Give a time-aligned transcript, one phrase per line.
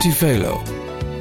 [0.00, 0.62] Tivelo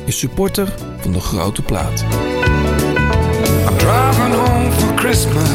[0.05, 2.01] is supporter van de grote plaat.
[2.01, 5.47] I'm driving home for Christmas.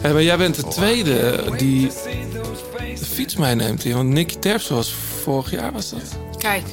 [0.00, 1.90] Hey, maar jij bent de tweede die
[2.98, 3.94] de fiets meeneemt hier.
[3.94, 6.00] Want Nicky Terpstra was vorig jaar, was dat?
[6.38, 6.64] Kijk,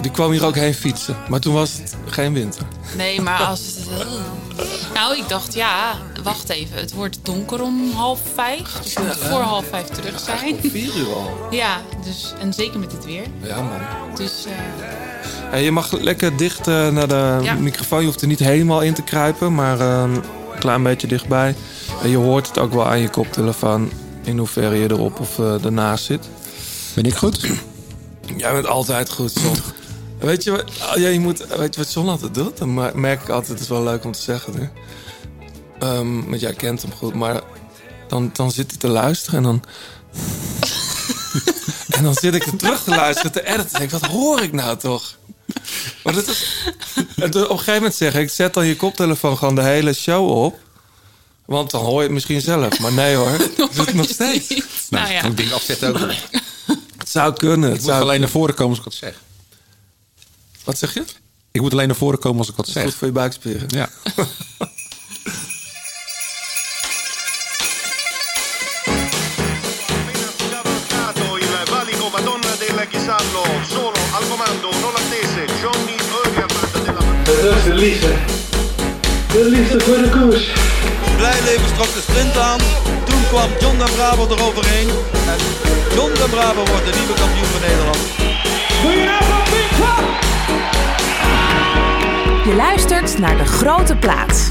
[0.00, 1.16] Die kwam hier ook heen fietsen.
[1.28, 2.62] Maar toen was het geen winter.
[2.96, 3.88] nee, maar als het...
[4.94, 6.76] Nou, ik dacht, ja, wacht even.
[6.76, 8.72] Het wordt donker om half vijf.
[8.82, 10.56] Dus ik moet voor half vijf terug zijn.
[10.62, 11.30] Vier uur al.
[11.50, 13.24] Ja, dus, en zeker met het weer.
[13.42, 13.80] Ja, man.
[14.16, 14.52] Dus eh,
[15.50, 17.54] Hey, je mag lekker dicht eh, naar de Ja.
[17.54, 18.00] microfoon.
[18.00, 20.22] Je hoeft er niet helemaal in te kruipen, maar eh, een
[20.58, 21.54] klein beetje dichtbij.
[22.02, 23.90] En je hoort het ook wel aan je koptelefoon
[24.24, 26.28] in hoeverre je erop of eh, ernaast zit.
[26.94, 27.46] Ben ik goed?
[28.36, 29.56] Jij bent altijd goed, Son.
[30.18, 32.58] Weet je, wat, oh, ja, je moet, weet je wat Son altijd doet?
[32.58, 34.54] Dan mer- merk ik altijd, het is wel leuk om te zeggen.
[34.54, 34.68] Hè?
[35.80, 37.40] Ehm, want jij kent hem goed, maar
[38.08, 39.64] dan, dan zit hij te luisteren en dan...
[41.96, 43.64] en dan zit ik er terug te luisteren, te editen.
[43.64, 45.18] En denk ik, wat hoor ik nou toch?
[46.04, 46.64] Maar dat is,
[47.16, 50.44] en op een gegeven moment zeg ik, zet dan je koptelefoon gewoon de hele show
[50.44, 50.58] op.
[51.44, 52.78] Want dan hoor je het misschien zelf.
[52.78, 54.48] Maar nee hoor, ik doe het nog steeds.
[54.90, 55.22] nou ja.
[55.22, 56.10] Ik ding afzetten ook.
[56.10, 56.18] Ik
[56.98, 57.70] Het zou kunnen.
[57.70, 58.02] Het moet zou...
[58.02, 59.20] alleen naar voren komen als ik wat zeg.
[60.64, 61.04] Wat zeg je?
[61.50, 62.94] Ik moet alleen naar voren komen als ik wat Goed zeg.
[62.94, 63.68] voor je buikspieren.
[63.68, 63.88] Ja.
[77.70, 78.12] de liefde.
[79.32, 80.52] De liefde voor de koers.
[81.16, 82.58] Blijleven trok de sprint aan.
[83.04, 84.88] Toen kwam John den Bravo eroverheen.
[85.32, 85.38] En
[85.94, 87.98] John den Bravo wordt de nieuwe kampioen van Nederland.
[92.44, 94.50] Je luistert naar De Grote Plaats.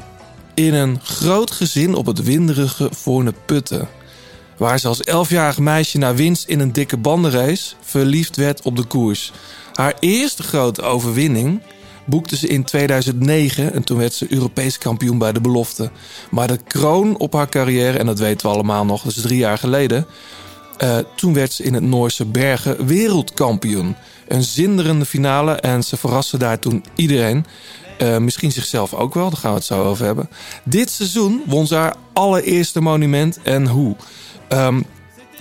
[0.61, 3.87] In een groot gezin op het winderige Voorne Putten.
[4.57, 8.83] Waar ze als elfjarig meisje na winst in een dikke bandenrace verliefd werd op de
[8.83, 9.31] koers.
[9.73, 11.61] Haar eerste grote overwinning
[12.05, 15.91] boekte ze in 2009 en toen werd ze Europees kampioen bij de belofte.
[16.31, 19.39] Maar de kroon op haar carrière, en dat weten we allemaal nog, dat is drie
[19.39, 20.05] jaar geleden,
[20.77, 23.95] eh, toen werd ze in het Noorse Bergen wereldkampioen.
[24.27, 27.45] Een zinderende finale en ze verraste daar toen iedereen.
[28.01, 30.29] Eh, misschien zichzelf ook wel, daar gaan we het zo over hebben.
[30.63, 33.95] Dit seizoen won ze haar allereerste monument en hoe.
[34.47, 34.81] Ehm,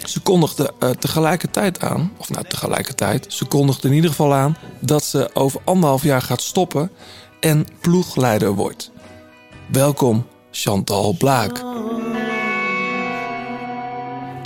[0.05, 5.05] ze kondigde eh, tegelijkertijd aan, of nou tegelijkertijd, ze kondigde in ieder geval aan dat
[5.05, 6.91] ze over anderhalf jaar gaat stoppen
[7.41, 8.91] en ploegleider wordt.
[9.67, 11.65] Welkom, Chantal Blaak.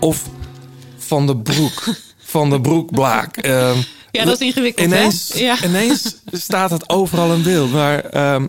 [0.00, 0.28] Of
[0.96, 1.84] Van de Broek.
[2.34, 3.36] Van de Broek Blaak.
[3.36, 3.78] Ehm,
[4.18, 5.40] Ja, dat is ingewikkeld, ineens, hè?
[5.40, 5.56] Ja.
[5.64, 7.72] ineens staat het overal in beeld.
[7.72, 8.46] Maar ehm,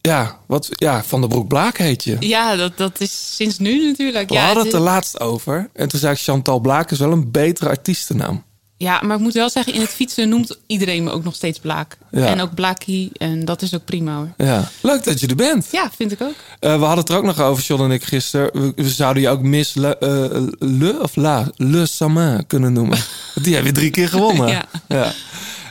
[0.00, 2.16] ja, wat, ja, Van de Broek Blaak heet je.
[2.20, 4.28] Ja, dat, dat is sinds nu natuurlijk.
[4.28, 5.70] We ja, hadden het er is- laatst over.
[5.72, 8.44] En toen zei ik, Chantal Blaak is wel een betere artiestennaam.
[8.78, 11.58] Ja, maar ik moet wel zeggen, in het fietsen noemt iedereen me ook nog steeds
[11.58, 11.98] Blaak.
[12.10, 12.26] Ja.
[12.26, 14.46] En ook Blaakie, en dat is ook prima hoor.
[14.46, 15.68] Ja, leuk dat je er bent.
[15.72, 16.34] Ja, vind ik ook.
[16.60, 18.50] Eh, we hadden het er ook nog over, John en ik gisteren.
[18.52, 22.98] We, we zouden je ook Miss Le, eh, Le of La, Le Samin kunnen noemen.
[23.42, 24.48] Die heb je drie keer gewonnen.
[24.48, 24.64] Ja.
[24.88, 25.12] ja.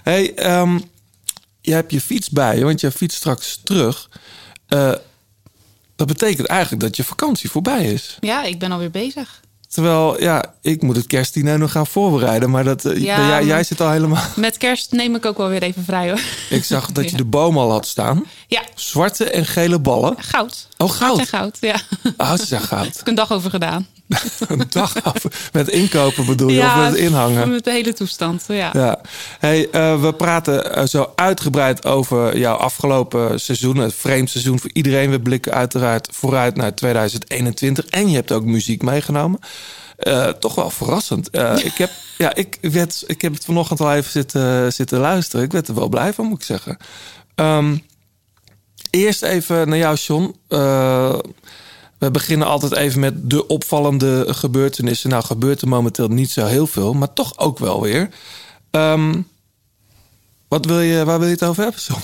[0.04, 0.80] Hey, ehm,
[1.62, 4.10] je hebt je fiets bij je, want je fietst straks terug.
[4.68, 4.94] Eh,
[5.96, 8.18] dat betekent eigenlijk dat je vakantie voorbij is.
[8.20, 9.42] Ja, ik ben alweer bezig.
[9.68, 12.50] Terwijl, ja, ik moet het kerstdiner nog gaan voorbereiden.
[12.50, 14.24] Maar dat, eh, Ja, jij, zit al helemaal...
[14.36, 16.20] Met kerst neem ik ook wel weer even vrij hoor.
[16.50, 17.18] Ik zag dat je Ja.
[17.18, 18.24] de boom al had staan.
[18.48, 20.16] Ja, Zwarte en gele ballen.
[20.18, 20.68] goud.
[20.78, 21.20] Oh, goud.
[21.20, 21.76] En goud, ja.
[22.18, 22.86] Oh, ze zijn goud.
[22.92, 23.88] heb ik een dag over gedaan.
[24.48, 25.50] Een dag af.
[25.52, 26.62] Met inkopen bedoel je?
[26.62, 27.50] of met inhangen?
[27.50, 28.70] Met de hele toestand, ja.
[28.74, 29.02] Ja.
[29.40, 33.78] Hey, eh, we praten eh, zo uitgebreid over jouw afgelopen seizoen.
[33.78, 35.10] Het vreemd seizoen voor iedereen.
[35.10, 37.86] We blikken uiteraard vooruit naar 2021.
[37.86, 39.40] En je hebt ook muziek meegenomen.
[39.98, 41.28] Eh, toch wel verrassend.
[41.64, 45.46] Ik, heb, ja, ik, werd, ik heb het vanochtend al even zitten, zitten luisteren.
[45.46, 46.78] Ik werd er wel blij van, moet ik zeggen.
[47.36, 47.78] Ehm,
[48.90, 50.36] eerst even naar jou, John.
[51.98, 55.10] We beginnen altijd even met de opvallende gebeurtenissen.
[55.10, 58.10] Nou, gebeurt er momenteel niet zo heel veel, maar toch ook wel weer.
[58.72, 59.22] Ehm,
[60.48, 62.02] wat wil je, waar wil je het over hebben, John?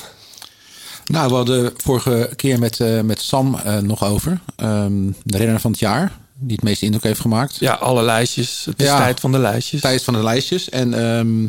[1.05, 4.39] Nou, we hadden vorige keer met, eh, met Sam eh, nog over.
[4.55, 6.11] Ehm, de renner van het jaar.
[6.39, 7.55] Die het meeste indruk heeft gemaakt.
[7.55, 8.65] Ja, alle lijstjes.
[8.65, 8.97] Het is Ja.
[8.97, 9.81] tijd van de lijstjes.
[9.81, 10.69] Tijd van de lijstjes.
[10.69, 11.43] En ehm,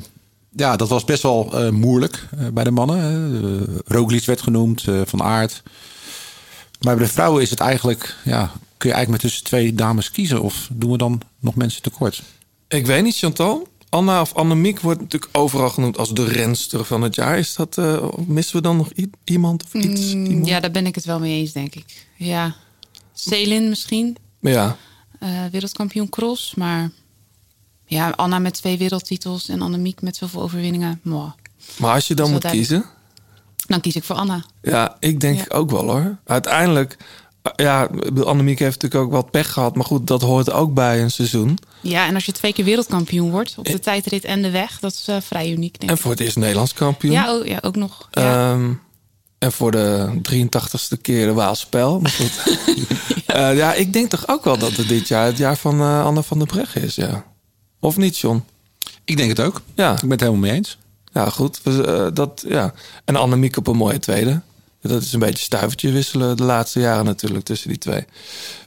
[0.51, 3.31] ja, dat was best wel eh, moeilijk bij de mannen.
[3.45, 5.63] Uh, Roglic werd genoemd, Van Aert.
[6.85, 8.17] Maar bij de vrouwen is het eigenlijk...
[8.25, 10.43] Ja, kun je eigenlijk met tussen twee dames kiezen?
[10.43, 12.23] Of doen we dan nog mensen tekort?
[12.69, 13.69] Ik weet niet, Chantal.
[13.89, 17.39] Anna of Annemiek wordt natuurlijk overal genoemd als de renster van het jaar.
[17.39, 18.91] Is dat, eh, missen we dan nog
[19.25, 20.15] iemand of iets?
[20.15, 20.47] Mm, Iemand?
[20.47, 22.07] ja, daar ben ik het wel mee eens, denk ik.
[22.17, 22.55] Ja.
[23.13, 24.77] Selin misschien, ja.
[25.19, 26.55] eh, wereldkampioen cross.
[26.55, 26.91] Maar
[27.87, 31.01] ja, Anna met twee wereldtitels en Annemiek met zoveel overwinningen.
[31.03, 31.31] Mwah.
[31.79, 32.71] Maar als je dan moet duidelijk.
[32.71, 32.91] kiezen...
[33.67, 34.45] Dan kies ik voor Anna.
[34.63, 35.45] Ja, ik denk Ja.
[35.49, 36.17] ook wel hoor.
[36.27, 36.97] Uiteindelijk...
[37.43, 39.75] eh, Ja, ik bedoel, Annemiek heeft natuurlijk ook wat pech gehad.
[39.77, 41.59] Maar goed, dat hoort ook bij een seizoen.
[41.81, 44.93] Ja, en als je twee keer wereldkampioen wordt op de tijdrit en de weg, dat
[44.93, 46.03] is eh, vrij uniek, denk En ik.
[46.03, 47.13] voor het eerst Nederlands kampioen.
[47.13, 48.09] Ja, ook, ja, ook nog.
[48.11, 48.53] Ja.
[48.53, 48.73] Ehm,
[49.39, 52.01] en voor de 83ste keer de Waalspel.
[52.01, 52.33] Maar goed.
[53.27, 53.49] ja.
[53.63, 56.23] ja, ik denk toch ook wel dat het dit jaar het jaar van eh, Anne
[56.23, 56.95] van der Breggen is.
[56.95, 57.25] Ja.
[57.81, 58.45] Of niet, John?
[59.05, 59.61] Ik denk het ook.
[59.75, 60.79] Ja, Ik ben het helemaal mee eens.
[61.15, 61.61] Ja goed.
[61.65, 62.75] Eh, dat, ja.
[63.05, 64.41] En Annemiek op een mooie tweede.
[64.81, 68.05] Dat is een beetje stuivertje wisselen de laatste jaren natuurlijk tussen die twee.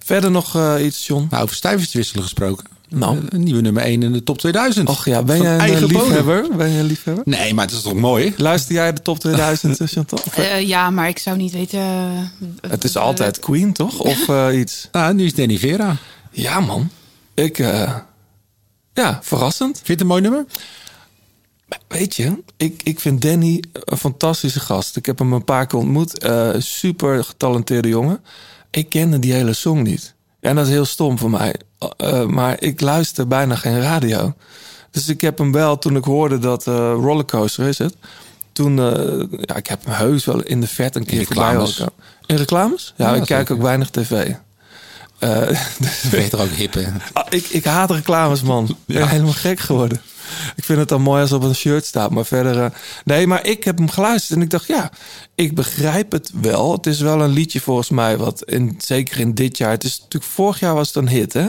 [0.06, 1.28] Verder nog eh, iets, John?
[1.30, 2.66] Nou, over stijvertjes wisselen gesproken.
[2.90, 3.18] Nou.
[3.18, 4.90] Eh, Een nieuwe nummer 1 in de top 2000.
[4.90, 5.98] Och ja, ben je een bodem.
[5.98, 6.48] liefhebber?
[6.56, 7.24] Ben je een liefhebber?
[7.26, 8.34] Nee, maar het is toch mooi?
[8.38, 10.20] Luister jij de top 2000, eh, Chantal?
[10.36, 11.82] Eh, ja, maar ik zou niet weten.
[12.68, 14.00] Het is altijd Queen, toch?
[14.00, 14.88] Of eh, iets?
[14.92, 15.96] Nou, nu is Danny Vera.
[16.32, 16.90] Ja, man.
[17.34, 17.96] Ik, eh,
[18.94, 19.76] ja, verrassend.
[19.76, 20.46] Vind je het een mooi nummer?
[21.88, 24.96] Weet je, ik, ik vind Danny een fantastische gast.
[24.96, 26.20] Ik heb hem een paar keer ontmoet.
[26.20, 28.20] Eh, super getalenteerde jongen.
[28.72, 30.14] Ik kende die hele song niet.
[30.40, 31.56] En dat is heel stom voor mij.
[31.98, 34.34] Eh, maar ik luister bijna geen radio.
[34.92, 37.96] Dus ik heb hem wel, toen ik hoorde dat eh, Rollercoaster is het.
[38.52, 41.76] Toen, eh, ja, ik heb hem heus wel in de vet een keer voorbij reclames.
[41.78, 41.94] komen.
[42.26, 42.94] In reclames?
[42.98, 44.34] Ja, Ja, ik kijk ook weinig tv.
[45.20, 45.48] Eh,
[45.80, 46.84] dus Ben je toch ook hip, hè?
[47.14, 48.66] Ah, ik, ik haat reclames, man.
[48.86, 50.02] Ik ben helemaal gek geworden.
[50.56, 52.12] Ik vind het dan mooi als het op een shirt staat.
[52.12, 52.64] Maar verder...
[52.64, 52.70] eh,
[53.06, 54.68] nee, maar ik heb hem geluisterd en ik dacht...
[54.68, 54.92] ja,
[55.36, 56.72] ik begrijp het wel.
[56.72, 58.18] Het is wel een liedje volgens mij...
[58.18, 59.72] wat in, zeker in dit jaar...
[59.72, 61.48] het is natuurlijk vorig jaar was het een hit, hè?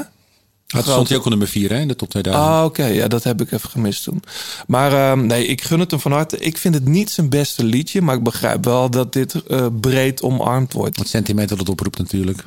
[0.66, 2.46] Dat stond hij ook al nummer 4 hè, in de top 2000.
[2.46, 2.84] Ah, oké.
[2.84, 4.22] Ja, dat heb ik even gemist toen.
[4.66, 6.38] Maar ehm, nee, ik gun het hem van harte.
[6.38, 8.02] Ik vind het niet zijn beste liedje...
[8.02, 10.98] maar ik begrijp wel dat dit eh, breed omarmd wordt.
[10.98, 12.44] Het sentiment dat het oproept natuurlijk.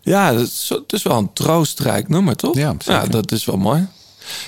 [0.00, 2.56] Ja, het is, wel een troostrijk nummer, toch?
[2.56, 3.10] Ja, zeker.
[3.10, 3.86] dat is wel mooi.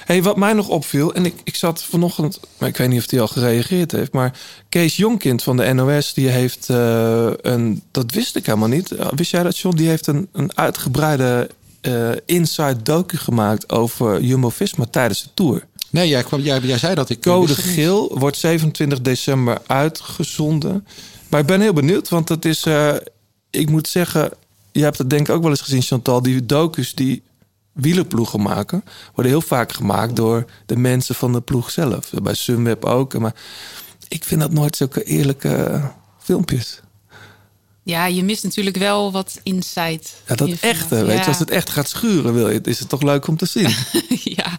[0.04, 3.10] Hey, wat mij nog opviel, en ik, ik zat vanochtend, maar ik weet niet of
[3.10, 4.38] hij al gereageerd heeft, maar
[4.68, 8.92] Kees Jonkind van de NOS, die heeft eh, een, dat wist ik helemaal niet.
[8.92, 9.76] Eh, Wist jij dat, John?
[9.76, 11.50] Die heeft een, een uitgebreide
[11.80, 15.66] eh, inside docu gemaakt over Jumbo-Visma tijdens de Tour.
[15.90, 17.20] Nee, jij, kwam, jij, jij zei dat ik...
[17.20, 17.54] Code.
[17.54, 20.86] Geel wordt 27 december uitgezonden.
[21.28, 22.66] Maar ik ben heel benieuwd, want het is...
[23.50, 24.30] ik moet zeggen,
[24.72, 26.22] je hebt het denk ik ook wel eens gezien, Chantal...
[26.22, 27.22] die docus die
[27.72, 28.84] wielerploegen maken...
[29.14, 32.10] worden heel vaak gemaakt door de mensen van de ploeg zelf.
[32.22, 33.18] Bij Sunweb ook.
[33.18, 33.34] Maar
[34.08, 35.82] ik vind dat nooit zulke eerlijke
[36.18, 36.80] filmpjes.
[37.82, 40.22] Ja, je mist natuurlijk wel wat insight.
[40.26, 43.02] Ja, dat echte, weet je, als het echt gaat schuren, wil je, is het toch
[43.02, 43.74] leuk om te zien.
[44.36, 44.58] ja.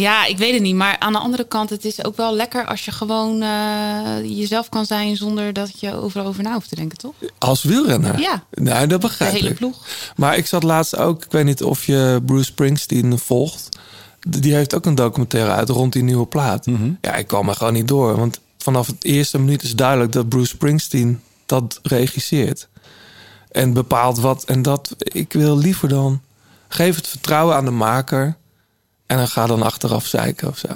[0.00, 0.74] Ja, ik weet het niet.
[0.74, 4.68] Maar aan de andere kant, het is ook wel lekker als je gewoon eh, jezelf
[4.68, 7.14] kan zijn zonder dat je overal over na hoeft te denken, toch?
[7.38, 8.20] Als wielrenner?
[8.20, 8.42] Ja.
[8.50, 9.56] Nou, dat begrijp De hele ik.
[9.56, 9.86] ploeg.
[10.16, 13.78] Maar ik zat laatst ook, ik weet niet of je Bruce Springsteen volgt.
[14.28, 16.66] Die heeft ook een documentaire uit rond die nieuwe plaat.
[17.00, 18.16] Ja, ik kwam er gewoon niet door.
[18.16, 22.68] Want vanaf het eerste minuut is duidelijk dat Bruce Springsteen dat regisseert.
[23.50, 24.44] En bepaalt wat.
[24.44, 26.20] En dat, ik wil liever dan,
[26.68, 28.36] geef het vertrouwen aan de maker.
[29.08, 30.68] En dan ga dan achteraf zeiken of zo.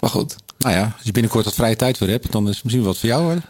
[0.00, 0.36] Maar goed.
[0.58, 2.98] Nou ja, als je binnenkort wat vrije tijd weer hebt, dan is het misschien wat
[2.98, 3.40] voor jou hoor.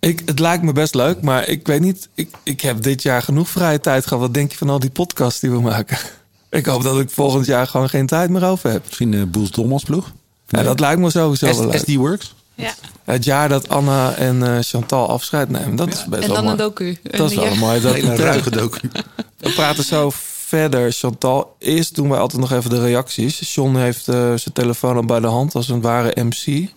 [0.00, 2.08] Ik, het lijkt me best leuk, maar ik weet niet.
[2.14, 4.20] Ik, ik heb dit jaar genoeg vrije tijd gehad.
[4.22, 5.98] Wat denk je van al die podcasts die we maken?
[6.50, 8.84] Ik hoop dat ik volgend jaar gewoon geen tijd meer over heb.
[8.84, 10.12] Misschien uh, Boels Dom als ploeg.
[10.48, 11.78] Ja, dat lijkt me sowieso wel leuk.
[11.78, 12.34] SD Works.
[12.54, 12.74] Ja.
[13.04, 16.44] Het jaar dat Anna en eh, Chantal afscheid nemen, dat is best En wel dan
[16.44, 16.50] mooi.
[16.50, 16.98] een docu.
[17.02, 17.50] Dat is wel Ja.
[17.50, 18.90] een mooie Een ruige docu.
[19.38, 20.12] We praten zo
[20.46, 21.56] verder, Chantal.
[21.58, 23.54] Eerst doen we altijd nog even de reacties.
[23.54, 26.68] John heeft eh, zijn telefoon al bij de hand als een ware MC.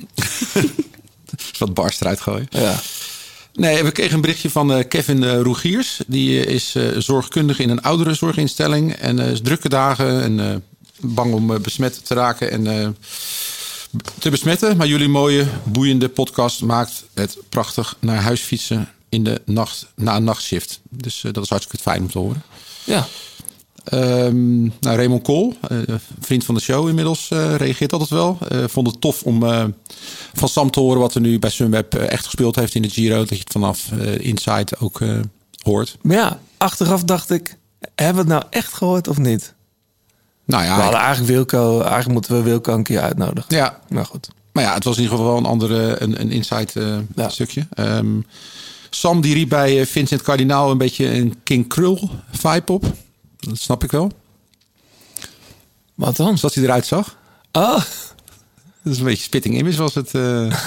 [1.60, 2.48] Wat barst eruit gooien.
[2.50, 2.80] Ja.
[3.60, 6.00] Nee, we kregen een berichtje van eh, Kevin eh, Rogiers.
[6.08, 8.94] Die is zorgkundige in een ouderenzorginstelling.
[8.94, 10.64] En eh, is drukke dagen en
[11.00, 12.96] bang om besmet te raken en
[14.18, 14.78] te besmetten.
[14.78, 20.16] Maar jullie mooie, boeiende podcast maakt het prachtig naar huis fietsen in de nacht, na
[20.16, 20.80] een nachtshift.
[20.90, 22.44] Dus dat is hartstikke fijn om te horen.
[22.84, 23.08] ja.
[23.90, 25.78] Ehm, nou, Raymond Kool, eh,
[26.20, 28.38] vriend van de show inmiddels, eh, reageert altijd wel.
[28.50, 29.40] Eh, vond het tof om
[30.34, 33.18] van Sam te horen wat er nu bij Sunweb echt gespeeld heeft in de Giro.
[33.18, 35.00] Dat je het vanaf Inside ook
[35.64, 35.98] hoort.
[36.02, 37.58] Maar ja, achteraf dacht ik,
[37.96, 39.54] hebben we het nou echt gehoord of niet?
[40.46, 43.56] Nou ja, we hadden eigenlijk Wilco, eigenlijk moeten we Wilco een keer uitnodigen.
[43.56, 44.30] ja Maar goed.
[44.52, 47.30] Maar ja, het was in ieder geval wel een andere, een, een inside Ja.
[47.30, 47.68] stukje.
[47.74, 48.20] Ehm,
[48.90, 52.86] Sam die riep bij Vincent Kardinaal een beetje een King Krul vibe op.
[53.40, 54.12] Dat snap ik wel.
[55.96, 56.38] Wat dan?
[56.38, 57.18] Zoals hij eruit zag.
[57.52, 57.76] Oh,
[58.84, 60.14] Dat is een beetje spitting image was het.
[60.16, 60.54] eh.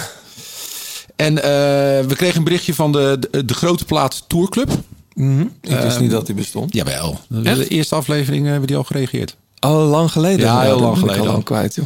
[1.16, 4.70] En eh, we kregen een berichtje van de, de, de Grote Plaats Tourclub.
[5.14, 5.40] mhm.
[5.40, 6.74] ik wist Ehm, niet dat die bestond.
[6.74, 7.20] Jawel.
[7.28, 7.56] De, Echt?
[7.58, 9.36] de eerste aflevering eh, hebben die al gereageerd.
[9.60, 10.46] Oh, lang geleden.
[10.46, 11.42] Ja, heel lang geleden al al.
[11.42, 11.84] kwijt, joh.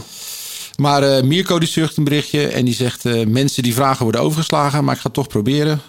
[0.76, 3.04] Maar eh, Mirko die zucht een berichtje en die zegt...
[3.28, 5.80] mensen die vragen worden overgeslagen, maar ik ga het toch proberen.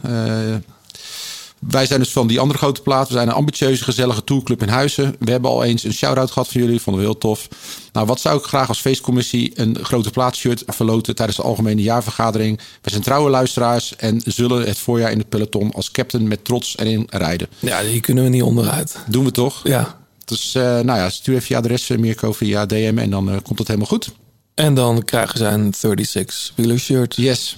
[1.67, 3.07] Wij zijn dus van die andere grote plaat.
[3.07, 5.15] We zijn een ambitieuze, gezellige tourclub in Huizen.
[5.19, 6.81] We hebben al eens een shout-out gehad van jullie.
[6.81, 7.47] Vonden we heel tof.
[7.91, 12.59] Nou, wat zou ik graag als feestcommissie een grote plaatshirt verloten tijdens de algemene jaarvergadering.
[12.81, 16.77] We zijn trouwe luisteraars en zullen het voorjaar in het peloton als captain met trots
[16.77, 17.47] erin rijden.
[17.59, 18.97] Ja, hier kunnen we niet onderuit.
[19.07, 19.59] Doen we toch?
[19.63, 19.97] Ja.
[20.25, 23.38] Dus eh, nou ja, stuur even je adres, eh, Mirko, via DM en dan eh,
[23.43, 24.12] komt het helemaal goed.
[24.55, 27.15] En dan krijgen zij een 36 wieler shirt.
[27.15, 27.57] Yes,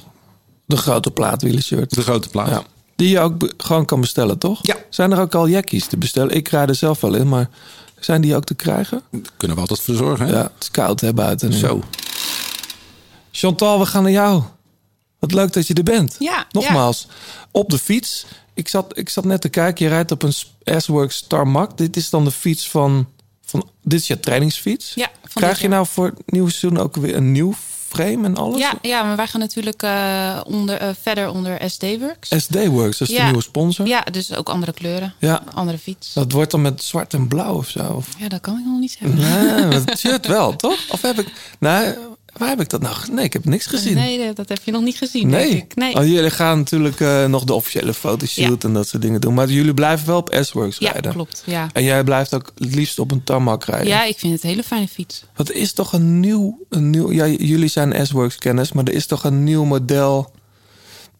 [0.66, 1.94] De grote plaatwieler shirt.
[1.96, 2.50] de grote plaat.
[2.50, 2.64] Ja.
[3.00, 4.60] Die je ook gewoon kan bestellen, toch?
[4.62, 4.76] Ja.
[4.90, 6.36] Zijn er ook al jackies te bestellen?
[6.36, 7.50] Ik rijd er zelf wel in, maar
[8.00, 9.02] zijn die ook te krijgen?
[9.38, 10.26] Kunnen we altijd voor zorgen.
[10.26, 10.32] Hè?
[10.32, 11.50] Ja, het is koud hè, buiten.
[11.50, 11.56] nu.
[11.56, 11.84] Zo.
[13.32, 14.44] Chantal, we gaan naar jou.
[15.20, 16.16] Wat leuk dat je er bent.
[16.20, 17.08] Ja, Nogmaals,
[17.52, 18.26] op de fiets.
[18.54, 20.34] Ik zat, ik zat net te kijken, je rijdt op een
[20.82, 21.78] S-Works Tarmac.
[21.78, 23.08] Dit is dan de fiets van,
[23.46, 23.70] van...
[23.84, 24.94] Dit is je trainingsfiets.
[24.96, 27.54] Ja, van Krijg je nou voor het nieuwe seizoen ook weer een nieuw
[27.90, 28.60] frame en alles?
[28.60, 32.30] Ja, ja, maar wij gaan natuurlijk eh, onder, eh, verder onder SD-Works.
[32.38, 33.88] SD-Works, dat is de nieuwe sponsor.
[33.88, 35.14] Ja, dus ook andere kleuren.
[35.20, 35.44] Ja.
[35.54, 36.14] Andere fiets.
[36.14, 37.94] Dat wordt dan met zwart en blauw of zo.
[37.94, 38.08] Of...
[38.18, 39.70] Ja, dat kan ik nog niet zeggen.
[39.70, 40.80] Nee, shirt wel, toch?
[40.90, 41.32] Of heb ik...
[41.60, 41.94] Nee,
[42.38, 42.96] waar heb ik dat nou?
[43.12, 43.94] Nee, ik heb niks gezien.
[43.96, 45.50] Nee, dat- dat heb je nog niet gezien, Nee.
[45.50, 45.76] denk ik.
[45.76, 45.96] Nee.
[45.96, 49.34] Oh, jullie gaan natuurlijk eh, nog de officiële fotoshoot en dat soort dingen doen.
[49.34, 51.12] Maar jullie blijven wel op S-Works ja, rijden.
[51.12, 51.44] klopt.
[51.46, 51.68] Ja.
[51.74, 53.88] En jij blijft ook het liefst op een tarmac rijden.
[53.88, 55.24] ja, ik vind het een hele fijne fiets.
[55.36, 56.66] Wat is toch een nieuw...
[56.70, 60.32] Een nieuw ja, jullie zijn S-Works kennis, maar er is toch een nieuw model...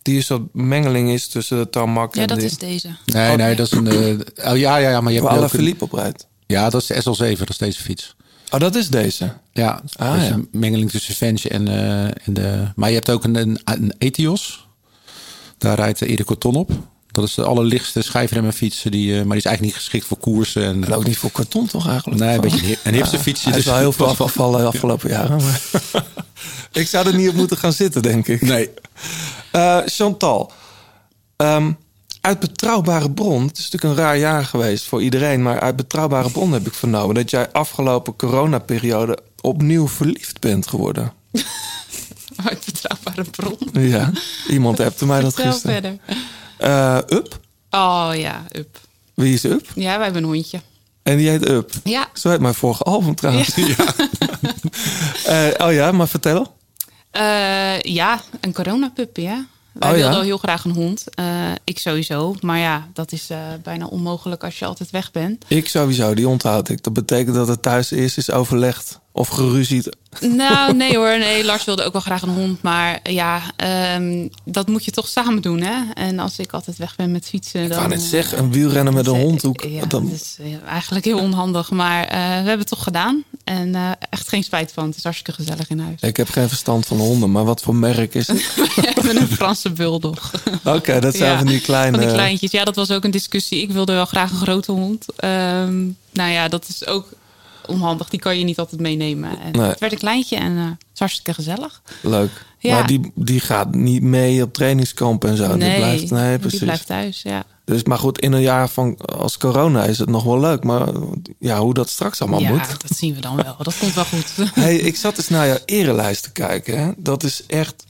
[0.02, 2.46] die een soort mengeling is tussen de tarmac Ja, en dat die...
[2.48, 2.90] is deze.
[3.06, 3.88] Nee, nee, dat is een.
[3.88, 6.28] eh, oh, ja, ja, ja, maar je hebt Waar Philippe op rijdt.
[6.48, 6.94] Ja, dat is de
[7.34, 8.16] SL7, dat is deze fiets.
[8.52, 9.34] Oh, dat is deze.
[9.54, 10.34] Ja, Ah, dus ja.
[10.34, 12.68] een mengeling tussen Venge en, eh, en de.
[12.76, 14.68] Maar je hebt ook een, een, een Etios.
[15.58, 16.72] Daar rijdt Erik Corton op.
[17.12, 18.82] Dat is de allerlichtste schijfremmenfiets.
[18.82, 20.64] Die, eh, maar die is eigenlijk niet geschikt voor koersen.
[20.64, 22.22] En, En ook niet voor karton toch eigenlijk?
[22.22, 24.60] Nee, een beetje een hip- een hipste fietsje, Hij is dus- wel heel veel afgevallen
[24.62, 25.40] de afgelopen jaren.
[26.72, 28.42] Ik zou er niet op moeten gaan zitten, denk ik.
[28.42, 28.70] Nee.
[29.52, 30.52] Eh, Chantal,
[31.36, 31.72] ehm,
[32.22, 36.30] uit betrouwbare bron, het is natuurlijk een raar jaar geweest voor iedereen, maar uit betrouwbare
[36.32, 41.14] bron heb ik vernomen dat jij afgelopen coronaperiode opnieuw verliefd bent geworden.
[42.46, 43.58] Uit betrouwbare bron.
[43.84, 44.12] Ja,
[44.48, 46.00] iemand hebt mij dat Vertel gisteren.
[46.06, 46.24] verder.
[46.58, 47.40] Eh, Up?
[47.70, 48.80] Oh ja, up.
[49.14, 49.68] Wie is Up?
[49.76, 50.62] Ja, wij hebben een hondje.
[51.04, 51.72] En die heet Up.
[51.84, 52.08] Ja.
[52.14, 53.56] Zo heet mijn vorige album trouwens.
[53.56, 53.76] Ja.
[55.26, 56.56] Eh, oh ja, maar vertel.
[57.12, 59.38] Eh, ja, een coronapuppy, hè?
[59.80, 61.04] Wij Oh, wilden heel graag een hond.
[61.16, 61.26] Eh,
[61.64, 62.36] ik sowieso.
[62.42, 65.46] Maar ja, dat is eh, bijna onmogelijk als je altijd weg bent.
[65.48, 66.84] Ik sowieso, die onthoud ik.
[66.84, 69.90] Dat betekent dat het thuis eerst is overlegd of geruzied.
[70.20, 71.18] Nou, nee hoor.
[71.18, 72.62] Nee, Lars wilde ook wel graag een hond.
[72.62, 75.94] Maar ja, ehm, dat moet je toch samen doen, hè?
[75.94, 77.64] En als ik altijd weg ben met fietsen...
[77.64, 79.42] Ik dan, net eh, zeggen, een wielrennen met een hond.
[79.42, 81.72] Hoe, Ja, dan, dat is eh, eigenlijk heel onhandig.
[81.72, 83.24] Maar eh, we hebben het toch gedaan.
[83.44, 84.86] En eh, echt geen spijt van.
[84.86, 86.02] Het is hartstikke gezellig in huis.
[86.02, 88.40] ik heb geen verstand van honden, maar wat voor merk is het?
[88.96, 90.32] ik ben een Franse bulldog.
[90.64, 91.98] Oké, dat zijn Ja, van die kleine...
[91.98, 92.52] Van die kleintjes.
[92.52, 93.62] Ja, dat was ook een discussie.
[93.62, 95.06] Ik wilde wel graag een grote hond.
[95.16, 97.10] Ehm, nou ja, dat is ook
[97.70, 98.10] onhandig.
[98.10, 99.40] Die kan je niet altijd meenemen.
[99.40, 99.70] En Nee.
[99.70, 101.82] Het werd een kleintje en eh, het is hartstikke gezellig.
[102.02, 102.46] Leuk.
[102.60, 102.74] Ja.
[102.74, 105.56] Maar die, die gaat niet mee op trainingskamp en zo.
[105.56, 106.58] nee, die blijft, nee, precies.
[106.58, 107.22] die blijft thuis.
[107.22, 107.44] Ja.
[107.66, 110.64] Dus, maar goed, in een jaar van als corona is het nog wel leuk.
[110.64, 110.88] Maar
[111.40, 112.82] ja, hoe dat straks allemaal ja, moet.
[112.82, 113.56] dat zien we dan wel.
[113.62, 114.34] Dat komt wel goed.
[114.54, 116.84] Hey, ik zat eens naar jouw erelijst te kijken.
[116.84, 116.92] Hè.
[116.98, 117.86] Dat is echt...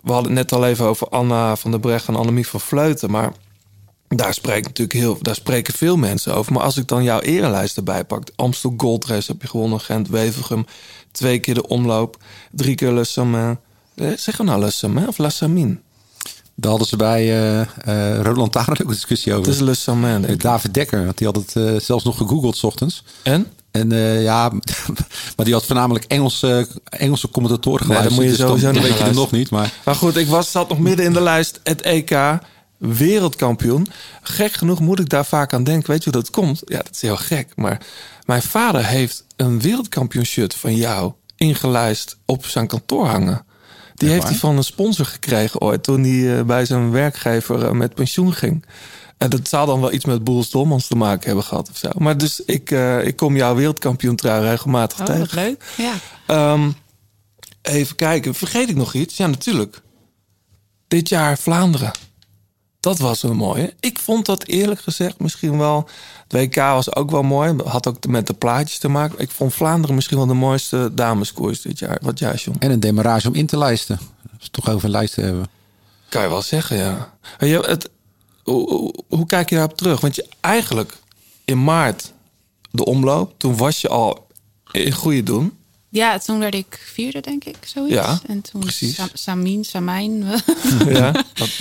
[0.00, 3.10] We hadden het net al even over Anna van der Brecht en Annemie van Vleuten.
[3.10, 3.32] Maar
[4.08, 6.52] daar, spreekt natuurlijk heel, daar spreken veel mensen over.
[6.52, 8.22] Maar als ik dan jouw erelijst erbij pak...
[8.36, 10.66] Amstel Gold Race heb je gewonnen, Gent, Wevergem.
[11.12, 12.16] Twee keer de omloop.
[12.52, 13.58] Drie keer Le Samin.
[13.94, 15.78] Eh, Zeggen we nou Le Samin of La Samine?
[16.54, 19.44] Daar hadden ze bij eh eh Roland Taren ook een discussie over.
[19.46, 20.40] Het is Le Samin, denk ik.
[20.42, 23.04] David Dekker, want die had het eh, zelfs nog gegoogeld 's ochtends.
[23.22, 23.46] En?
[23.70, 23.90] En
[24.22, 24.48] ja,
[25.36, 28.08] maar die had voornamelijk Engelse, Engelse commentatoren Nee, geluisterd.
[28.16, 29.50] dan moet je dus sowieso dan weet je er nog niet.
[29.50, 31.60] Maar Maar goed, ik was, zat nog midden in de lijst.
[31.62, 32.10] Het EK
[32.78, 33.86] wereldkampioen.
[34.22, 35.90] Gek genoeg moet ik daar vaak aan denken.
[35.90, 36.62] Weet je hoe dat komt?
[36.64, 37.52] Ja, dat is heel gek.
[37.56, 37.80] Maar
[38.24, 43.44] mijn vader heeft een wereldkampioen shirt van jou ingelijst op zijn kantoor hangen.
[43.94, 47.70] Die heeft hij van een sponsor gekregen ooit toen hij eh, bij zijn werkgever eh,
[47.70, 48.64] met pensioen ging.
[49.16, 51.88] En dat zou dan wel iets met Boels Dolmans te maken hebben gehad of zo.
[51.98, 55.42] Maar dus ik, eh, ik kom jouw wereldkampioen trui regelmatig Oh, tegen.
[55.42, 55.64] leuk.
[55.76, 55.92] Ja.
[56.26, 56.70] Ehm,
[57.62, 59.16] Even kijken, vergeet ik nog iets?
[59.16, 59.80] Ja, natuurlijk.
[60.88, 61.90] Dit jaar Vlaanderen.
[62.80, 63.74] Dat was een mooie.
[63.80, 65.88] Ik vond dat eerlijk gezegd misschien wel...
[66.28, 67.54] Het WK was ook wel mooi.
[67.64, 69.18] Had ook met de plaatjes te maken.
[69.18, 71.98] Ik vond Vlaanderen misschien wel de mooiste dameskoers dit jaar.
[72.02, 72.56] Wat jij, John?
[72.58, 73.96] En een demarage om in te lijsten.
[73.98, 75.48] Als we het toch over een lijst hebben.
[76.08, 77.14] Kan je wel zeggen, ja.
[77.38, 77.90] En je, het,
[78.42, 80.00] hoe, hoe, hoe kijk je daarop terug?
[80.00, 80.96] Want je eigenlijk
[81.44, 82.12] in maart
[82.70, 83.34] de omloop...
[83.36, 84.26] toen was je al
[84.72, 85.56] in goede doen.
[85.90, 87.94] Ja, toen werd ik vierde, denk ik, zoiets.
[87.94, 88.94] Ja, en toen precies.
[88.94, 90.24] Sa- Samin, Samijn.
[90.88, 91.58] ja, dat-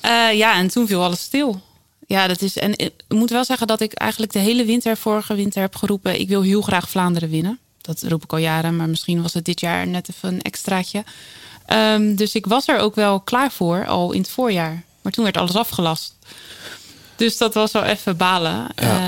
[0.00, 1.60] Eh, ja, en toen viel alles stil.
[2.06, 2.56] Ja, dat is.
[2.56, 6.20] En ik moet wel zeggen dat ik eigenlijk de hele winter, vorige winter, heb geroepen:
[6.20, 7.58] ik wil heel graag Vlaanderen winnen.
[7.80, 11.04] Dat roep ik al jaren, maar misschien was het dit jaar net even een extraatje.
[11.66, 14.82] Ehm, dus ik was er ook wel klaar voor, al in het voorjaar.
[15.02, 16.14] Maar toen werd alles afgelast.
[17.16, 18.66] Dus dat was wel even balen.
[18.76, 18.98] Ja.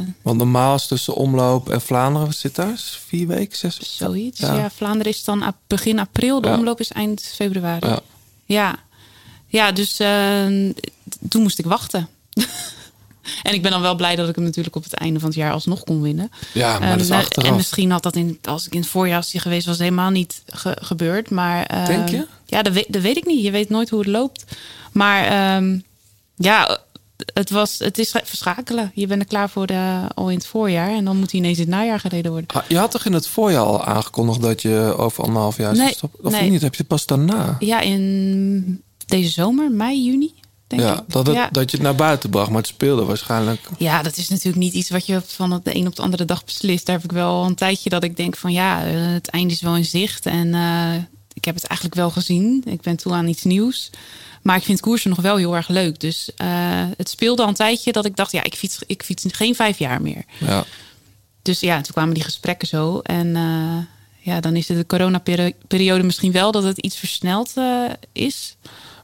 [0.00, 2.72] Eh, Want normaal is tussen omloop en Vlaanderen, zit daar?
[3.06, 3.94] Vier weken, zes weken?
[3.96, 4.40] zoiets.
[4.40, 4.54] Ja.
[4.54, 4.70] Ja.
[4.70, 6.40] Vlaanderen is dan begin april.
[6.40, 6.56] De Ja.
[6.56, 7.96] omloop is eind februari.
[8.44, 8.76] Ja.
[9.50, 10.46] Ja, dus eh,
[11.28, 12.08] toen moest ik wachten.
[13.42, 15.38] en ik ben dan wel blij dat ik hem natuurlijk op het einde van het
[15.38, 16.30] jaar alsnog kon winnen.
[16.52, 17.48] Ja, maar dat is Ehm, achteraf.
[17.48, 20.42] En misschien had dat in, als ik in het voorjaar was geweest, was helemaal niet
[20.46, 21.30] ge- gebeurd.
[21.30, 22.26] Maar, eh, Denk je?
[22.46, 23.44] Ja, dat weet, dat weet ik niet.
[23.44, 24.44] Je weet nooit hoe het loopt.
[24.92, 25.78] Maar ehm,
[26.36, 26.78] ja,
[27.34, 28.90] het, was, het is verschakelen.
[28.94, 30.90] Je bent er klaar voor de, al in het voorjaar.
[30.90, 32.48] En dan moet hij ineens in het najaar gereden worden.
[32.56, 35.86] Ah, Je had toch in het voorjaar al aangekondigd dat je over anderhalf jaar zou
[35.86, 36.24] Nee, stoppen?
[36.24, 36.50] Of nee.
[36.50, 36.62] niet?
[36.62, 37.56] Heb je het pas daarna?
[37.58, 40.32] Ja, in deze zomer, mei, juni.
[40.70, 41.04] Denk Ja, ik.
[41.06, 41.48] dat, het, ja.
[41.52, 43.68] dat je het naar buiten bracht, maar het speelde waarschijnlijk.
[43.78, 46.44] Ja, dat is natuurlijk niet iets wat je van de een op de andere dag
[46.44, 46.86] beslist.
[46.86, 49.60] Daar heb ik wel een tijdje dat ik denk van ja, eh, het einde is
[49.60, 50.26] wel in zicht.
[50.26, 50.94] En eh,
[51.32, 52.62] ik heb het eigenlijk wel gezien.
[52.66, 53.90] Ik ben toe aan iets nieuws.
[54.42, 56.00] Maar ik vind koersen nog wel heel erg leuk.
[56.00, 56.48] Dus eh,
[56.96, 59.78] het speelde al een tijdje dat ik dacht, ja, ik fiets, ik fiets geen vijf
[59.78, 60.24] jaar meer.
[60.38, 60.64] Ja.
[61.42, 62.98] Dus ja, toen kwamen die gesprekken zo.
[62.98, 63.36] En
[64.18, 67.52] ja, dan is het de coronaperiode misschien wel dat het iets versneld
[68.12, 68.56] is.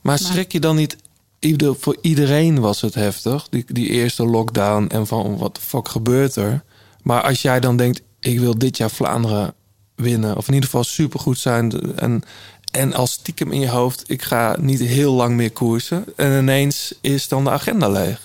[0.07, 0.97] Maar schrik je dan niet...
[1.39, 4.87] ieder- Voor iedereen was het heftig, die, die eerste lockdown.
[4.89, 6.65] En van wat de fuck gebeurt er?
[7.03, 9.55] Maar als jij dan denkt, ik wil dit jaar Vlaanderen
[9.95, 10.37] winnen.
[10.37, 11.97] Of in ieder geval supergoed zijn.
[11.97, 12.23] En,
[12.71, 16.05] en als stiekem in je hoofd, ik ga niet heel lang meer koersen.
[16.17, 18.21] En ineens is dan de agenda leeg.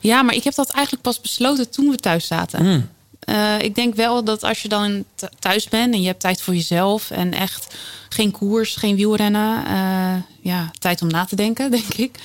[0.00, 2.58] Ja, maar ik heb dat eigenlijk pas besloten toen we thuis zaten.
[2.64, 2.88] Hmm.
[3.20, 6.42] Eh, ik denk wel dat als je dan th- thuis bent en je hebt tijd
[6.42, 7.74] voor jezelf en echt
[8.08, 12.18] geen koers, geen wielrennen, eh, ja, tijd om na te denken, denk ik.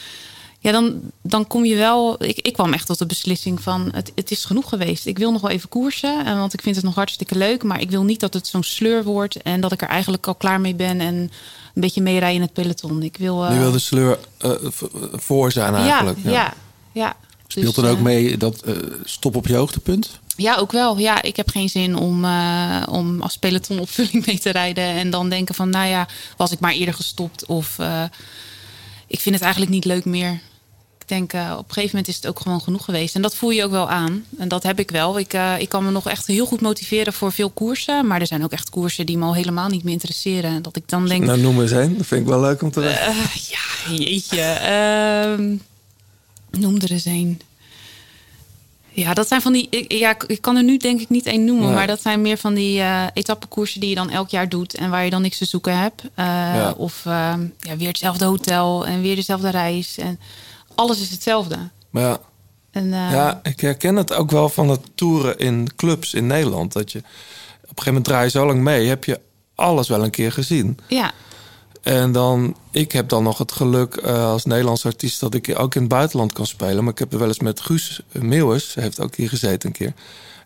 [0.60, 2.24] Ja, dan, dan kom je wel.
[2.24, 5.06] Ik, ik kwam echt tot de beslissing van: het, het is genoeg geweest.
[5.06, 7.64] Ik wil nog wel even koersen, eh, want ik vind het nog hartstikke leuk.
[7.64, 10.36] Maar ik wil niet dat het zo'n sleur wordt en dat ik er eigenlijk al
[10.36, 11.32] klaar mee ben en een
[11.82, 13.04] beetje meerijden in het peloton.
[13.04, 13.50] Ik wil.
[13.50, 14.20] Nu wil de sleur
[15.12, 16.18] voor zijn eigenlijk.
[16.24, 16.54] ja, ja,
[16.92, 17.16] ja.
[17.48, 18.64] Speelt Dus, er ook mee dat
[19.04, 20.20] stop op je hoogtepunt?
[20.38, 20.98] Ja, ook wel.
[20.98, 24.84] Ja, ik heb geen zin om, eh, om als pelotonopvulling mee te rijden.
[24.84, 27.46] En dan denken van, nou ja, was ik maar eerder gestopt.
[27.46, 28.04] Of eh,
[29.08, 30.40] ik vind het eigenlijk niet leuk meer.
[31.00, 33.16] Ik denk, eh, op een gegeven moment is het ook gewoon genoeg geweest.
[33.16, 34.26] En dat voel je ook wel aan.
[34.38, 35.20] En dat heb ik wel.
[35.20, 38.08] Ik, ik kan me nog echt heel goed motiveren voor veel koersen.
[38.08, 40.52] Maar er zijn ook echt koersen die me al helemaal niet meer interesseren.
[40.52, 41.98] En dat ik dan denk, Nou, noem eens één.
[41.98, 43.14] Dat vind ik wel leuk om te weten.
[43.50, 44.42] ja, jeetje.
[44.42, 45.56] Ehm,
[46.62, 47.42] noem er eens een.
[48.94, 49.68] Ja, dat zijn van die.
[49.70, 51.66] ik- Ja, ik kan er nu denk ik niet één noemen.
[51.66, 51.74] Nee.
[51.74, 54.74] Maar dat zijn meer van die eh etappekoersen die je dan elk jaar doet.
[54.76, 56.02] En waar je dan niks te zoeken hebt.
[56.16, 56.74] Eh, Ja.
[56.78, 59.98] Of ehm, ja, weer hetzelfde hotel en weer dezelfde reis.
[59.98, 60.20] En
[60.76, 61.58] alles is hetzelfde.
[61.90, 62.20] Maar ja,
[62.72, 66.74] En, eh, Ja, ik herken het ook wel van het toeren in clubs in Nederland.
[66.74, 69.20] Dat je op een gegeven moment draai je zo lang mee, heb je
[69.56, 70.78] alles wel een keer gezien.
[70.88, 71.12] ja.
[71.82, 75.76] En dan, ik heb dan nog het geluk eh, als Nederlands artiest dat ik ook
[75.76, 76.84] in het buitenland kan spelen.
[76.84, 79.94] Maar ik heb er wel eens met Guus Meeuwers, heeft ook hier gezeten een keer.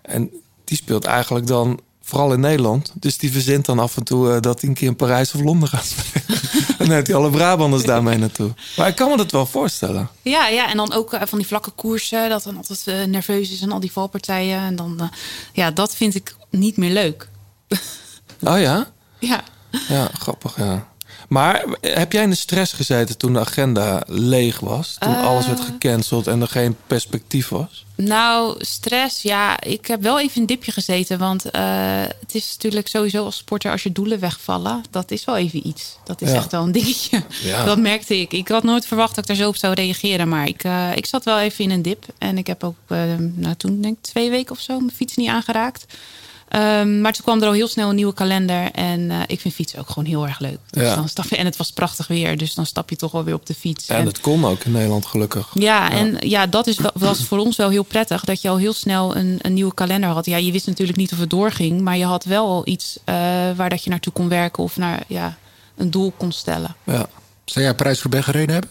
[0.02, 0.32] En
[0.64, 2.92] die speelt eigenlijk dan vooral in Nederland.
[2.94, 5.42] Dus die verzint dan af en toe eh, dat hij een keer in Parijs of
[5.42, 6.40] Londen gaat spelen.
[6.78, 8.54] en dan heeft hij alle Brabanders daarmee naartoe.
[8.78, 10.10] Maar ik kan me dat wel voorstellen.
[10.22, 12.30] Ja, ja, en dan ook eh, van die vlakke koersen.
[12.30, 14.60] Dat dan altijd nerveus is en al die valpartijen.
[14.60, 15.10] En dan,
[15.54, 17.30] ja, dat vind ik niet meer leuk.
[18.44, 18.92] Oh ja?
[19.20, 19.44] Ja.
[19.88, 20.88] Ja, grappig, ja.
[21.36, 24.96] Maar heb jij in de stress gezeten toen de agenda leeg was?
[25.00, 27.86] Toen alles werd gecanceld en er geen perspectief was?
[27.96, 29.62] Nou, stress, ja.
[29.62, 31.20] Ik heb wel even een dipje gezeten.
[31.20, 33.72] Want eh, het is natuurlijk sowieso als sporter...
[33.72, 35.98] als je doelen wegvallen, dat is wel even iets.
[36.04, 36.36] Dat is Ja.
[36.36, 37.24] echt wel een dingetje.
[37.44, 37.66] Ja.
[37.66, 38.34] Dat merkte ik.
[38.34, 40.30] Ik had nooit verwacht dat ik daar zo op zou reageren.
[40.30, 42.06] Maar ik, eh, ik zat wel even in een dip.
[42.18, 44.80] En ik heb ook eh, nou, toen denk ik twee weken of zo...
[44.80, 45.86] mijn fiets niet aangeraakt.
[46.48, 48.72] Ehm, maar toen kwam er al heel snel een nieuwe kalender.
[48.72, 50.58] En eh, ik vind fietsen ook gewoon heel erg leuk.
[50.70, 50.96] Dus Ja.
[50.96, 52.38] dan stap je, en het was prachtig weer.
[52.38, 53.88] Dus dan stap je toch wel weer op de fiets.
[53.88, 55.48] En het kon ook in Nederland gelukkig.
[55.54, 58.24] Ja, en ja, dat is, was voor ons wel heel prettig.
[58.24, 60.26] Dat je al heel snel een, een nieuwe kalender had.
[60.26, 61.82] Ja, je wist natuurlijk niet of het doorging.
[61.82, 63.16] Maar je had wel al iets eh,
[63.56, 64.64] waar dat je naartoe kon werken.
[64.64, 65.38] Of naar, ja,
[65.78, 66.76] een doel kon stellen.
[66.84, 67.08] Ja.
[67.46, 68.70] Zou jij Parijs-Roubaix gereden hebben?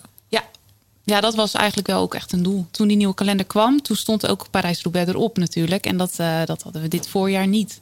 [1.05, 1.21] Ja.
[1.21, 2.67] dat was eigenlijk wel ook echt een doel.
[2.71, 5.87] Toen die nieuwe kalender kwam, toen stond ook Parijs-Roubaix erop natuurlijk.
[5.87, 7.79] En dat, eh, dat hadden we dit voorjaar niet.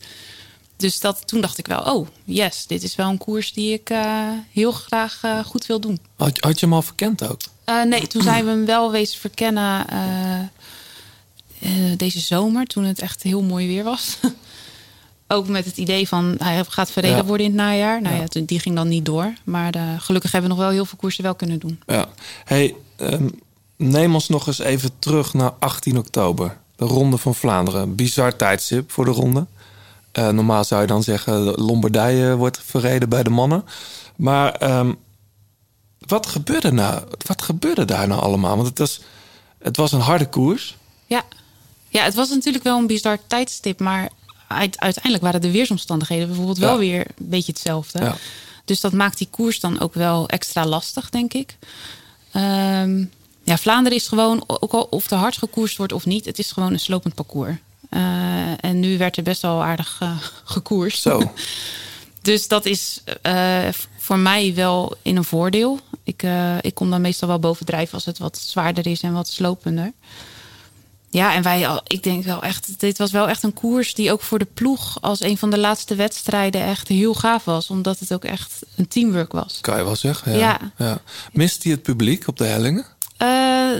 [0.76, 3.90] Dus dat, toen dacht ik wel, oh yes, dit is wel een koers die ik
[3.90, 5.98] eh, heel graag eh, goed wil doen.
[6.16, 7.40] Had, had je hem al verkend ook?
[7.86, 9.86] Nee, toen zijn we hem wel wezen verkennen
[11.96, 14.16] deze zomer, toen het echt heel mooi weer was.
[15.28, 17.24] Ook met het idee van hij gaat verreden Ja.
[17.24, 18.02] worden in het najaar.
[18.02, 19.32] Nou ja, die ging dan niet door.
[19.44, 21.80] Maar gelukkig hebben we nog wel heel veel koersen wel kunnen doen.
[21.86, 22.08] Ja.
[22.44, 23.28] Hey, ehm,
[23.76, 26.56] neem ons nog eens even terug naar 18 oktober.
[26.76, 27.94] De Ronde van Vlaanderen.
[27.94, 29.46] Bizar tijdstip voor de ronde.
[30.12, 33.64] Eh, normaal zou je dan zeggen, Lombardije wordt verreden bij de mannen.
[34.16, 34.92] Maar ehm,
[35.98, 38.56] wat, gebeurde nou, wat gebeurde daar nou allemaal?
[38.56, 39.00] Want het was,
[39.58, 40.76] het was een harde koers.
[41.06, 41.22] Ja.
[41.88, 43.80] ja, het was natuurlijk wel een bizar tijdstip.
[43.80, 44.08] Maar
[44.48, 46.64] uit- uiteindelijk waren de weersomstandigheden bijvoorbeeld Ja.
[46.66, 48.00] wel weer een beetje hetzelfde.
[48.02, 48.16] Ja.
[48.64, 51.56] Dus dat maakt die koers dan ook wel extra lastig, denk ik.
[52.32, 53.04] Ehm,
[53.42, 56.52] ja, Vlaanderen is gewoon, ook al of er hard gekoerst wordt of niet, het is
[56.52, 57.56] gewoon een slopend parcours.
[57.92, 61.02] Eh, en nu werd er best wel aardig eh, gekoerst.
[61.02, 61.22] Zo.
[62.22, 65.80] Dus dat is eh, voor mij wel in een voordeel.
[66.04, 66.24] Ik,
[66.60, 69.92] ik kom dan meestal wel bovendrijven als het wat zwaarder is en wat slopender.
[71.12, 74.12] Ja, en wij, al- ik denk wel echt, dit was wel echt een koers die
[74.12, 77.70] ook voor de ploeg als een van de laatste wedstrijden echt heel gaaf was.
[77.70, 79.58] Omdat het ook echt een teamwork was.
[79.60, 80.32] Kan je wel zeggen.
[80.32, 80.38] Ja.
[80.38, 80.86] Ja.
[80.86, 81.00] ja.
[81.32, 82.84] Mist hij het publiek op de hellingen?
[83.16, 83.28] Eh,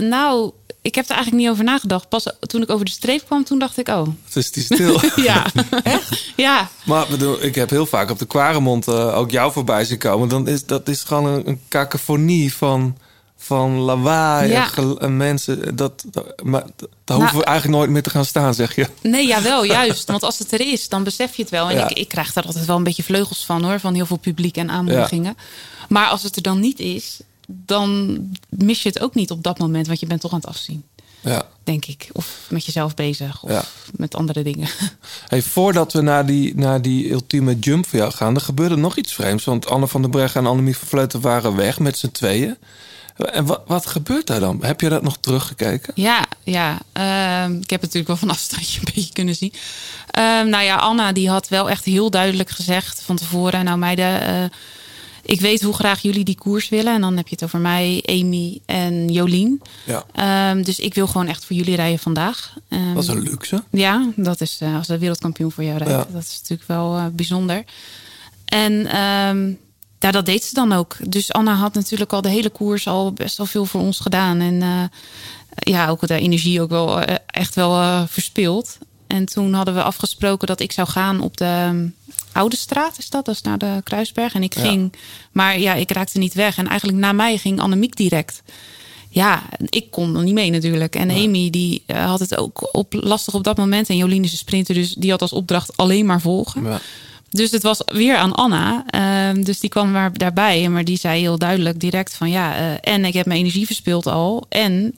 [0.00, 0.50] nou,
[0.82, 2.08] ik heb er eigenlijk niet over nagedacht.
[2.08, 4.06] Pas toen ik over de streep kwam, toen dacht ik, oh.
[4.24, 5.00] Het is die stil.
[5.24, 5.46] Ja.
[5.82, 6.32] Echt?
[6.36, 6.68] Ja.
[6.84, 10.28] Maar bedoel, ik heb heel vaak op de Quaremont eh, ook jou voorbij zien komen.
[10.28, 12.96] Dan is dat is gewoon een, een kakofonie van,
[13.42, 14.62] van lawaai Ja.
[14.64, 15.76] en, gel- en mensen.
[15.76, 16.64] Dat, dat- maar
[17.04, 18.86] daar hoeven we Nou- eigenlijk nooit meer te gaan staan, zeg je.
[19.02, 20.08] Nee, ja, wel, juist.
[20.08, 21.68] Want als het er is, dan besef je het wel.
[21.70, 21.88] En Ja.
[21.88, 23.80] ik, ik krijg daar altijd wel een beetje vleugels van, hoor.
[23.80, 25.36] Van heel veel publiek en aanmoedigingen.
[25.88, 29.58] Maar als het er dan niet is, dan mis je het ook niet op dat
[29.58, 29.86] moment.
[29.86, 30.84] Want je bent toch aan het afzien,
[31.20, 31.42] Ja.
[31.64, 32.08] denk ik.
[32.12, 33.64] Of met jezelf bezig, of Ja.
[33.96, 34.68] met andere dingen.
[35.28, 38.96] Hey, voordat we naar die, naar die ultieme jump voor jou gaan, er gebeurde nog
[38.96, 39.44] iets vreemds.
[39.44, 42.56] Want Anne van der Breggen en Annemie van Vleuten waren weg met z'n tweeën.
[43.16, 44.64] En wat, wat gebeurt daar dan?
[44.64, 45.92] Heb je dat nog teruggekeken?
[45.96, 46.78] Ja, ja.
[46.92, 49.52] Ehm, ik heb het natuurlijk wel van afstandje een beetje kunnen zien.
[50.10, 53.64] Ehm, nou ja, Anna die had wel echt heel duidelijk gezegd van tevoren...
[53.64, 54.44] nou meiden, eh,
[55.22, 56.94] ik weet hoe graag jullie die koers willen.
[56.94, 59.62] En dan heb je het over mij, Amy en Jolien.
[59.84, 60.04] Ja.
[60.14, 62.54] Ehm, dus ik wil gewoon echt voor jullie rijden vandaag.
[62.94, 63.62] Dat is een luxe.
[63.70, 65.92] ja, dat is eh, als de wereldkampioen voor jou rijdt.
[65.92, 66.06] Ja.
[66.12, 67.64] Dat is natuurlijk wel eh, bijzonder.
[68.44, 68.86] En
[70.02, 70.96] ja, dat deed ze dan ook.
[71.08, 74.40] Dus Anna had natuurlijk al de hele koers al best wel veel voor ons gedaan.
[74.40, 74.82] En eh,
[75.54, 78.78] ja, ook de energie ook wel eh, echt wel eh, verspild.
[79.06, 81.86] En toen hadden we afgesproken dat ik zou gaan op de ehm,
[82.32, 83.24] Oude Straat, is dat?
[83.24, 84.34] Dat is naar de Kruisberg.
[84.34, 84.60] En ik Ja.
[84.60, 84.92] ging,
[85.32, 86.56] maar ja, ik raakte niet weg.
[86.58, 88.42] En eigenlijk na mij ging Annemiek direct.
[89.08, 90.94] Ja, ik kon er niet mee natuurlijk.
[90.94, 93.88] En Amy die had het ook op, lastig op dat moment.
[93.88, 96.64] En Jolien is een sprinter, dus die had als opdracht alleen maar volgen.
[96.64, 96.80] Ja.
[97.32, 98.84] Dus het was weer aan Anna.
[98.86, 100.68] Ehm, dus die kwam maar daarbij.
[100.68, 104.06] Maar die zei heel duidelijk direct van ja, eh, en ik heb mijn energie verspild
[104.06, 104.46] al.
[104.48, 104.94] En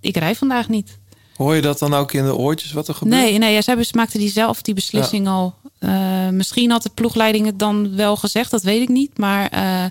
[0.00, 0.98] ik rij vandaag niet.
[1.36, 3.22] Hoor je dat dan ook in de oortjes wat er gebeurt?
[3.22, 5.54] Nee, nee ja, zij maakte die zelf die beslissing al.
[5.78, 9.18] Eh, misschien had de ploegleiding het dan wel gezegd, dat weet ik niet.
[9.18, 9.84] Maar eh,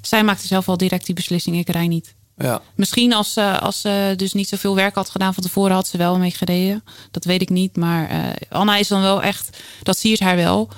[0.00, 2.14] zij maakte zelf al direct die beslissing, ik rij niet.
[2.36, 2.62] Ja.
[2.74, 5.96] Misschien als ze, als ze dus niet zoveel werk had gedaan van tevoren, had ze
[5.96, 6.84] wel mee gereden.
[7.10, 7.76] Dat weet ik niet.
[7.76, 10.68] Maar Anna is dan wel echt, dat siert haar wel.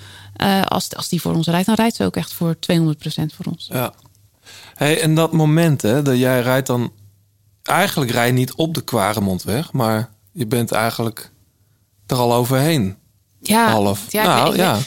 [0.40, 2.56] Eh, als, als die voor ons rijdt, dan rijdt ze ook echt voor 200%
[3.36, 3.68] voor ons.
[3.72, 3.92] Ja.
[4.74, 6.92] Hey, en dat moment, hè, dat jij rijdt dan...
[7.62, 11.30] Eigenlijk rij je niet op de Quaremondweg, maar je bent eigenlijk
[12.06, 12.96] er al overheen.
[13.40, 14.12] Ja, Half.
[14.12, 14.78] Ja, nou, ja.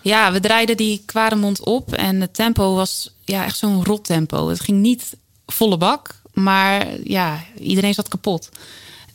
[0.00, 4.48] ja, we draaiden die Kwaremond op en het tempo was ja, echt zo'n rot tempo.
[4.48, 8.48] Het ging niet volle bak, maar ja, iedereen zat kapot.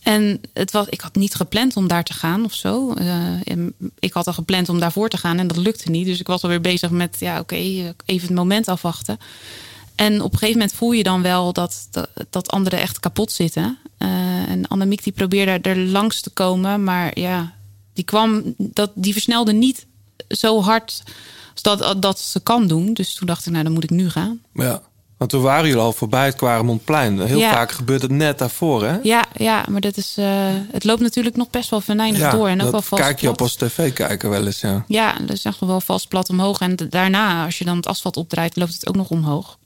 [0.04, 2.94] En het was, ik had niet gepland om daar te gaan of zo.
[2.94, 3.34] Eh,
[4.00, 6.06] ik had al gepland om daarvoor te gaan en dat lukte niet.
[6.06, 9.20] Dus ik was alweer bezig met, ja, oké, even het moment afwachten.
[9.96, 11.90] En op een gegeven moment voel je dan wel dat,
[12.30, 13.78] dat, anderen echt kapot zitten.
[13.98, 17.54] Eh, en Annemiek die probeerde er langs te komen, maar ja,
[17.94, 19.86] die kwam, dat, die versnelde niet
[20.28, 21.04] zo hard
[21.54, 22.94] als dat, dat ze kan doen.
[22.94, 24.42] Dus toen dacht ik, nou dan moet ik nu gaan.
[24.54, 24.82] ja.
[25.20, 27.20] Want toen waren jullie al voorbij het Quaremondplein.
[27.22, 27.52] Heel Ja.
[27.52, 28.98] vaak gebeurt het net daarvoor, hè?
[29.04, 30.26] Ja, ja maar dat is, eh,
[30.72, 32.48] het loopt natuurlijk nog best wel venijnig door.
[32.48, 34.84] En ook wel vast kijk je op als tv-kijker wel eens, ja.
[34.88, 36.60] Ja, dat is echt wel vast plat omhoog.
[36.60, 39.58] En daarna, als je dan het asfalt opdraait, loopt het ook nog omhoog.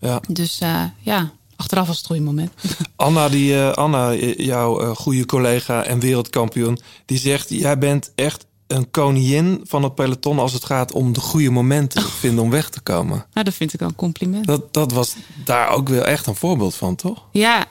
[0.00, 0.20] ja.
[0.28, 2.52] Dus eh, ja, achteraf was het een goede moment.
[2.96, 8.90] Anna, die, eh, Anna, jouw goede collega en wereldkampioen, die zegt: Jij bent echt een
[8.90, 12.70] koningin van het peloton als het gaat om de goede momenten te vinden om weg
[12.70, 13.26] te komen.
[13.32, 14.46] Nou, dat vind ik wel een compliment.
[14.46, 17.24] Dat, dat was daar ook wel echt een voorbeeld van, toch?
[17.30, 17.66] Ja.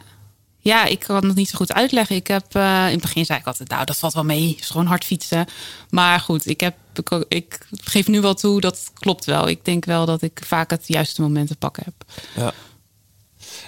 [0.63, 2.15] Ja, ik kan het nog niet zo goed uitleggen.
[2.15, 4.55] Ik heb eh, in het begin zei ik altijd, nou, dat valt wel mee.
[4.59, 5.45] is gewoon hard fietsen.
[5.89, 9.47] Maar goed, ik, heb, ik, ik geef nu wel toe, dat klopt wel.
[9.47, 12.11] Ik denk wel dat ik vaak het juiste moment te pakken heb.
[12.35, 12.53] Ja.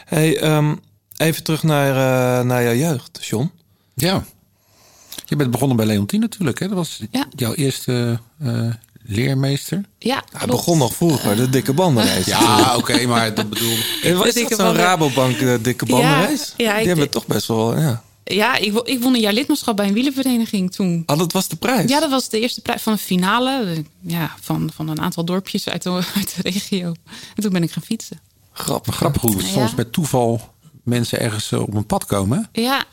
[0.05, 0.75] Hey, ehm,
[1.17, 3.51] even terug naar, eh, naar jouw jeugd, John.
[3.93, 4.25] Ja.
[5.33, 6.59] Je bent begonnen bij Leontien natuurlijk.
[6.59, 6.67] Hè?
[6.67, 7.25] Dat was Ja.
[7.35, 8.69] jouw eerste eh,
[9.03, 9.85] leermeester.
[9.99, 10.45] Ja, Hij klopt.
[10.51, 12.29] begon nog vroeger, de dikke bandenrace.
[12.29, 13.75] Ja, oké, maar dat bedoel...
[14.03, 16.51] En wat is dikke dat zo'n Rabobank eh, dikke bandenrace?
[16.57, 18.03] Ja, ja, Die ik- hebben toch best wel, ja.
[18.23, 21.03] Ja, ik, ik won een jaar lidmaatschap bij een wielervereniging toen.
[21.05, 21.89] Oh, dat was de prijs?
[21.89, 23.63] Ja, dat was de eerste prijs van een finale.
[23.63, 26.93] eh, Ja, van, van een aantal dorpjes uit de, uit de regio.
[27.35, 28.19] En toen ben ik gaan fietsen.
[28.51, 28.95] Grappig.
[28.95, 29.47] Grappig hoe Ja.
[29.47, 32.49] soms met toeval mensen ergens eh, op een pad komen.
[32.51, 32.83] Ja,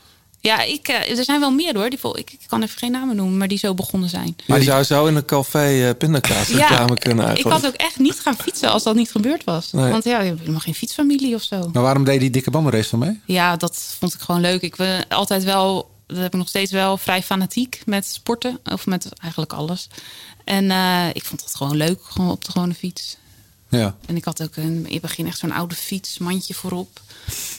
[0.41, 1.89] ja ik, eh, er zijn wel meer hoor.
[1.89, 4.35] Die, vol- ik, ik kan even geen namen noemen, maar die zo begonnen zijn.
[4.47, 7.99] Maar je zou zo in een café uh, pindakaas reclame kunnen ik had ook echt
[7.99, 9.71] niet gaan fietsen als dat niet gebeurd was.
[9.71, 9.91] Nee.
[9.91, 11.69] Want ja, je hebt helemaal geen fietsfamilie of zo.
[11.73, 13.19] Maar waarom deed die dikke bandenrace dan mee?
[13.25, 14.61] Ja, dat vond ik gewoon leuk.
[14.61, 18.59] Ik ben altijd wel, dat heb ik nog steeds wel, vrij fanatiek met sporten.
[18.71, 19.87] Of met eigenlijk alles.
[20.45, 23.17] En eh, ik vond het gewoon leuk, gewoon op de gewone fiets.
[23.71, 23.95] Ja.
[24.05, 26.99] En ik had ook een, in het begin echt zo'n oude fiets, mandje voorop.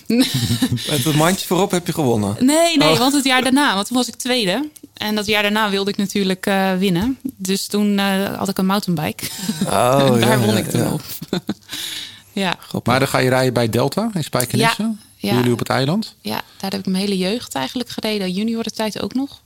[0.07, 2.37] Met het mandje voorop heb je gewonnen.
[2.40, 2.98] Nee, nee, Oh.
[2.98, 4.68] want het jaar daarna, want toen was ik tweede.
[4.94, 7.18] En dat jaar daarna wilde ik natuurlijk eh, winnen.
[7.22, 9.25] Dus toen eh, had ik een mountainbike.
[9.66, 10.92] Oh, en daar ja, won ik toen ja.
[10.92, 11.03] op.
[12.33, 14.94] ja, Maar dan ga je rijden bij Delta in Spijkenisse.
[15.16, 16.14] Ja, jullie op het eiland.
[16.20, 18.33] ja, daar heb ik mijn hele jeugd eigenlijk gereden.
[18.33, 19.40] Junior de tijd ook nog.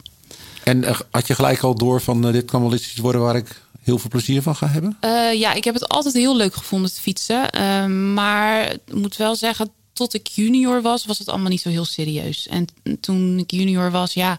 [0.63, 3.63] En eh, had je gelijk al door van dit kan wel iets worden waar ik
[3.87, 4.97] heel veel plezier van ga hebben?
[5.01, 7.51] Eh, ja, ik heb het altijd heel leuk gevonden te fietsen.
[7.51, 11.69] Eh, maar ik moet wel zeggen, tot ik junior was, was het allemaal niet zo
[11.69, 12.49] heel serieus.
[12.49, 12.67] En
[13.01, 14.39] toen ik junior was, ja,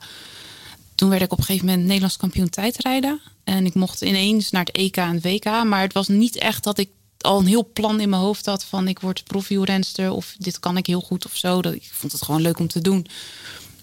[0.95, 3.21] toen werd ik op een gegeven moment Nederlands kampioen tijdrijden.
[3.43, 5.45] En ik mocht ineens naar het EK en WK.
[5.45, 8.63] Maar het was niet echt dat ik al een heel plan in mijn hoofd had
[8.63, 11.61] van ik word profielrenster of dit kan ik heel goed of zo.
[11.61, 13.07] Dat, ik vond het gewoon leuk om te doen.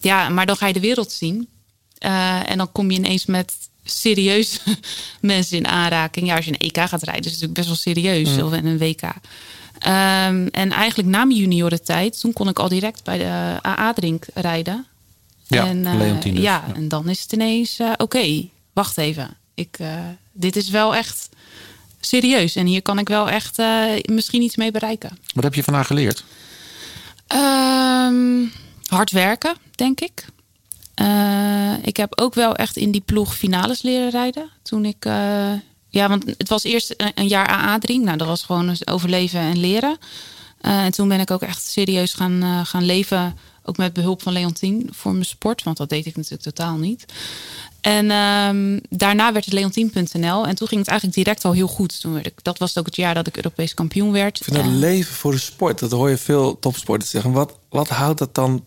[0.01, 1.49] Ja, maar dan ga je de wereld zien.
[1.99, 4.61] Eh, en dan kom je ineens met serieus
[5.21, 6.27] mensen in aanraking.
[6.27, 8.43] Ja, als je een EK gaat rijden, is het natuurlijk best wel serieus.
[8.43, 9.03] Of een WK.
[9.79, 14.87] Ehm, en eigenlijk na mijn juniorentijd, toen kon ik al direct bij de AA-drink rijden.
[15.47, 16.65] Ja, en, eh, dus, ja, ja.
[16.75, 19.37] en dan is het ineens, eh, oké, wacht even.
[19.55, 19.99] Ik, eh,
[20.33, 21.29] dit is wel echt
[22.01, 22.57] serieus.
[22.57, 25.19] En hier kan ik wel echt eh, misschien iets mee bereiken.
[25.35, 26.25] Wat heb je van haar geleerd?
[27.27, 28.45] Ehm,
[28.87, 30.27] hard werken, denk ik.
[30.95, 34.51] Eh, ik heb ook wel echt in die ploeg finales leren rijden.
[34.63, 35.05] Toen ik.
[35.05, 35.53] eh,
[35.89, 38.05] ja, want het was eerst een, een jaar AA-dring.
[38.05, 39.99] Nou, dat was gewoon eens overleven en leren.
[40.61, 43.37] Eh, en toen ben ik ook echt serieus gaan, gaan leven.
[43.67, 45.63] Ook met behulp van Leontien voor mijn sport.
[45.63, 47.05] Want dat deed ik natuurlijk totaal niet.
[47.81, 50.47] En ehm, daarna werd het leontien.nl.
[50.47, 52.01] En toen ging het eigenlijk direct al heel goed.
[52.01, 54.37] Toen werd ik, dat was ook het jaar dat ik Europees kampioen werd.
[54.39, 57.33] Ik vind het En- leven voor de sport, dat hoor je veel topsporters zeggen.
[57.33, 58.65] Wat, wat houdt dat dan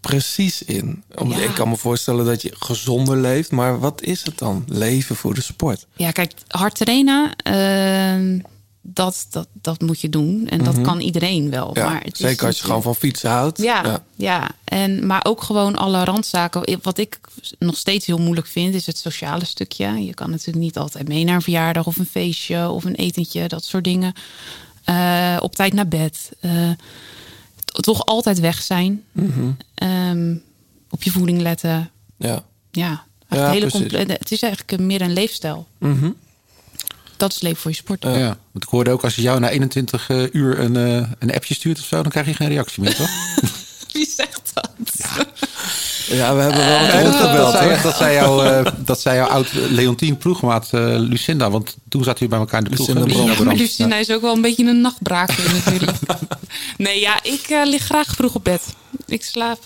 [0.00, 1.02] precies in?
[1.26, 1.36] Ja.
[1.36, 4.64] Ik kan me voorstellen dat je gezonder leeft, maar wat is het dan?
[4.66, 5.86] Leven voor de sport.
[5.96, 8.38] Ja, kijk, hard trainen, ehm,
[8.82, 10.46] dat, dat, dat moet je doen.
[10.48, 11.68] En dat kan iedereen wel.
[11.70, 11.78] Mhm.
[11.78, 13.62] Ja, maar het is zeker als je gewoon van fietsen houdt.
[13.62, 14.50] Ja, ja.
[14.64, 16.78] En, maar ook gewoon alle randzaken.
[16.82, 17.20] Wat ik
[17.58, 20.04] nog steeds heel moeilijk vind, is het sociale stukje.
[20.04, 23.48] Je kan natuurlijk niet altijd mee naar een verjaardag of een feestje of een etentje,
[23.48, 24.12] dat soort dingen.
[24.84, 26.30] Eh, op tijd naar bed.
[26.40, 26.46] T-
[27.72, 29.04] toch altijd weg zijn.
[29.12, 29.50] Mhm.
[29.74, 30.34] Ehm,
[30.90, 31.90] op je voeding letten.
[32.16, 32.44] ja.
[32.72, 35.66] Ja, Ja, het, hele het is eigenlijk meer een leefstijl.
[35.78, 36.10] Mhm.
[37.16, 38.02] Dat is leven voor je sport.
[38.02, 38.38] Ja.
[38.52, 41.54] Want ik hoorde ook als je jou na 21 eh, uur een, eh, een appje
[41.54, 43.10] stuurt of zo, dan krijg je geen reactie meer, toch?
[43.92, 44.70] Wie zegt dat?
[44.92, 45.26] ja,
[46.16, 49.52] we hebben wel Nee, wat dat, dat, dat, zei jouw, eh, dat zei jouw oud
[49.52, 51.50] Leontien ploegmaat eh, Lucinda.
[51.50, 52.88] Want toen zaten jullie bij elkaar in de ploeg.
[52.88, 53.34] Lucinda hè?
[53.34, 53.56] Brand.
[53.58, 53.62] Ja.
[53.64, 55.96] Lucina is ook wel een beetje een nachtbraker natuurlijk.
[56.76, 58.62] nee, ja, ik eh, lig graag vroeg op bed.
[59.06, 59.62] Ik slaap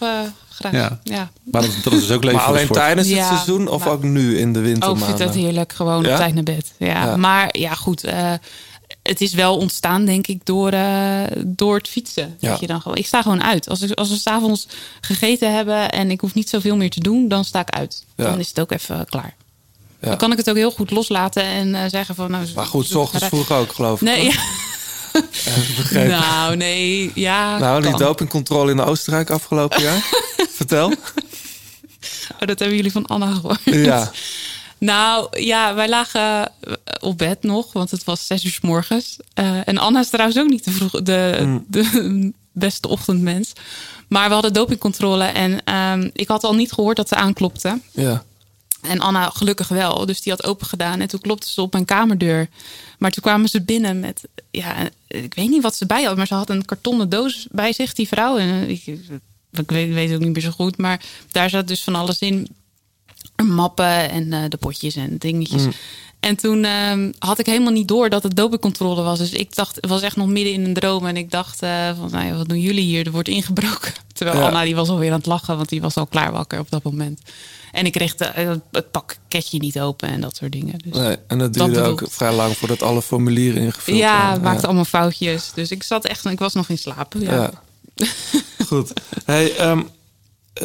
[0.51, 0.73] graag.
[0.73, 0.99] Ja.
[1.03, 1.31] Ja.
[1.51, 3.85] Maar dat, dat is dus ook Maar voor de alleen tijdens het Ja, seizoen of
[3.85, 5.07] maar- ook nu in de Oh, ik wintermaanden?
[5.07, 5.73] vind dat heerlijk.
[5.73, 6.11] Gewoon Ja?
[6.11, 6.73] op tijd naar bed.
[6.79, 6.87] Ja.
[7.05, 7.17] Ja.
[7.17, 8.05] Maar ja, goed.
[9.05, 12.37] Eh, het is wel ontstaan, denk ik, door, eh, door het fietsen.
[12.39, 12.51] Ja.
[12.51, 13.69] Dat je dan gewoon, ik sta gewoon uit.
[13.69, 14.67] Als, ik, als we s'avonds
[15.01, 18.05] gegeten hebben en ik hoef niet zoveel meer te doen, dan sta ik uit.
[18.17, 18.25] Ja.
[18.25, 19.35] Dan is het ook even klaar.
[20.01, 20.09] Ja.
[20.09, 22.31] Dan kan ik het ook heel goed loslaten en eh, zeggen van...
[22.31, 24.07] Nou, Maar goed, s ochtends vroeg ook, geloof ik.
[24.09, 24.31] Nee.
[25.93, 27.81] Nou, Nou, nee, ja.
[27.81, 27.99] die kan.
[27.99, 30.03] dopingcontrole in Oostenrijk afgelopen jaar.
[30.51, 30.87] Vertel.
[32.33, 33.61] Oh, dat hebben jullie van Anna gehoord.
[33.65, 34.11] Ja.
[34.85, 39.17] Nou, ja, wij lagen eh, op bed nog, want het was zes uur 's morgens.
[39.35, 41.65] Eh, en Anna is trouwens ook niet de, vroeg, de, Mm.
[41.69, 42.33] de
[42.67, 43.53] beste ochtendmens.
[44.09, 47.81] Maar we hadden dopingcontrole en ehm, ik had al niet gehoord dat ze aanklopte.
[47.93, 48.25] Ja.
[48.81, 50.07] En Anna gelukkig wel.
[50.07, 51.01] Dus die had open gedaan.
[51.01, 52.49] En toen klopte ze op mijn kamerdeur.
[52.99, 54.23] Maar toen kwamen ze binnen met...
[54.51, 54.75] Ja,
[55.09, 56.17] ik weet niet wat ze bij had.
[56.17, 58.39] Maar ze had een kartonnen doos bij zich, die vrouw.
[58.39, 58.87] En eh, ik,
[59.53, 60.77] ik weet, weet het ook niet meer zo goed.
[60.77, 61.01] Maar
[61.33, 62.49] daar zat dus van alles in.
[63.43, 65.67] Mappen en eh, de potjes en dingetjes.
[66.25, 69.19] En toen ehm, had ik helemaal niet door dat het dopingcontrole was.
[69.19, 71.07] Dus ik dacht, het was echt nog midden in een droom.
[71.07, 73.07] En ik dacht eh, van, nou ja, wat doen jullie hier?
[73.07, 73.93] Er wordt ingebroken.
[74.13, 74.47] Terwijl Ja.
[74.47, 75.57] Anna, die was alweer aan het lachen.
[75.57, 77.21] Want die was al klaar wakker op dat moment.
[77.73, 80.79] En ik kreeg de, eh, het pakketje niet open en dat soort dingen.
[80.85, 80.97] Dus.
[80.97, 84.43] Nee, en dat duurde ook vrij lang voordat alle formulieren ingevuld ja, waren.
[84.43, 85.53] maakte allemaal foutjes.
[85.55, 87.15] Dus ik zat echt, ik was nog in slaap.
[87.19, 87.35] Ja.
[87.95, 88.07] Ja.
[88.69, 88.93] Goed.
[89.25, 89.79] Hey, eh,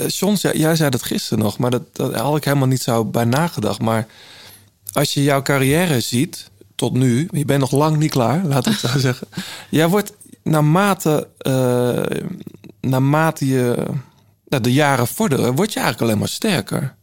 [0.07, 3.05] John, zei- jij zei dat gisteren nog, maar dat, dat had ik helemaal niet zo
[3.05, 3.79] bij nagedacht.
[3.81, 4.07] Maar
[4.93, 8.71] als je jouw carrière ziet tot nu, je bent nog lang niet klaar, laat ik
[8.79, 9.27] het zo zeggen.
[9.69, 12.03] Jij wordt naarmate, eh,
[12.81, 13.85] naarmate je
[14.47, 16.95] nou, de jaren vorderen, word je eigenlijk alleen maar sterker.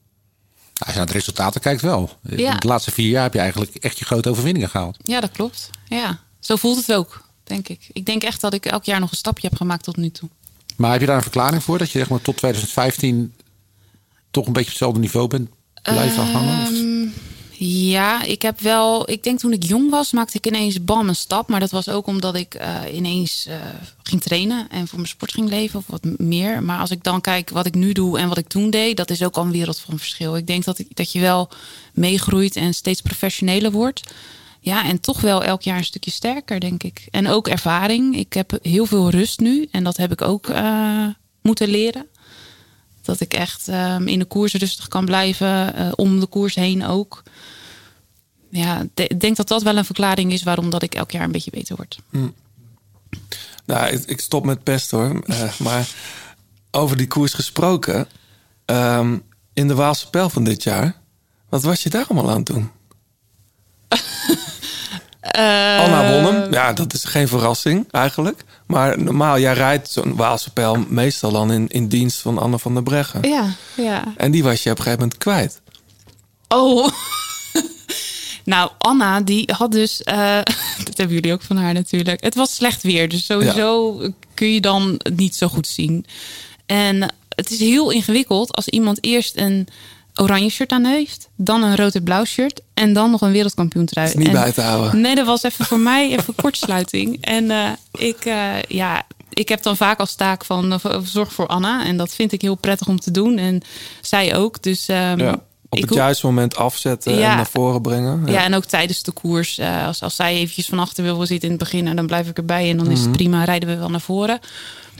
[0.79, 2.11] Als je naar de resultaten kijkt wel.
[2.22, 2.55] Ja.
[2.57, 4.96] De laatste vier jaar heb je eigenlijk echt je grote overwinningen gehaald.
[5.03, 5.70] ja, dat klopt.
[5.88, 7.88] Ja, zo voelt het ook, denk ik.
[7.92, 10.29] Ik denk echt dat ik elk jaar nog een stapje heb gemaakt tot nu toe.
[10.76, 11.78] Maar heb je daar een verklaring voor?
[11.78, 13.34] Dat je zeg maar, tot 2015
[14.30, 15.48] toch een beetje op hetzelfde niveau bent
[15.82, 16.62] blijven hangen?
[16.62, 17.08] Of- Ehm,
[17.58, 19.10] ja, ik heb wel.
[19.10, 21.48] Ik denk toen ik jong was, maakte ik ineens bam een stap.
[21.48, 23.56] Maar dat was ook omdat ik eh, ineens eh,
[24.02, 26.62] ging trainen en voor mijn sport ging leven of wat meer.
[26.62, 29.10] Maar als ik dan kijk wat ik nu doe en wat ik toen deed, dat
[29.10, 30.36] is ook al een wereld van verschil.
[30.36, 31.48] Ik denk dat, ik, dat je wel
[31.92, 34.00] meegroeit en steeds professioneler wordt.
[34.66, 37.07] Ja, en toch wel elk jaar een stukje sterker, denk ik.
[37.11, 38.16] En ook ervaring.
[38.16, 41.07] Ik heb heel veel rust nu en dat heb ik ook eh,
[41.42, 42.07] moeten leren.
[43.02, 46.85] Dat ik echt ehm, in de koers rustig kan blijven, eh, om de koers heen
[46.87, 47.22] ook.
[48.50, 51.24] Ja, de- ik denk dat dat wel een verklaring is waarom dat ik elk jaar
[51.24, 51.98] een beetje beter word.
[53.64, 55.22] Nou, ik, ik stop met pest hoor.
[55.26, 55.88] Eh, maar
[56.70, 58.09] over die koers gesproken.
[58.64, 59.18] ehm,
[59.52, 61.00] in de Waalse Pijl van dit jaar.
[61.48, 62.70] Wat was je daar allemaal aan toen?
[65.37, 66.53] Anna won hem.
[66.53, 68.44] Ja, dat is geen verrassing eigenlijk.
[68.66, 72.75] Maar normaal, jij rijdt zo'n Waalse Pijl meestal dan in, in dienst van Anne van
[72.75, 73.29] der Breggen.
[73.29, 74.05] Ja, ja.
[74.16, 75.61] En die was je op een gegeven moment kwijt.
[76.49, 76.88] Oh.
[78.44, 80.03] nou, Anna, die had dus.
[80.03, 80.38] eh,
[80.85, 82.25] dat hebben jullie ook van haar natuurlijk.
[82.25, 83.09] Het was slecht weer.
[83.09, 84.01] Dus sowieso
[84.35, 86.07] kun je dan niet zo goed zien.
[86.66, 89.68] En het is heel ingewikkeld als iemand eerst een
[90.16, 93.87] oranje shirt aan heeft, dan een rood en blauw shirt en dan nog een wereldkampioen
[93.87, 94.09] trui.
[94.09, 95.00] Is niet En- bij te houden.
[95.00, 97.18] Nee, dat was even voor mij even kortsluiting.
[97.24, 101.46] En eh, ik, eh, ja, ik heb dan vaak als taak van eh, zorg voor
[101.46, 101.85] Anna.
[101.87, 103.38] En dat vind ik heel prettig om te doen.
[103.38, 103.62] En
[104.00, 104.62] zij ook.
[104.62, 105.40] Dus ehm, Ja.
[105.68, 107.31] Op het juiste moment afzetten Ja.
[107.31, 108.22] en naar voren brengen.
[108.26, 108.44] ja.
[108.44, 109.59] en ook tijdens de koers.
[109.59, 112.29] eh, als, als zij eventjes van achter wil zitten in het begin, en dan blijf
[112.29, 112.70] ik erbij.
[112.70, 114.38] En dan is het prima, rijden we wel naar voren.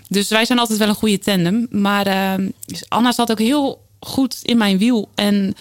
[0.09, 1.67] Dus wij zijn altijd wel een goede tandem.
[1.71, 5.09] Maar ehm, dus Anna zat ook heel goed in mijn wiel.
[5.15, 5.55] En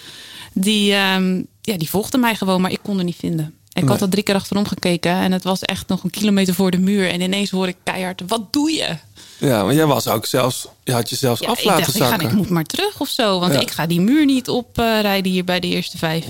[0.54, 3.54] die, ehm, ja, die volgde mij gewoon, maar ik kon haar niet vinden.
[3.74, 3.90] Ik Nee.
[3.92, 6.78] had al drie keer achterom gekeken en het was echt nog een kilometer voor de
[6.78, 7.10] muur.
[7.10, 8.98] En ineens hoor ik keihard, wat doe je?
[9.38, 11.96] Ja, maar jij was ook zelfs, je had je zelfs Ja, af ik laten dacht,
[11.96, 12.28] ik, ga, zakken.
[12.28, 13.40] ik moet maar terug of zo.
[13.40, 13.60] Want Ja.
[13.60, 16.26] ik ga die muur niet oprijden hier bij de eerste vijf.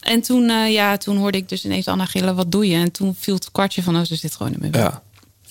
[0.00, 2.76] En toen, eh, ja, toen hoorde ik dus ineens Anna gillen, wat doe je?
[2.76, 4.80] En toen viel het kwartje van, oh, ze zit gewoon in mijn wiel.
[4.82, 5.02] Ja.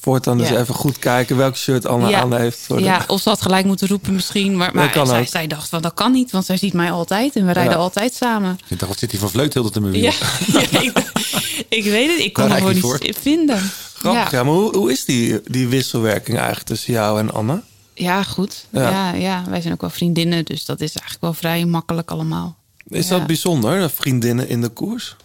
[0.01, 2.19] Voortaan dus even goed kijken welk shirt Anna Ja.
[2.21, 2.59] aan heeft.
[2.59, 4.57] Voor de- Ja, of ze had gelijk moeten roepen misschien.
[4.57, 6.31] Maar, maar kan zij, dacht van, dat kan niet.
[6.31, 7.79] Want zij ziet mij altijd en we rijden Ja.
[7.79, 8.59] altijd samen.
[8.67, 10.11] Ik dacht, wat zit hier van vleut heel de tijd in mijn Ja,
[10.47, 10.61] wiel?
[10.71, 11.11] ja, ik,
[11.69, 12.19] ik weet het.
[12.25, 13.71] Ik kon hem gewoon niet vinden.
[13.93, 14.37] Grappig, ja.
[14.37, 14.43] Ja.
[14.43, 17.61] maar hoe, hoe is die, die wisselwerking eigenlijk tussen jou en Anna?
[17.93, 18.65] ja, goed.
[18.69, 18.89] Ja.
[18.89, 19.13] Ja.
[19.13, 20.45] Ja, wij zijn ook wel vriendinnen.
[20.45, 22.57] Dus dat is eigenlijk wel vrij makkelijk allemaal.
[22.87, 23.17] Is Ja.
[23.17, 25.15] dat bijzonder, de vriendinnen in de koers?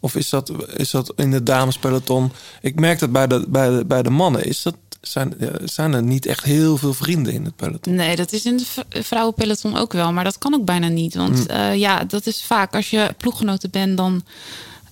[0.00, 2.32] Of is dat, is dat in het damespeloton?
[2.60, 5.34] Ik merk dat bij de, bij de, bij de mannen is dat, zijn,
[5.64, 7.94] zijn er niet echt heel veel vrienden in het peloton.
[7.94, 10.12] Nee, dat is in het v- vrouwenpeloton ook wel.
[10.12, 11.14] Maar dat kan ook bijna niet.
[11.14, 14.22] Want eh, ja, dat is vaak als je ploeggenoten bent, dan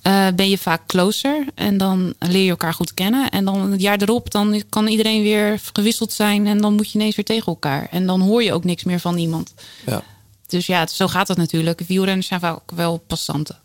[0.03, 1.47] eh, ben je vaak closer.
[1.55, 3.31] En dan leer je elkaar goed kennen.
[3.31, 6.47] En dan het jaar erop, dan kan iedereen weer gewisseld zijn.
[6.47, 7.89] En dan moet je ineens weer tegen elkaar.
[7.91, 9.55] En dan hoor je ook niks meer van iemand.
[9.87, 10.03] Ja,
[10.47, 11.81] Dus ja, zo gaat het natuurlijk.
[11.87, 13.59] Wielrenners zijn vaak wel passanten,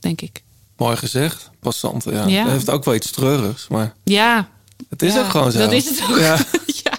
[0.00, 0.42] denk ik.
[0.78, 1.50] Mooi gezegd.
[1.60, 2.26] Passant, ja.
[2.26, 2.42] Ja.
[2.42, 4.48] Dat heeft ook wel iets treurigs, maar Ja.
[4.88, 5.58] het is ja, ook gewoon zo.
[5.58, 6.18] Dat is het ook.
[6.18, 6.36] Ja,
[6.84, 6.92] ja.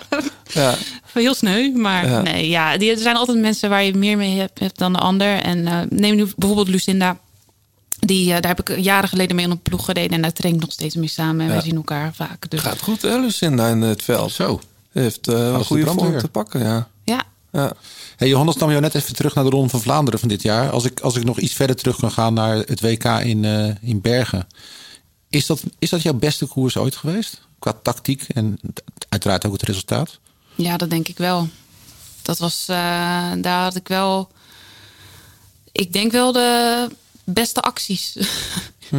[0.43, 0.75] ja.
[1.13, 2.21] Heel sneu, maar Ja.
[2.21, 4.99] nee, ja, die- er zijn altijd mensen waar je meer mee hebt, hebt dan de
[4.99, 5.39] ander.
[5.41, 7.17] En eh, neem nu bijvoorbeeld Lucinda.
[7.99, 10.11] Die, eh, daar heb ik jaren geleden mee aan een ploeg gereden.
[10.11, 11.41] En daar train ik nog steeds mee samen.
[11.41, 11.53] En Ja.
[11.53, 12.49] wij zien elkaar vaak.
[12.49, 14.31] Dus Gaat goed, hè, Lucinda in het veld.
[14.31, 14.59] Zo.
[14.91, 16.87] Heeft eh, een de goede vorm te pakken, ja.
[17.03, 17.71] ja, ja.
[18.19, 20.69] Hey, Johannes nam jou net even terug naar de Ronde van Vlaanderen van dit jaar.
[20.69, 23.75] Als ik, als ik nog iets verder terug kan gaan naar het WK in, eh,
[23.81, 24.47] in Bergen.
[25.29, 27.41] Is dat, is dat jouw beste koers ooit geweest?
[27.59, 28.59] Qua tactiek en
[29.09, 30.19] uiteraard ook het resultaat?
[30.55, 31.47] ja, dat denk ik wel.
[32.21, 34.31] Dat was, eh, daar had ik wel...
[35.71, 36.87] ik denk wel de
[37.23, 38.17] beste acties.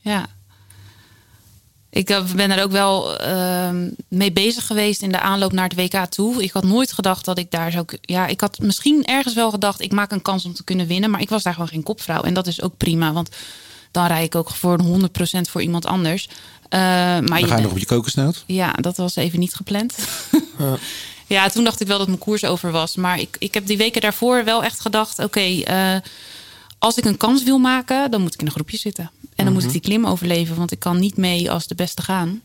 [0.00, 0.26] ja.
[1.90, 5.74] Ik eh, ben er ook wel ehm, mee bezig geweest in de aanloop naar het
[5.92, 6.42] WK toe.
[6.42, 7.84] Ik had nooit gedacht dat ik daar zou.
[8.00, 11.10] Ja, ik had misschien ergens wel gedacht, ik maak een kans om te kunnen winnen.
[11.10, 12.22] Maar ik was daar gewoon geen kopvrouw.
[12.22, 13.28] En dat is ook prima, want
[13.90, 15.10] dan rij ik ook voor een
[15.46, 16.28] 100% voor iemand anders.
[16.68, 18.44] Eh, maar Dan ga je bent- nog op je kokosnoot.
[18.46, 19.94] ja, dat was even niet gepland.
[21.26, 22.96] ja, toen dacht ik wel dat mijn koers over was.
[22.96, 25.94] Maar ik, ik heb die weken daarvoor wel echt gedacht: oké, eh,
[26.78, 29.10] als ik een kans wil maken, dan moet ik in een groepje zitten.
[29.34, 32.02] En dan moet ik die klim overleven, want ik kan niet mee als de beste
[32.02, 32.42] gaan.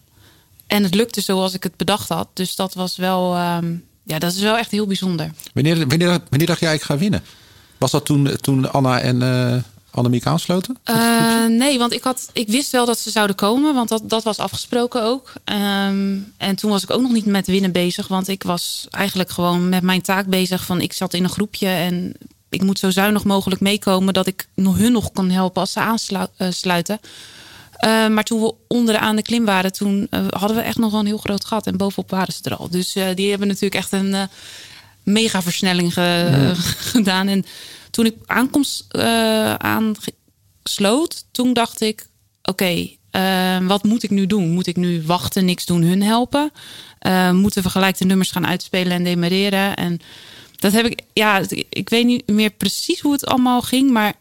[0.67, 2.27] En het lukte zoals ik het bedacht had.
[2.34, 5.31] Dus dat was wel, ehm, ja, dat is wel echt heel bijzonder.
[5.53, 7.23] Wanneer, wanneer, wanneer dacht jij ik ga winnen?
[7.77, 9.61] Was dat toen, toen Anna en eh
[9.93, 10.77] Annemiek aansloten?
[10.84, 14.23] Eh, nee, want ik, had, ik wist wel dat ze zouden komen, want dat, dat
[14.23, 15.34] was afgesproken ook.
[15.43, 19.29] Ehm, en toen was ik ook nog niet met winnen bezig, want ik was eigenlijk
[19.29, 20.65] gewoon met mijn taak bezig.
[20.65, 22.13] Van ik zat in een groepje en
[22.54, 25.80] ik moet zo zuinig mogelijk meekomen dat ik nog hun nog kan helpen als ze
[25.80, 26.99] aansluiten.
[27.74, 30.99] Eh, maar toen we onderaan de klim waren, toen eh, hadden we echt nog wel
[30.99, 31.68] een heel groot gat.
[31.68, 32.70] En bovenop waren ze er al.
[32.70, 34.24] Dus eh, die hebben natuurlijk echt een eh,
[35.04, 36.51] mega versnelling ge-
[36.93, 37.28] gedaan.
[37.28, 37.45] En
[37.91, 42.08] toen ik aankomst eh aansloot, toen dacht ik:
[42.43, 44.49] oké, eh, wat moet ik nu doen?
[44.49, 46.51] Moet ik nu wachten, niks doen, hun helpen?
[46.99, 49.76] Eh, moeten we gelijk de nummers gaan uitspelen en demareren?
[49.76, 49.99] En
[50.64, 54.14] dat heb ik, ja, ik weet niet meer precies hoe het allemaal ging, maar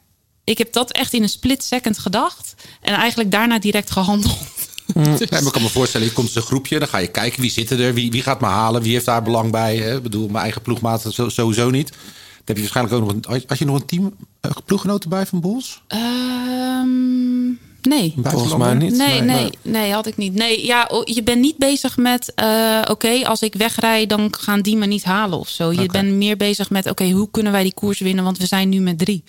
[0.45, 2.55] ik heb dat echt in een split second gedacht.
[2.81, 4.37] En eigenlijk daarna direct gehandeld.
[4.95, 7.41] Ja, maar ik kan me voorstellen, je komt in een groepje, dan ga je kijken
[7.41, 9.77] wie zitten er, wie, wie gaat me halen, wie heeft daar belang bij.
[9.77, 9.97] Hè?
[9.97, 11.89] Ik bedoel, mijn eigen ploegmaat zo- sowieso niet.
[11.89, 11.99] Dan
[12.45, 15.41] heb je waarschijnlijk ook nog een, als je nog een team eh, ploeggenoten bij van
[15.41, 15.83] Boels?
[15.89, 17.47] Ehm,
[17.83, 18.15] nee.
[18.23, 18.97] Volgens mij niet.
[18.97, 20.35] Nee, nee, nee, had ik niet.
[20.35, 24.77] Nee, ja, je bent niet bezig met, eh, oké, als ik wegrij, dan gaan die
[24.77, 25.73] me niet halen of zo.
[25.73, 28.25] Je bent meer bezig met, oké, hoe kunnen wij die koers winnen?
[28.25, 29.25] Want we zijn nu met drie.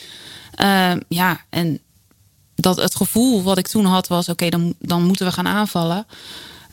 [0.56, 1.80] Ehm, ja, en
[2.56, 6.06] dat het gevoel wat ik toen had was, oké, dan, dan moeten we gaan aanvallen.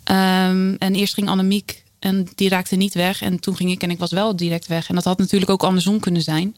[0.05, 3.23] Ehm, en eerst ging Annemiek en die raakte niet weg.
[3.23, 4.89] En toen ging ik en ik was wel direct weg.
[4.89, 6.57] En dat had natuurlijk ook andersom kunnen zijn.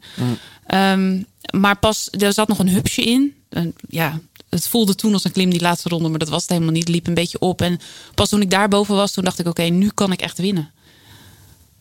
[0.66, 3.34] Ehm, maar pas, er zat nog een hupsje in.
[3.48, 4.20] En ja,
[4.54, 6.82] het voelde toen als een klim die laatste ronde, maar dat was het helemaal niet.
[6.82, 7.60] Het liep een beetje op.
[7.62, 7.80] En
[8.14, 10.70] pas toen ik daarboven was, toen dacht ik, oké, nu kan ik echt winnen.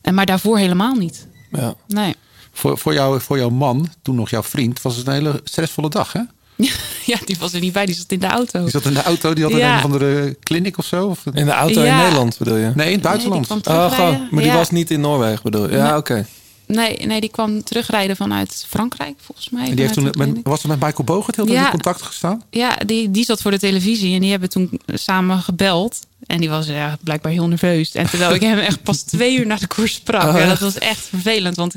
[0.01, 1.27] En maar daarvoor helemaal niet.
[1.51, 1.75] Ja.
[1.87, 2.15] Nee.
[2.51, 5.89] Voor, voor, jou, voor jouw man, toen nog jouw vriend, was het een hele stressvolle
[5.89, 6.21] dag, hè?
[7.05, 8.61] Ja, die was er niet bij, die zat in de auto.
[8.61, 9.71] Die zat in de auto, die had Ja.
[9.71, 11.07] een of andere clinic of zo?
[11.07, 11.91] Of, In de auto Ja.
[11.97, 12.71] in Nederland bedoel je?
[12.75, 13.49] nee, in het buitenland.
[13.49, 14.27] Nee, die kwam Oh, gewoon.
[14.31, 15.75] Maar die was niet in Noorwegen bedoel je?
[15.75, 15.97] Ja, Nee.
[15.97, 16.25] oké.
[16.71, 19.67] Nee, nee, die kwam terugrijden vanuit Frankrijk, volgens mij.
[19.67, 21.65] en die heeft toen, met, was er met Michael Bogert heel Ja.
[21.65, 22.43] in contact gestaan?
[22.49, 25.99] Ja, die, die zat voor de televisie en die hebben toen samen gebeld.
[26.25, 27.91] En die was ja, blijkbaar heel nerveus.
[27.91, 30.23] En terwijl ik hem echt pas twee uur na de koers sprak.
[30.23, 31.55] Oh, ja, dat was echt vervelend.
[31.55, 31.75] Want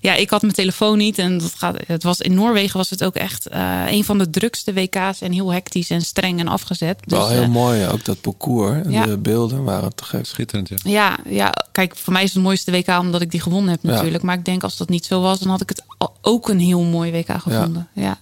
[0.00, 1.18] ja, ik had mijn telefoon niet.
[1.18, 4.30] En dat gaat, het was, in Noorwegen was het ook echt eh, een van de
[4.30, 5.20] drukste WK's.
[5.20, 6.98] En heel hectisch en streng en afgezet.
[7.04, 8.84] Dus, Wel heel eh, mooi, ook dat parcours.
[8.84, 9.06] En ja.
[9.06, 10.26] de beelden waren te gek.
[10.26, 10.76] Schitterend, ja.
[10.84, 13.80] ja, ja, kijk, voor mij is het het mooiste WK omdat ik die gewonnen heb
[13.82, 13.90] Ja.
[13.90, 14.22] natuurlijk.
[14.22, 15.82] Maar ik denk als dat niet zo was, dan had ik het
[16.20, 17.88] ook een heel mooi WK gevonden.
[17.94, 18.18] Ja, ja.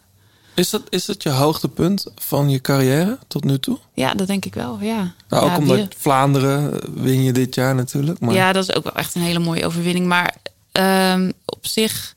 [0.61, 3.79] Is dat, is dat je hoogtepunt van je carrière tot nu toe?
[3.95, 5.13] dat denk ik wel, ja.
[5.29, 8.21] Nou, ook ja, omdat Vlaanderen win je dit jaar natuurlijk.
[8.21, 10.07] Maar Ja, dat is ook wel echt een hele mooie overwinning.
[10.07, 10.37] Maar
[10.73, 12.15] ehm, op zich,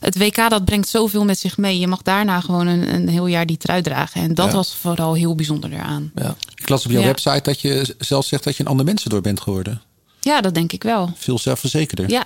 [0.00, 1.78] het WK dat brengt zoveel met zich mee.
[1.78, 4.20] Je mag daarna gewoon een, een heel jaar die trui dragen.
[4.22, 4.52] En dat Ja.
[4.54, 6.10] was vooral heel bijzonder eraan.
[6.14, 6.36] ja.
[6.54, 7.06] Ik las op jouw Ja.
[7.06, 9.82] website dat je zelf zegt dat je een ander mensen door bent geworden.
[10.20, 11.12] Ja, dat denk ik wel.
[11.16, 12.10] Veel zelfverzekerder.
[12.10, 12.24] Ja,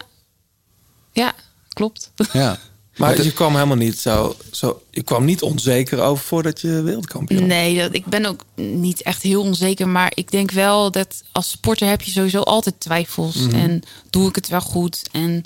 [1.12, 1.32] ja
[1.68, 2.10] klopt.
[2.32, 2.58] Ja.
[2.96, 4.82] Maar je kwam helemaal niet zo, zo...
[4.90, 9.22] Je kwam niet onzeker over voordat je wereldkampioen Nee, dat, ik ben ook niet echt
[9.22, 9.88] heel onzeker.
[9.88, 13.46] Maar ik denk wel dat als sporter heb je sowieso altijd twijfels.
[13.52, 15.08] En doe ik het wel goed?
[15.12, 15.44] En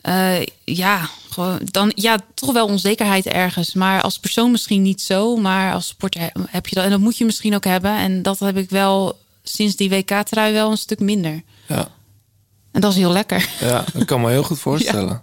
[0.00, 3.74] eh, ja, gewoon, dan, ja, toch wel onzekerheid ergens.
[3.74, 5.36] Maar als persoon misschien niet zo.
[5.36, 6.84] Maar als sporter he- heb je dat.
[6.84, 7.96] En dat moet je misschien ook hebben.
[7.96, 11.42] En dat heb ik wel sinds die WK-trui wel een stuk minder.
[11.68, 11.88] Ja,
[12.72, 13.48] En dat is heel lekker.
[13.60, 15.22] ja dat kan me heel goed voorstellen.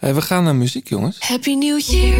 [0.00, 1.16] Hey, we gaan naar muziek, jongens.
[1.18, 2.16] Happy New Year.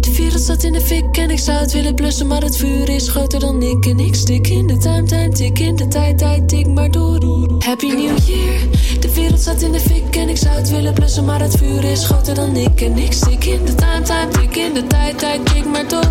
[0.00, 2.88] De wereld staat in de fik en ik zou het willen blussen, maar het vuur
[2.88, 3.86] is groter dan ik.
[3.86, 7.14] En ik stik in de time, time, tik in de tijd, tijd, tik maar door.
[7.58, 8.60] Happy New Year.
[9.00, 11.84] De wereld staat in de fik en ik zou het willen blussen, maar het vuur
[11.84, 12.80] is groter dan ik.
[12.80, 16.10] En ik stik in de time, time, tik in de tijd, tijd, tik maar door.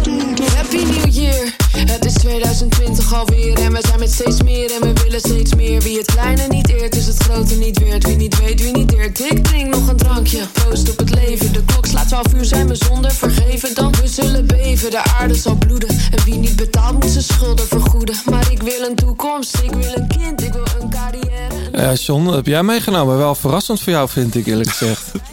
[0.56, 1.56] Happy New Year.
[1.78, 5.82] Het is 2020 alweer en we zijn met steeds meer en we willen steeds meer.
[5.82, 8.06] Wie het kleine niet eert, is het grote niet weert.
[8.06, 9.20] Wie niet weet, wie niet deert.
[9.20, 11.54] Ik drink nog een drankje, proost op leven.
[11.54, 13.76] De klok slaat 12 uur, zijn we zonder vergeven.
[13.76, 15.90] Dan we zullen beven, de aarde zal bloeden.
[15.90, 18.16] En wie niet betaalt, moet zijn schulden vergoeden.
[18.30, 21.54] Maar ik wil een toekomst, ik wil een kind, ik wil een carrière.
[21.72, 23.18] Ja, John, dat heb jij meegenomen.
[23.18, 25.12] Wel verrassend voor jou, vind ik eerlijk gezegd.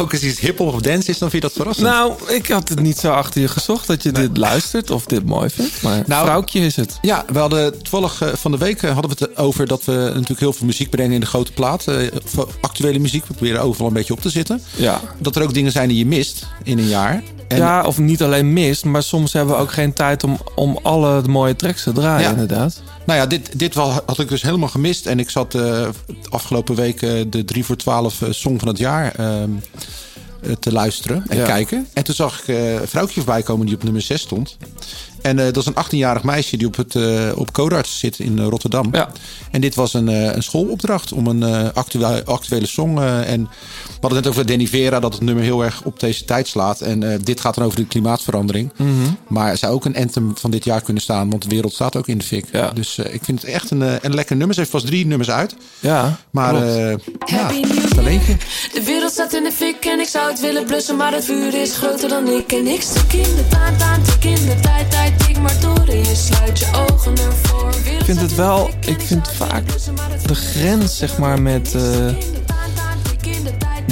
[0.00, 1.86] Ook als iets hip-hop of dance is, dan vind je dat verrassend.
[1.86, 5.24] Nou, ik had het niet zo achter je gezocht dat je dit luistert of dit
[5.26, 5.82] mooi vindt.
[5.82, 6.98] Maar Nou, vrouwtje is het.
[7.02, 9.92] Ja, we hadden toevallig eh, van de week eh, hadden we het over dat we
[9.92, 11.86] natuurlijk heel veel muziek brengen in de grote plaat.
[11.86, 11.96] Eh,
[12.60, 14.62] actuele muziek, we proberen overal een beetje op te zitten.
[14.76, 15.00] Ja.
[15.18, 17.22] Dat er ook dingen zijn die je mist in een jaar.
[17.48, 20.78] En ja, of niet alleen mist, maar soms hebben we ook geen tijd om, om
[20.82, 22.30] alle mooie tracks te draaien, Ja.
[22.30, 22.82] inderdaad.
[23.06, 25.06] Nou ja, dit, dit had ik dus helemaal gemist.
[25.06, 25.88] En ik zat eh,
[26.28, 29.12] afgelopen week eh, de 3 voor 12 eh, Song van het jaar
[30.60, 31.44] te luisteren en Ja.
[31.44, 31.88] kijken.
[31.92, 34.56] En toen zag ik een vrouwtje voorbij komen die op nummer 6 stond.
[35.22, 38.38] En eh, dat is een 18-jarig meisje die op, het, eh, op Codarts zit in
[38.38, 38.88] eh, Rotterdam.
[38.92, 39.08] Ja.
[39.50, 42.98] En dit was een, eh, een schoolopdracht om een eh, actua- actuele song.
[42.98, 46.24] en we hadden het net over Danny Vera, dat het nummer heel erg op deze
[46.24, 46.80] tijd slaat.
[46.80, 48.72] En eh, dit gaat dan over de klimaatverandering.
[48.76, 48.88] Mhm.
[49.28, 52.08] Maar zou ook een anthem van dit jaar kunnen staan, want de wereld staat ook
[52.08, 52.44] in de fik.
[52.52, 52.70] Ja.
[52.70, 54.54] Dus eh, ik vind het echt een, een lekker nummer.
[54.54, 55.54] Ze heeft pas drie nummers uit.
[55.80, 56.94] Ja, Maar eh
[57.24, 57.50] ja,
[57.94, 58.36] talentje.
[58.74, 61.54] De wereld staat in de fik en ik zou het willen blussen, maar het vuur
[61.62, 62.52] is groter dan ik.
[62.52, 65.86] En ik stuk in de taan, taan, tik in de tijd, tijd, tik maar door
[65.88, 67.70] en je sluit je ogen ervoor.
[67.98, 69.64] Ik vind het wel, ik vind vaak
[70.26, 71.82] de grens zeg maar met eh,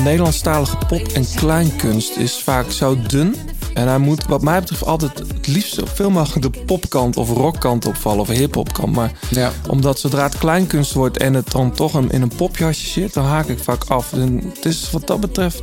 [0.02, 3.34] Nederlandstalige pop en kleinkunst is vaak zo dun.
[3.74, 7.86] En hij moet wat mij betreft altijd het liefst zoveel mogelijk de popkant of rockkant
[7.86, 8.94] opvallen of hiphopkant.
[8.94, 9.52] Maar Ja.
[9.68, 13.24] omdat zodra het kleinkunst wordt en het dan toch een, in een popjasje zit, dan
[13.24, 14.12] haak ik vaak af.
[14.12, 15.62] En het is wat dat betreft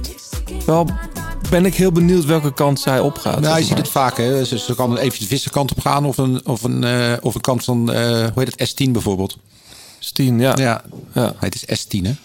[0.66, 0.88] wel,
[1.50, 3.40] ben ik heel benieuwd welke kant zij opgaat.
[3.40, 3.80] Nou, je ziet maar.
[3.82, 4.18] het vaak.
[4.18, 4.46] Hè.
[4.46, 7.42] Ze, ze kan even de vissenkant op gaan of een, of een, eh, of een
[7.42, 9.38] kant van, eh, hoe heet het, S10 bijvoorbeeld.
[10.00, 10.56] Stien, ja.
[10.56, 10.84] Ja,
[11.14, 11.34] ja.
[11.40, 12.16] het is S10 hè.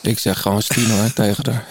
[0.00, 1.66] Ik zeg gewoon Stien hoor, tegen haar.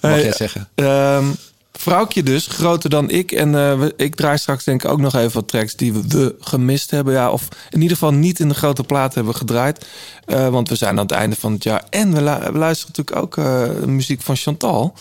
[0.00, 0.68] Mag Hey, jij zeggen.
[0.74, 1.26] Ehm
[1.72, 3.32] vrouwtje dus, groter dan ik.
[3.32, 6.36] En eh, ik draai straks denk ik ook nog even wat tracks die we, we
[6.40, 7.14] gemist hebben.
[7.14, 9.86] Ja, of in ieder geval niet in de grote plaat hebben gedraaid.
[10.26, 11.84] Want we zijn aan het einde van het jaar.
[11.90, 13.46] En we, lu- we luisteren natuurlijk ook
[13.86, 14.94] muziek van Chantal.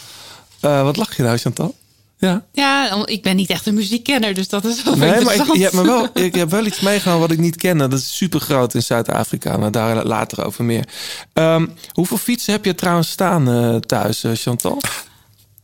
[0.62, 1.76] Eh, wat lach je nou, Chantal?
[2.18, 2.46] Ja.
[2.52, 5.62] Ja, ik ben niet echt een muziekkenner, dus dat is wel Nee, maar ik, je
[5.62, 7.88] hebt me wel, ik heb wel iets meegenomen wat ik niet kende.
[7.88, 10.88] Dat is super groot in Zuid-Afrika, maar daar later over meer.
[11.34, 14.82] Ehm, hoeveel fietsen heb je trouwens staan eh, thuis, eh, Chantal?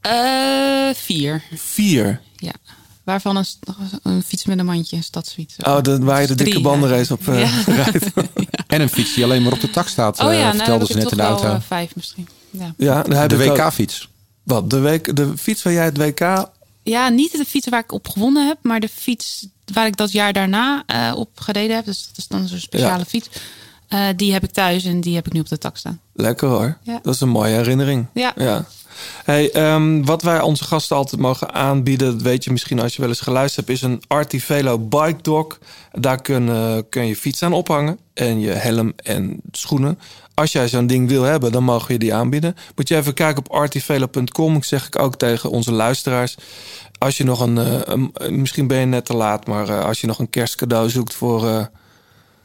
[0.02, 2.22] Eh, vier, Vier.
[2.36, 2.52] ja.
[3.04, 3.46] Waarvan
[4.04, 5.56] een, fiets met een mandje, een stadsfiets.
[5.64, 7.74] Oh, de, waar je de Dus dikke bandenrace op eh, Ja.
[7.84, 8.06] rijdt.
[8.68, 10.88] En een fiets die alleen maar op de tak staat, Oh ja, nou vertelde heb
[10.88, 11.48] ze ik net in de wel auto.
[11.48, 12.28] eh, vijf misschien.
[12.52, 12.74] Ja.
[12.78, 14.10] Ja, dan heb de WK-fiets.
[14.48, 16.50] Wat, de, week, de fiets waar jij het WK...
[16.84, 20.12] ja, niet de fiets waar ik op gewonnen heb, maar de fiets waar ik dat
[20.12, 21.86] jaar daarna eh, op gereden heb.
[21.86, 23.06] Dus dat is dan zo'n speciale Ja.
[23.06, 23.30] fiets.
[23.88, 26.00] Eh, die heb ik thuis en die heb ik nu op de tak staan.
[26.14, 26.78] Lekker hoor.
[26.84, 27.00] Ja.
[27.04, 28.06] Dat is een mooie herinnering.
[28.14, 28.66] Ja.
[29.24, 33.02] Hey, ehm, wat wij onze gasten altijd mogen aanbieden, dat weet je misschien als je
[33.02, 35.58] wel eens geluisterd hebt, is een Artivelo Bike Dock.
[35.92, 40.00] Daar kun, eh, kun je fiets aan ophangen en je helm en schoenen.
[40.38, 42.56] Als jij zo'n ding wil hebben, dan mogen je die aanbieden.
[42.76, 44.56] Moet je even kijken op artivelo.com.
[44.56, 46.36] Ik zeg ik ook tegen onze luisteraars.
[46.98, 48.12] Als je nog een, eh, een-
[48.42, 51.48] misschien ben je net te laat, maar eh, als je nog een kerstcadeau zoekt voor,
[51.48, 51.66] eh,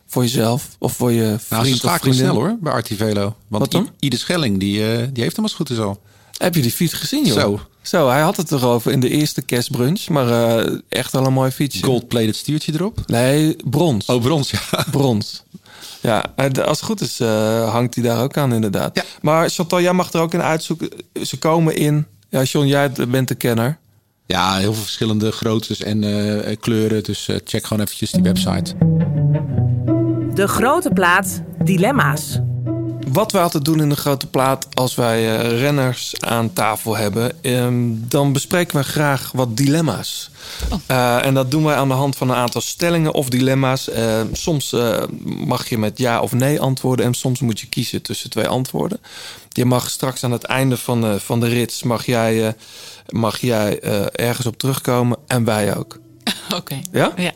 [0.06, 2.20] voor jezelf of voor je vriend Nou, ze of vriendin.
[2.20, 3.22] snel hoor, bij Artivelo.
[3.48, 3.82] Want Wat dan?
[3.84, 6.00] I- Ieder Schelling, die, die heeft hem als goed is al.
[6.36, 7.38] Heb je die fiets gezien, joh?
[7.40, 7.60] Zo.
[7.82, 10.08] Zo, hij had het erover in de eerste kerstbrunch.
[10.08, 10.28] Maar
[10.88, 11.84] echt wel een mooi fietsje.
[11.84, 12.98] Gold-plated stuurtje erop.
[13.06, 14.06] Nee, brons.
[14.06, 14.60] Oh, brons, ja.
[14.90, 15.42] Brons.
[16.00, 18.96] Ja, eh, als het goed is eh, hangt hij daar ook aan inderdaad.
[18.96, 19.02] Ja.
[19.22, 20.88] Maar Chantal, jij mag er ook in uitzoeken.
[21.22, 22.06] Ze komen in...
[22.28, 23.78] Ja, John, jij bent de kenner.
[24.26, 27.02] Ja, heel veel verschillende groottes en eh, kleuren.
[27.02, 28.74] Dus check gewoon eventjes die website.
[30.34, 32.40] De grote plaat Dilemma's.
[33.08, 37.42] Wat we altijd doen in de grote plaat als wij eh, renners aan tafel hebben,
[37.42, 40.30] ehm, dan bespreken we graag wat dilemma's.
[40.86, 43.88] Eh, en dat doen wij aan de hand van een aantal stellingen of dilemma's.
[43.88, 48.02] Eh, soms eh, mag je met ja of nee antwoorden en soms moet je kiezen
[48.02, 49.00] tussen twee antwoorden.
[49.52, 52.52] Je mag straks aan het einde van de, van de rits mag jij, eh,
[53.08, 55.98] mag jij eh, ergens op terugkomen en wij ook.
[56.56, 56.80] Oké.
[56.92, 57.12] Ja?
[57.16, 57.32] Ja.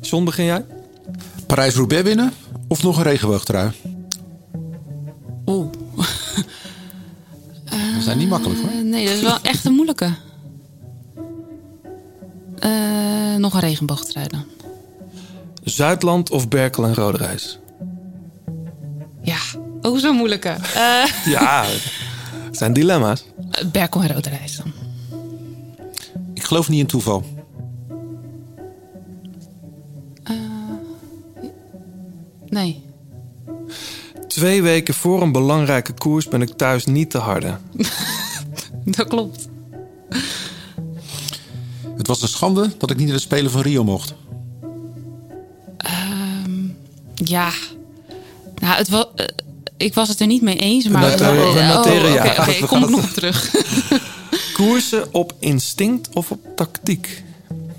[0.00, 0.64] John, begin jij?
[1.46, 2.32] Parijs-Roubaix winnen
[2.68, 3.70] of nog een regenboogtrui?
[5.50, 5.66] Oeh.
[7.94, 8.70] Dat zijn niet makkelijk hoor.
[8.70, 10.10] Eh, nee, dat is wel echt een moeilijke.
[12.58, 14.44] Eh, nog een regenboogtrui dan.
[15.64, 17.58] Zuidland of Berkel en Roderijs?
[19.22, 19.38] Ja,
[19.80, 20.48] ook zo'n moeilijke.
[20.48, 21.64] Eh Ja,
[22.44, 23.24] het zijn dilemma's.
[23.72, 24.72] Berkel en Rode Reis dan.
[26.34, 27.24] Ik geloof niet in toeval.
[32.48, 32.82] Nee.
[34.30, 37.56] Twee weken voor een belangrijke koers ben ik thuis niet te harde.
[38.84, 39.48] Dat klopt.
[41.96, 44.14] Het was een schande dat ik niet naar de Spelen van Rio mocht.
[45.76, 46.50] Ehm,
[47.14, 47.50] ja.
[48.60, 49.06] Nou, het was,
[49.76, 50.88] ik was het er niet mee eens.
[50.88, 52.26] Maar noteren- we Oh, noteren ja.
[52.30, 53.50] Oké, oké, ik kom er nog op terug.
[54.56, 57.22] Koersen op instinct of op tactiek?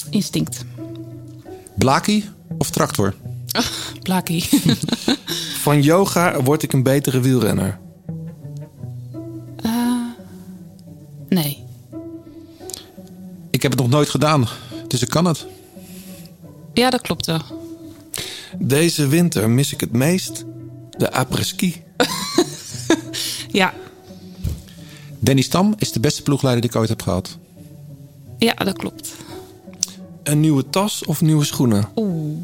[0.10, 0.66] Instinct.
[1.78, 3.14] Blaki of tractor?
[4.04, 4.50] Plaakie.
[5.64, 7.80] Van yoga word ik een betere wielrenner.
[9.56, 9.72] Eh,
[11.30, 11.64] nee.
[13.50, 14.48] Ik heb het nog nooit gedaan,
[14.88, 15.46] dus ik kan het.
[16.74, 17.42] Ja, dat klopt wel.
[18.60, 20.46] Deze winter mis ik het meest
[20.98, 21.84] de après-ski.
[23.52, 23.74] Ja.
[25.20, 27.38] Danny Stam is de beste ploegleider die ik ooit heb gehad.
[28.38, 29.12] ja, dat klopt.
[30.24, 31.90] Een nieuwe tas of nieuwe schoenen?
[31.96, 32.38] Oeh.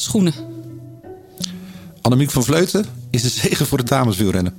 [0.00, 0.34] Schoenen.
[2.00, 4.58] Annemiek van Vleuten is de zegen voor de dameswielrennen.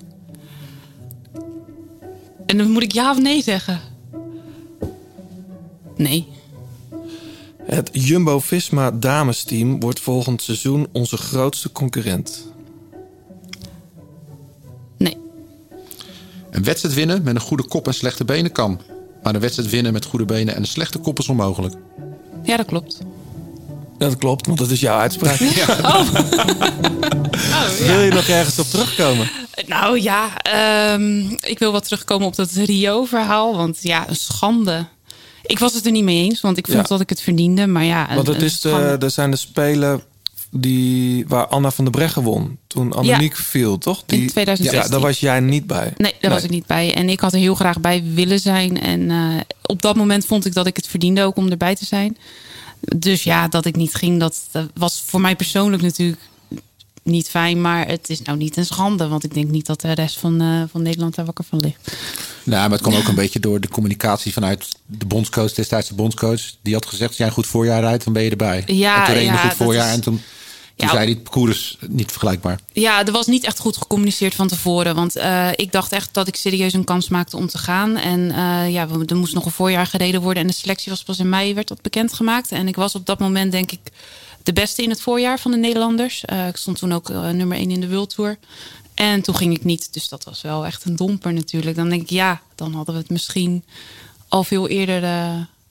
[2.46, 3.80] En dan moet ik ja of nee zeggen?
[5.96, 6.28] Nee.
[7.64, 12.48] Het Jumbo-Visma damesteam wordt volgend seizoen onze grootste concurrent.
[14.98, 15.18] Nee.
[16.52, 18.82] Een wedstrijd winnen met een goede kop en slechte benen kan.
[19.24, 21.76] Maar een wedstrijd winnen met goede benen en een slechte kop is onmogelijk.
[22.44, 23.00] Ja, dat klopt.
[24.02, 25.40] Dat klopt, want dat is jouw uitspraak.
[25.82, 26.10] Oh.
[27.88, 29.30] Wil je nog ergens op terugkomen?
[29.68, 33.56] Nou ja, ehm, ik wil wat terugkomen op dat Rio-verhaal.
[33.56, 34.86] Want ja, een schande.
[35.46, 36.84] Ik was het er niet mee eens, want ik vond Ja.
[36.88, 37.68] dat ik het verdiende.
[37.68, 39.06] Maar ja, een, Want het is de, schande.
[39.06, 40.04] er zijn de spelen
[40.52, 42.58] die, waar Anna van der Breggen won.
[42.68, 44.04] Toen Annemiek viel, toch?
[44.06, 44.84] Die, In 2016.
[44.84, 45.94] Ja, daar was jij niet bij.
[45.98, 46.94] Nee, daar was ik niet bij.
[46.94, 48.82] En ik had er heel graag bij willen zijn.
[48.82, 49.18] En eh,
[49.62, 52.18] op dat moment vond ik dat ik het verdiende ook om erbij te zijn.
[52.82, 56.20] Dus ja, dat ik niet ging, dat, dat was voor mij persoonlijk natuurlijk
[57.04, 57.62] niet fijn.
[57.62, 59.08] Maar het is nou niet een schande.
[59.08, 61.98] Want ik denk niet dat de rest van, eh, van Nederland daar wakker van ligt.
[62.44, 65.94] Nou, maar het kwam ook een beetje door de communicatie vanuit de bondscoach, destijds de
[65.96, 66.42] bondscoach.
[66.62, 68.64] Die had gezegd, als jij een goed voorjaar rijdt, dan ben je erbij.
[68.66, 70.22] Ja, en toen ja, een goed voorjaar is- en toen,
[70.88, 72.60] toen Ja, zei het parcours niet vergelijkbaar.
[72.74, 74.96] Ja, er was niet echt goed gecommuniceerd van tevoren.
[74.96, 77.96] Want eh, ik dacht echt dat ik serieus een kans maakte om te gaan.
[77.98, 80.42] En eh, ja, er moest nog een voorjaar gereden worden.
[80.44, 82.52] En de selectie was pas in mei, werd dat bekendgemaakt.
[82.52, 83.80] En ik was op dat moment denk ik
[84.44, 86.26] de beste in het voorjaar van de Nederlanders.
[86.26, 88.38] Eh, ik stond toen ook nummer 1 in de World Tour.
[88.94, 89.94] En toen ging ik niet.
[89.94, 91.76] Dus dat was wel echt een domper natuurlijk.
[91.76, 93.64] Dan denk ik, ja, dan hadden we het misschien
[94.28, 95.02] al veel eerder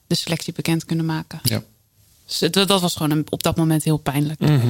[0.07, 1.39] de selectie bekend kunnen maken.
[1.43, 1.63] Ja.
[2.39, 4.39] Dus dat was gewoon een- op dat moment heel pijnlijk.
[4.39, 4.67] Mhm.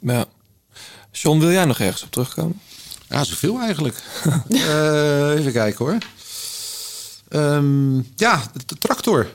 [0.00, 0.24] Ja.
[1.12, 2.60] John, wil jij nog ergens op terugkomen?
[3.08, 3.96] Ja, zoveel eigenlijk.
[4.48, 5.98] Eh, even kijken hoor.
[7.28, 9.26] Ehm, ja, de, tractor.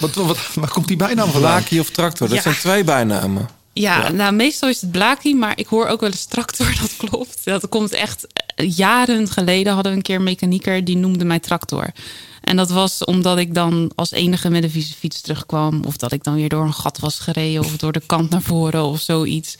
[0.00, 1.50] Wat, wat, waar komt die bijnaam vandaan?
[1.58, 2.26] Blaki of tractor?
[2.28, 2.42] Dat Ja.
[2.42, 3.48] zijn twee bijnamen.
[3.72, 7.44] Ja, nou meestal is het Blaki, maar ik hoor ook wel eens tractor, dat klopt.
[7.44, 11.38] Dat komt echt eh, jaren geleden hadden we een keer een mechanieker die noemde mij
[11.38, 11.90] tractor.
[12.40, 15.82] En dat was omdat ik dan als enige met een vieze fiets terugkwam.
[15.86, 17.60] Of dat ik dan weer door een gat was gereden.
[17.64, 19.56] Of door de kant naar voren of zoiets.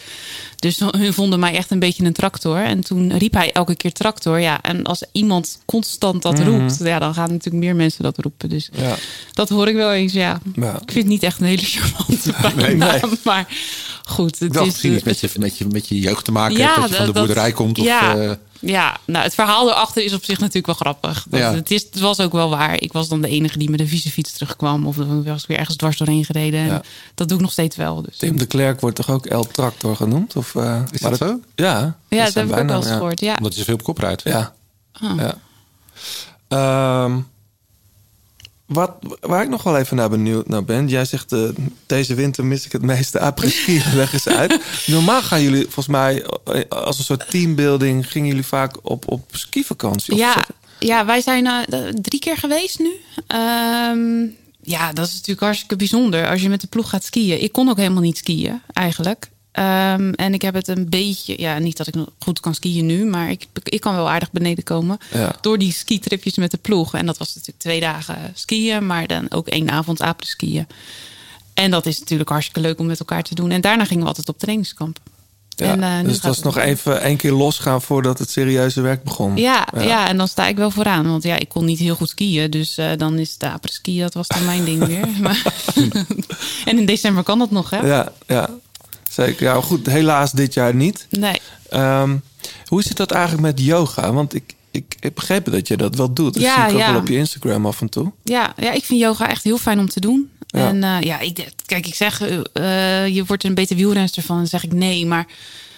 [0.57, 2.57] Dus hun vonden mij echt een beetje een tractor.
[2.63, 4.41] En toen riep hij elke keer tractor.
[4.41, 6.49] Ja, en als iemand constant dat Mhm.
[6.49, 8.49] roept, ja, dan gaan natuurlijk meer mensen dat roepen.
[8.49, 8.97] Dus Ja.
[9.33, 10.41] dat hoor ik wel eens, ja.
[10.55, 10.73] Ja.
[10.73, 13.01] Ik vind het niet echt een hele charmante bijnaam.
[13.25, 13.47] Maar
[14.05, 14.65] goed, het is...
[14.65, 16.81] misschien iets met je, met, je, met je jeugd te maken Ja, hebt.
[16.81, 17.79] Dat je van de dat- boerderij komt.
[17.79, 18.31] Of, ja, eh,
[18.61, 21.27] ja, nou, het verhaal erachter is op zich natuurlijk wel grappig.
[21.29, 21.55] Dat, Ja.
[21.55, 22.81] het, is, het was ook wel waar.
[22.81, 24.87] Ik was dan de enige die met een vieze fiets terugkwam.
[24.87, 26.61] Of dan was ik weer ergens dwars doorheen gereden.
[26.61, 26.83] En Ja.
[27.15, 28.03] Dat doe ik nog steeds wel.
[28.03, 28.17] Dus.
[28.17, 30.37] Tim de Klerk wordt toch ook El Tractor genoemd?
[30.37, 31.41] Of, eh, Is maar dat zo?
[31.55, 32.93] Ja, Ja, dat zijn heb ik ook wel eens ja.
[32.97, 33.21] gehoord.
[33.21, 33.35] Ja.
[33.37, 34.23] Omdat je zoveel op kop rijdt.
[34.23, 34.53] Ja.
[35.03, 35.13] Oh.
[35.17, 35.35] ja.
[36.49, 37.19] Ehm,
[38.69, 40.89] wat, waar ik nog wel even naar benieuwd naar ben.
[40.89, 41.49] Jij zegt, eh,
[41.87, 43.83] deze winter mis ik het meeste après-ski.
[43.95, 44.61] Leg eens uit.
[44.87, 48.11] Normaal gaan jullie, volgens mij, eh, als een soort teambuilding...
[48.11, 50.13] gingen jullie vaak op, op skivakantie.
[50.13, 50.41] Of Ja, zo.
[50.79, 52.93] ja, wij zijn eh, drie keer geweest nu.
[53.27, 54.27] Ehm,
[54.63, 57.43] ja, dat is natuurlijk hartstikke bijzonder als je met de ploeg gaat skiën.
[57.43, 59.31] Ik kon ook helemaal niet skiën, eigenlijk.
[59.59, 63.05] Ehm, en ik heb het een beetje, ja, niet dat ik goed kan skiën nu,
[63.05, 64.99] maar ik, ik kan wel aardig beneden komen.
[65.13, 65.37] Ja.
[65.41, 66.95] Door die skitripjes met de ploeg.
[66.95, 70.67] En dat was natuurlijk twee dagen skiën, maar dan ook één avond apres skiën.
[71.55, 73.51] En dat is natuurlijk hartstikke leuk om met elkaar te doen.
[73.51, 74.99] En daarna gingen we altijd op trainingskamp.
[75.49, 79.03] Ja, En, eh, dus het was nog even één keer losgaan voordat het serieuze werk
[79.03, 79.37] begon.
[79.37, 80.09] Ja, ja.
[80.09, 81.09] en dan sta ik wel vooraan.
[81.09, 82.51] Want ja, ik kon niet heel goed skiën.
[82.51, 85.09] Dus eh, dan is de apres-ski, dat was dan mijn ding weer.
[85.23, 85.43] Maar,
[86.65, 87.87] en in december kan dat nog, hè?
[87.87, 88.51] Ja, ja.
[89.25, 89.47] Zeker.
[89.47, 91.07] Ja, goed, helaas dit jaar niet.
[91.11, 91.41] Nee.
[91.69, 92.17] Ehm,
[92.67, 94.13] hoe zit dat eigenlijk met yoga?
[94.13, 96.35] Want ik, ik heb begrepen dat je dat wel doet.
[96.35, 96.93] Dat Ja, zie ik ook ja.
[96.93, 98.13] wel op je Instagram af en toe.
[98.23, 100.31] Ja, ja, ik vind yoga echt heel fijn om te doen.
[100.47, 100.69] Ja.
[100.69, 104.37] En eh, ja, ik, kijk, ik zeg, eh, eh, je wordt een beter wielrenster van.
[104.37, 105.27] Dan zeg ik nee, maar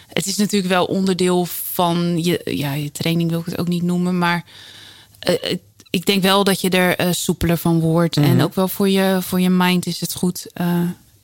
[0.06, 3.82] het is natuurlijk wel onderdeel van je, ja, je training, wil ik het ook niet
[3.82, 4.18] noemen.
[4.18, 4.44] Maar
[5.90, 8.16] ik denk wel dat je er soepeler van wordt.
[8.16, 8.26] Mhm.
[8.26, 10.46] En ook wel voor je, voor je mind is het goed.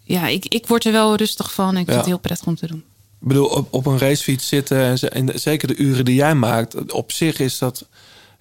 [0.09, 1.69] Ja, ik, ik word er wel rustig van.
[1.71, 2.85] Ik vind het heel prettig om te doen.
[3.21, 6.35] Ik bedoel, op, op een racefiets zitten en, ze- en zeker de uren die jij
[6.35, 7.85] maakt, op zich is dat.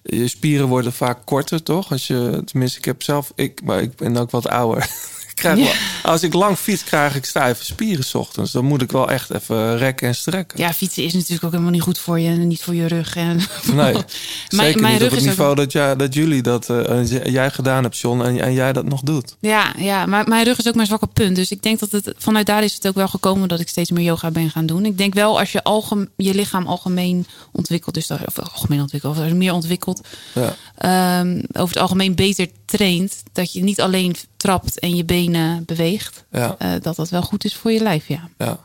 [0.02, 1.90] Je spieren worden vaak korter, toch?
[1.90, 4.90] Als je, tenminste, ik heb zelf, ik, maar ik ben ook wat ouder.
[5.36, 5.72] Krijg wel,
[6.12, 8.52] als ik lang fiets, krijg ik stijve spieren 's ochtends.
[8.52, 10.58] Dan moet ik wel echt even rekken en strekken.
[10.58, 13.16] Ja, fietsen is natuurlijk ook helemaal niet goed voor je en niet voor je rug.
[13.16, 13.40] En
[13.72, 13.94] Nee,
[14.48, 17.50] zeker mijn niet rug op het ook- niveau dat, jij, dat jullie dat, eh, jij
[17.50, 19.36] gedaan hebt, John, en, en jij dat nog doet.
[19.40, 21.36] Ja, ja, maar mijn rug is ook mijn zwakke punt.
[21.36, 23.90] Dus ik denk dat het vanuit daar is het ook wel gekomen dat ik steeds
[23.90, 24.84] meer yoga ben gaan doen.
[24.84, 29.18] Ik denk wel als je algem, je lichaam algemeen ontwikkelt, dus dat, of algemeen ontwikkelt,
[29.18, 30.00] of meer ontwikkelt,
[30.34, 30.54] Ja.
[30.76, 35.04] ehm, over het algemeen beter traint, dat je niet alleen trapt en je
[35.66, 36.54] beweegt, Ja.
[36.58, 38.28] eh, dat dat wel goed is voor je lijf, ja.
[38.38, 38.58] Ja.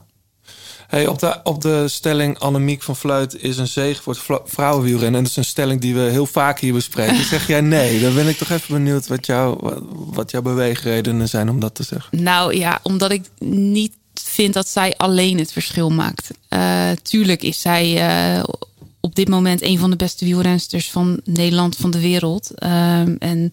[0.87, 5.15] Hey, op, de, op de stelling Annemiek van Fluit is een zege voor het vrouwenwielrennen.
[5.15, 7.23] En dat is een stelling die we heel vaak hier bespreken.
[7.33, 8.01] Zeg jij nee?
[8.01, 11.75] Dan ben ik toch even benieuwd wat, jou, wat, wat jouw beweegredenen zijn om dat
[11.75, 12.23] te zeggen.
[12.23, 13.93] Nou ja, omdat ik niet
[14.23, 16.31] vind dat zij alleen het verschil maakt.
[16.47, 17.97] Eh, tuurlijk is zij
[18.37, 18.43] eh,
[18.99, 22.51] op dit moment een van de beste wielrensters van Nederland, van de wereld.
[22.55, 23.49] Ehm, en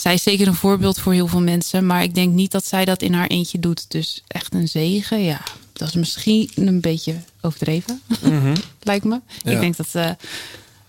[0.00, 1.86] zij is zeker een voorbeeld voor heel veel mensen.
[1.86, 3.90] Maar ik denk niet dat zij dat in haar eentje doet.
[3.90, 5.40] Dus echt een zegen, ja.
[5.72, 8.02] Dat is misschien een beetje overdreven,
[8.82, 9.20] lijkt me.
[9.42, 9.50] Ja.
[9.50, 10.10] Ik denk dat, eh,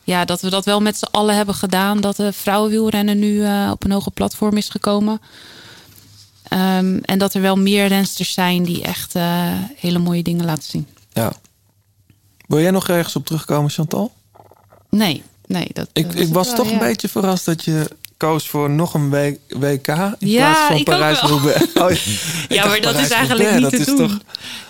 [0.04, 2.02] ja, dat we dat wel met z'n allen hebben gedaan.
[2.02, 5.22] Dat de vrouwenwielrennen nu eh, op een hoger platform is gekomen.
[6.44, 10.64] Ehm, en dat er wel meer rensters zijn die echt eh, hele mooie dingen laten
[10.64, 10.88] zien.
[11.14, 11.34] Ja.
[12.48, 14.14] Wil jij nog ergens op terugkomen, Chantal?
[14.90, 15.68] Nee, nee.
[15.74, 16.74] Dat, Ik, dat ik was wel, toch ja.
[16.74, 21.60] een beetje verrast dat je koos voor nog een WK in Ja, plaats van Parijs-Roubaix.
[21.82, 21.92] Oh,
[22.50, 23.98] Ja, maar dat is eigenlijk niet dat te is doen.
[23.98, 24.18] Toch,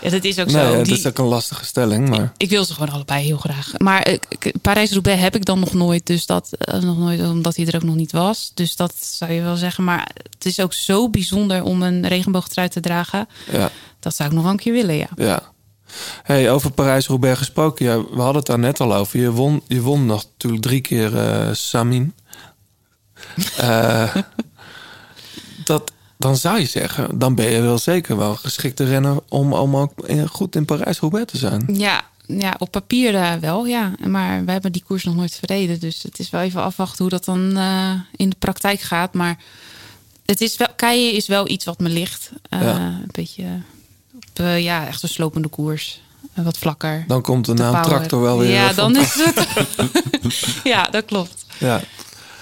[0.01, 0.75] Ja, dat is ook nee, zo.
[0.75, 2.31] dat Die- is ook een lastige stelling, maar...
[2.37, 3.71] Ik wil ze gewoon allebei heel graag.
[3.77, 4.17] Maar eh,
[4.61, 6.05] Parijs-Roubaix heb ik dan nog nooit.
[6.05, 8.51] Dus dat eh, nog nooit, omdat hij er ook nog niet was.
[8.53, 9.83] Dus dat zou je wel zeggen.
[9.83, 13.27] Maar het is ook zo bijzonder om een regenboogtrui te dragen.
[13.51, 13.69] Ja.
[13.99, 15.07] Dat zou ik nog wel een keer willen, ja.
[15.15, 15.41] Ja.
[16.23, 17.85] Hey, over Parijs-Roubaix gesproken.
[17.85, 19.19] Ja, we hadden het daar net al over.
[19.19, 22.13] Je won, je won nog natuurlijk drie keer eh Samin.
[23.57, 24.15] Eh,
[25.63, 29.53] dat, dan zou je zeggen, dan ben je wel zeker wel geschikt te rennen om,
[29.53, 31.65] om ook in- goed in Parijs-Roubaix te zijn.
[31.73, 33.91] Ja, ja op papier eh, wel, ja.
[34.07, 35.79] Maar we hebben die koers nog nooit verreden.
[35.79, 39.13] Dus het is wel even afwachten hoe dat dan eh, in de praktijk gaat.
[39.13, 39.37] Maar
[40.25, 42.31] het is wel, keien is wel iets wat me ligt.
[42.49, 42.75] Ja.
[42.75, 43.43] Een beetje
[44.33, 46.01] op, ja, echt een slopende koers.
[46.33, 47.03] Wat vlakker.
[47.07, 47.87] Dan komt de naam power.
[47.87, 48.49] tractor wel weer.
[48.51, 49.47] Ja, dan is het.
[50.73, 51.45] ja, dat klopt.
[51.57, 51.81] Ja.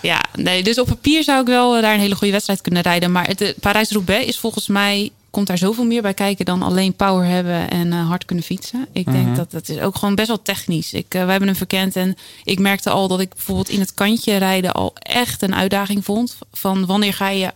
[0.02, 2.82] Ja, nee, dus op papier zou ik wel eh, daar een hele goede wedstrijd kunnen
[2.82, 3.12] rijden.
[3.12, 5.12] Maar het, eh, Parijs-Roubaix is volgens mij...
[5.30, 8.88] komt daar zoveel meer bij kijken dan alleen power hebben en eh, hard kunnen fietsen.
[8.92, 9.36] Ik denk Mhm.
[9.36, 10.94] dat dat is ook gewoon best wel technisch.
[10.94, 14.38] Ik, wij hebben hem verkend en ik merkte al dat ik bijvoorbeeld in het kantje
[14.38, 16.38] rijden al echt een uitdaging vond.
[16.54, 17.50] Van wanneer ga je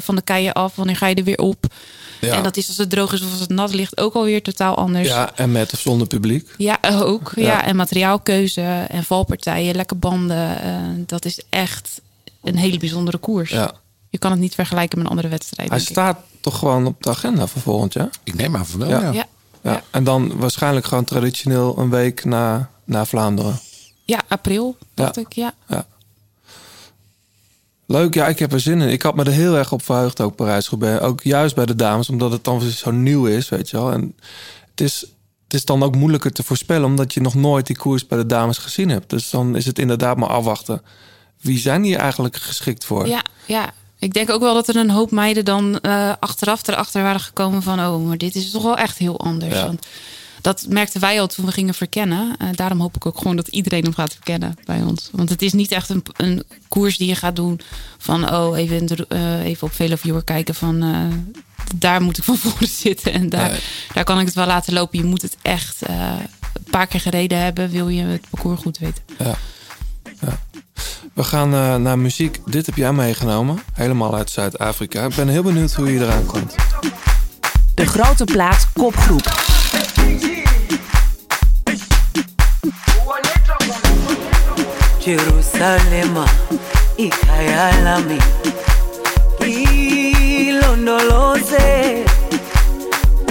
[0.00, 1.66] van de keien af, wanneer ga je er weer op.
[2.28, 2.36] Ja.
[2.36, 4.76] En dat is als het droog is of als het nat ligt ook alweer totaal
[4.76, 5.08] anders.
[5.08, 6.54] ja, en met of zonder publiek.
[6.58, 7.32] Ja, ook.
[7.34, 7.42] Ja.
[7.42, 7.64] Ja.
[7.64, 10.62] en materiaalkeuze en valpartijen, lekke banden.
[10.62, 12.00] eh, dat is echt
[12.42, 13.50] een hele bijzondere koers.
[13.50, 13.72] Ja.
[14.10, 15.68] Je kan het niet vergelijken met een andere wedstrijd.
[15.70, 15.84] Hij ik.
[15.86, 18.08] staat toch gewoon op de agenda voor volgend jaar?
[18.24, 19.00] Ik neem aan van wel, Ja.
[19.00, 19.12] ja.
[19.12, 19.26] Ja.
[19.62, 19.82] Ja.
[19.90, 23.58] En dan waarschijnlijk gewoon traditioneel een week na, na Vlaanderen.
[24.04, 25.20] Ja, april, dacht Ja.
[25.22, 25.32] ik.
[25.32, 25.54] Ja.
[25.68, 25.86] Ja.
[27.92, 28.88] Leuk, ja, ik heb er zin in.
[28.88, 31.00] Ik had me er heel erg op verheugd, ook Parijs-Roubaix.
[31.00, 33.92] Ook juist bij de dames, omdat het dan zo nieuw is, weet je wel.
[33.92, 34.14] En
[34.70, 35.00] het is,
[35.44, 38.26] het is dan ook moeilijker te voorspellen, omdat je nog nooit die koers bij de
[38.26, 39.10] dames gezien hebt.
[39.10, 40.82] Dus dan is het inderdaad maar afwachten.
[41.40, 43.06] Wie zijn hier eigenlijk geschikt voor?
[43.06, 43.72] ja, ja.
[43.98, 47.62] Ik denk ook wel dat er een hoop meiden dan eh, achteraf erachter waren gekomen
[47.62, 47.80] van...
[47.80, 49.54] oh, maar dit is toch wel echt heel anders.
[49.54, 49.66] Ja.
[49.66, 49.86] Want
[50.42, 52.34] dat merkten wij al toen we gingen verkennen.
[52.38, 55.08] Eh, daarom hoop ik ook gewoon dat iedereen hem gaat verkennen bij ons.
[55.12, 57.60] Want het is niet echt een, een koers die je gaat doen
[57.98, 58.34] van...
[58.34, 60.82] oh, even, in de- eh, even op Veloviewer kijken van...
[60.82, 60.98] eh,
[61.76, 63.60] daar moet ik van voren zitten en daar, Nee.
[63.94, 64.98] daar kan ik het wel laten lopen.
[64.98, 66.12] Je moet het echt eh,
[66.52, 67.70] een paar keer gereden hebben...
[67.70, 69.02] wil je het parcours goed weten.
[69.18, 69.34] Ja.
[70.20, 70.40] Ja.
[71.12, 72.40] We gaan eh, naar muziek.
[72.46, 73.62] Dit heb jij meegenomen.
[73.72, 75.04] Helemaal uit Zuid-Afrika.
[75.04, 76.54] Ik ben heel benieuwd hoe je eraan komt.
[77.74, 79.40] De grote plaat kopgroep.
[85.04, 86.28] Jerusalema
[86.96, 88.18] ikhaya lami
[90.48, 92.04] ilondoloze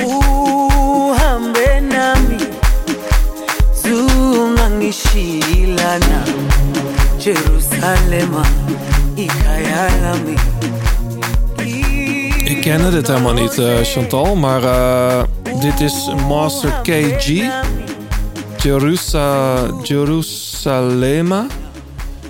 [0.05, 2.37] uhambe nami
[3.83, 6.23] zungangishilana
[7.17, 8.45] Jerusalema
[9.15, 9.89] ikhaya
[12.61, 14.35] Ik kende dit helemaal niet, eh, Chantal.
[14.35, 15.23] Maar eh,
[15.59, 17.43] dit is Master KG.
[18.63, 21.45] Jerusa, Jerusalema.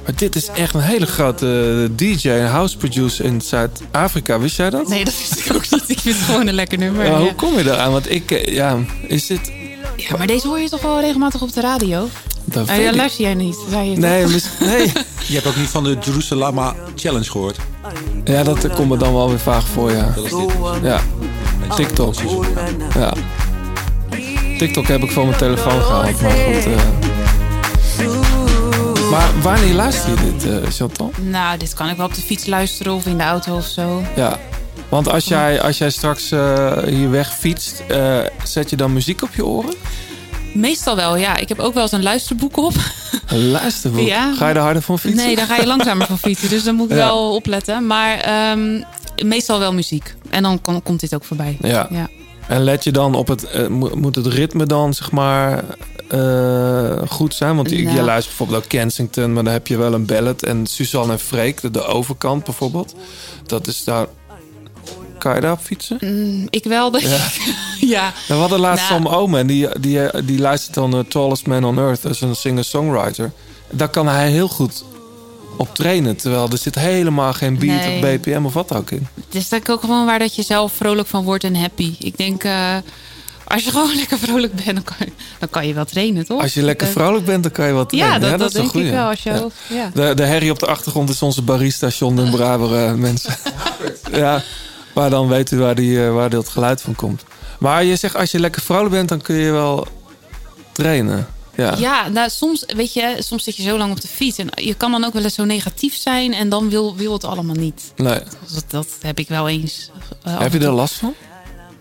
[0.03, 4.39] Maar dit is echt een hele grote DJ en house producer in Zuid-Afrika.
[4.39, 4.88] Wist jij dat?
[4.88, 5.89] Nee, dat wist ik ook niet.
[5.89, 7.05] Ik vind het gewoon een lekker nummer.
[7.05, 7.91] Ja, hoe kom je eraan?
[7.91, 8.77] Want ik, eh, ja,
[9.07, 9.51] is dit...
[9.95, 12.07] Ja, maar deze hoor je toch wel regelmatig op de radio?
[12.45, 13.57] Dat Ah, ja, luister jij niet?
[13.69, 14.25] Zei je Nee,
[14.59, 14.91] nee.
[15.27, 17.57] Je hebt ook niet van de Jerusalem Challenge gehoord.
[18.23, 20.11] Ja, dat komt me dan wel weer vaag voor, ja.
[20.15, 20.51] Dat is dit.
[20.83, 21.01] Ja.
[21.75, 22.15] TikTok.
[22.93, 23.13] Ja.
[24.57, 26.65] TikTok heb ik van mijn telefoon gehaald, maar goed.
[26.65, 26.79] eh.
[29.11, 31.11] Maar wanneer luister je dit, eh, Chantal?
[31.21, 34.01] Nou, dit kan ik wel op de fiets luisteren of in de auto of zo.
[34.15, 34.39] Ja.
[34.89, 39.21] Want als jij, als jij straks eh, hier weg fietst, eh, zet je dan muziek
[39.23, 39.73] op je oren?
[40.53, 41.37] Meestal wel, ja.
[41.37, 42.73] Ik heb ook wel eens een luisterboek op.
[43.27, 44.07] Een luisterboek.
[44.07, 44.33] Ja.
[44.35, 45.25] Ga je er harder van fietsen?
[45.25, 46.49] Nee, dan ga je langzamer van fietsen.
[46.49, 47.05] Dus dan moet ik Ja.
[47.05, 47.87] wel opletten.
[47.87, 48.81] Maar ehm,
[49.25, 50.15] meestal wel muziek.
[50.29, 51.57] En dan kan- komt dit ook voorbij.
[51.61, 51.87] Ja.
[51.89, 52.09] ja.
[52.47, 55.63] En let je dan op het, eh, mo- moet het ritme dan zeg maar
[56.07, 57.55] eh, goed zijn?
[57.55, 57.95] Want je, Nou.
[57.95, 60.43] je luistert bijvoorbeeld ook Kensington, maar dan heb je wel een ballad.
[60.43, 62.95] En Suzanne en Freek, de, de overkant bijvoorbeeld.
[63.45, 64.05] Dat is daar...
[65.22, 65.97] Kan je daar op fietsen?
[66.01, 66.91] Mm, ik wel.
[66.91, 67.17] denk Ja.
[67.95, 68.13] ja.
[68.28, 69.01] We hadden laatst Nou.
[69.03, 72.01] Sam Omen en die, die, die luistert dan The Tallest Man on Earth.
[72.01, 73.32] Dat is een singer-songwriter.
[73.72, 74.84] Daar kan hij heel goed
[75.57, 76.15] op trainen.
[76.15, 77.95] Terwijl er zit helemaal geen beat Nee.
[78.15, 79.07] of BPM of wat ook in.
[79.26, 81.95] Het is denk ik ook gewoon waar dat je zelf vrolijk van wordt en happy.
[81.99, 82.76] Ik denk, eh,
[83.47, 86.41] als je gewoon lekker vrolijk bent, dan kan je, dan kan je wel trainen, toch?
[86.41, 88.30] Als je lekker Eh, vrolijk bent, dan kan je wat Ja, trainen.
[88.30, 89.07] dat, dat, is een denk ik wel.
[89.09, 89.47] Als je, Ja.
[89.69, 89.91] ja.
[89.93, 93.36] De, de herrie op de achtergrond is onze barista John den Braber eh, mensen.
[94.11, 94.43] ja,
[94.93, 97.23] maar dan weet u waar, die, eh, waar dat geluid van komt.
[97.59, 99.87] Maar je zegt, als je lekker vrolijk bent, dan kun je wel
[100.71, 101.27] trainen.
[101.55, 101.75] Ja.
[101.77, 104.37] Ja, nou, soms, weet je, soms zit je zo lang op de fiets.
[104.37, 106.33] En je kan dan ook wel eens zo negatief zijn.
[106.33, 107.91] En dan wil, wil het allemaal niet.
[107.95, 108.19] Nee.
[108.53, 109.89] Dat, dat heb ik wel eens.
[110.23, 111.13] eh, Heb je er last van?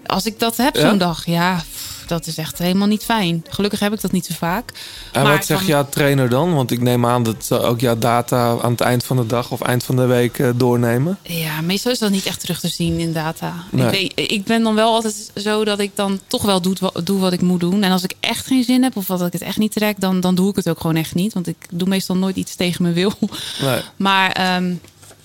[0.06, 0.88] Als ik dat heb Ja?
[0.88, 3.44] zo'n dag, ja, pff, dat is echt helemaal niet fijn.
[3.48, 4.72] Gelukkig heb ik dat niet zo vaak.
[5.12, 6.54] En Maar wat zegt van- jouw trainer dan?
[6.54, 9.50] Want ik neem aan dat ze ook jouw data aan het eind van de dag
[9.50, 11.18] of eind van de week eh, doornemen.
[11.22, 13.54] Ja, meestal is dat niet echt terug te zien in data.
[13.70, 13.86] Nee.
[14.04, 17.20] Ik, weet, ik ben dan wel altijd zo dat ik dan toch wel doe, doe
[17.20, 17.82] wat ik moet doen.
[17.82, 20.20] En als ik echt geen zin heb of dat ik het echt niet trek, dan,
[20.20, 21.32] dan doe ik het ook gewoon echt niet.
[21.32, 23.12] Want ik doe meestal nooit iets tegen mijn wil.
[23.60, 23.80] Nee.
[23.96, 24.72] Maar ehm,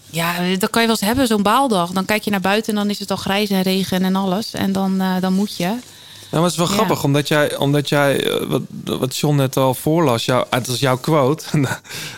[0.09, 1.91] ja, dat kan je wel eens hebben, zo'n baaldag.
[1.91, 4.53] Dan kijk je naar buiten en dan is het al grijs en regen en alles.
[4.53, 5.73] En dan, eh, dan moet je.
[6.35, 6.83] Nou, maar het is wel Ja.
[6.85, 10.79] grappig, omdat jij, omdat jij eh, wat, wat John net al voorlas, jou, het is
[10.79, 11.45] jouw quote,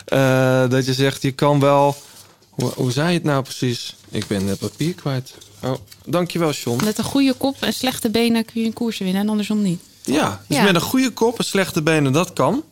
[0.05, 1.95] eh, dat je zegt, je kan wel,
[2.49, 3.95] hoe, hoe zei je het nou precies?
[4.09, 5.33] Ik ben het papier kwijt.
[5.63, 5.73] Oh,
[6.05, 6.83] dankjewel John.
[6.83, 9.81] Met een goede kop en slechte benen kun je een koers winnen en andersom niet.
[10.03, 10.63] Ja, dus Ja.
[10.63, 12.63] met een goede kop en slechte benen, dat kan.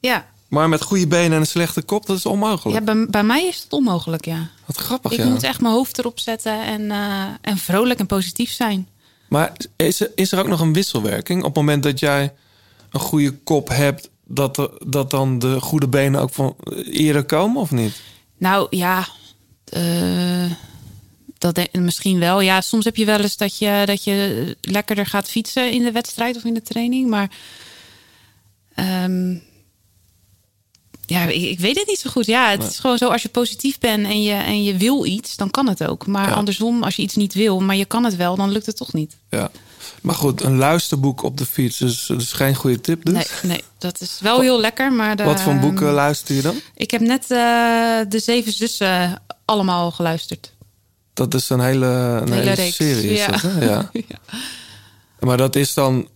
[0.00, 2.78] Ja, Maar met goede benen en een slechte kop, dat is onmogelijk.
[2.78, 4.48] ja bij, bij mij is het onmogelijk, ja.
[4.66, 5.24] Wat grappig, Ik ja.
[5.26, 8.88] moet echt mijn hoofd erop zetten en, eh, en vrolijk en positief zijn.
[9.28, 11.38] Maar is er, is er ook nog een wisselwerking?
[11.40, 12.32] Op het moment dat jij
[12.90, 16.56] een goede kop hebt, dat, dat dan de goede benen ook van
[16.90, 18.00] eerder komen of niet?
[18.38, 19.08] Nou ja,
[19.64, 20.50] eh,
[21.38, 22.40] dat denk- misschien wel.
[22.40, 25.92] Ja, soms heb je wel eens dat je, dat je lekkerder gaat fietsen in de
[25.92, 27.08] wedstrijd of in de training.
[27.08, 27.30] Maar
[28.74, 29.36] ehm,
[31.06, 32.26] ja, ik, ik weet het niet zo goed.
[32.26, 32.68] Ja, het Nee.
[32.68, 35.68] is gewoon zo als je positief bent en je, en je wil iets, dan kan
[35.68, 36.06] het ook.
[36.06, 36.34] Maar Ja.
[36.34, 38.92] andersom, als je iets niet wil, maar je kan het wel, dan lukt het toch
[38.92, 39.16] niet.
[39.30, 39.50] Ja.
[40.02, 43.14] Maar goed, een luisterboek op de fiets is, is geen goede tip dus.
[43.14, 44.92] Nee, nee, dat is wel heel lekker.
[44.92, 46.60] Maar de, Wat voor boeken luister je dan?
[46.74, 47.28] Ik heb net eh,
[48.08, 50.52] de Zeven Zussen allemaal geluisterd.
[51.14, 53.10] Dat is een hele, een Hele serie.
[53.10, 53.26] Is ja.
[53.30, 53.66] dat, hè?
[53.66, 53.90] Ja.
[55.20, 56.08] Maar dat is dan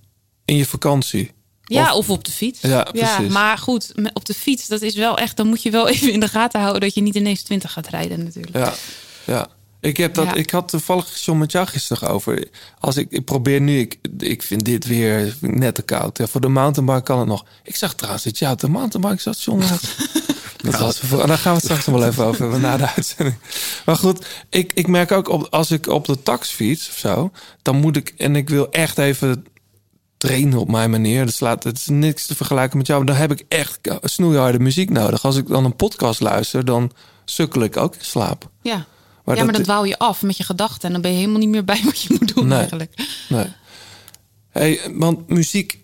[0.45, 1.31] in je vakantie.
[1.75, 2.61] Ja, of, op de fiets.
[2.61, 3.33] Ja, precies.
[3.33, 5.37] maar goed, op de fiets, dat is wel echt.
[5.37, 7.89] Dan moet je wel even in de gaten houden dat je niet ineens 20 gaat
[7.89, 8.57] rijden, natuurlijk.
[8.57, 8.73] Ja,
[9.25, 9.47] ja.
[9.81, 10.35] Ik, heb dat, Ja.
[10.35, 12.49] ik had toevallig John met jou gisteren over.
[12.79, 16.19] Als ik, ik probeer nu, ik, ik vind dit weer net te koud.
[16.19, 17.45] Ja, voor de mountainbike kan het nog.
[17.65, 19.63] Ik zag trouwens dat jou op de mountainbike zat, John.
[20.63, 22.87] Dat was, voor- daar gaan we het straks nog wel even over hebben na de
[22.97, 23.37] uitzending.
[23.85, 27.31] Maar goed, ik, ik merk ook op, als ik op de tax fiets of zo,
[27.63, 29.45] dan moet ik en ik wil echt even
[30.21, 31.25] trainen op mijn manier.
[31.25, 33.05] Dat slaat, het is niks te vergelijken met jou.
[33.05, 35.25] Maar dan heb ik echt snoeiharde muziek nodig.
[35.25, 36.93] Als ik dan een podcast luister, dan
[37.25, 38.51] sukkel ik ook in slaap.
[38.63, 38.75] Ja,
[39.25, 40.83] Maar ja maar dat- dat wou je af met je gedachten.
[40.87, 42.59] En dan ben je helemaal niet meer bij wat je moet doen Nee.
[42.59, 43.07] eigenlijk.
[43.29, 43.47] Nee.
[44.51, 45.79] Hey, want muziek,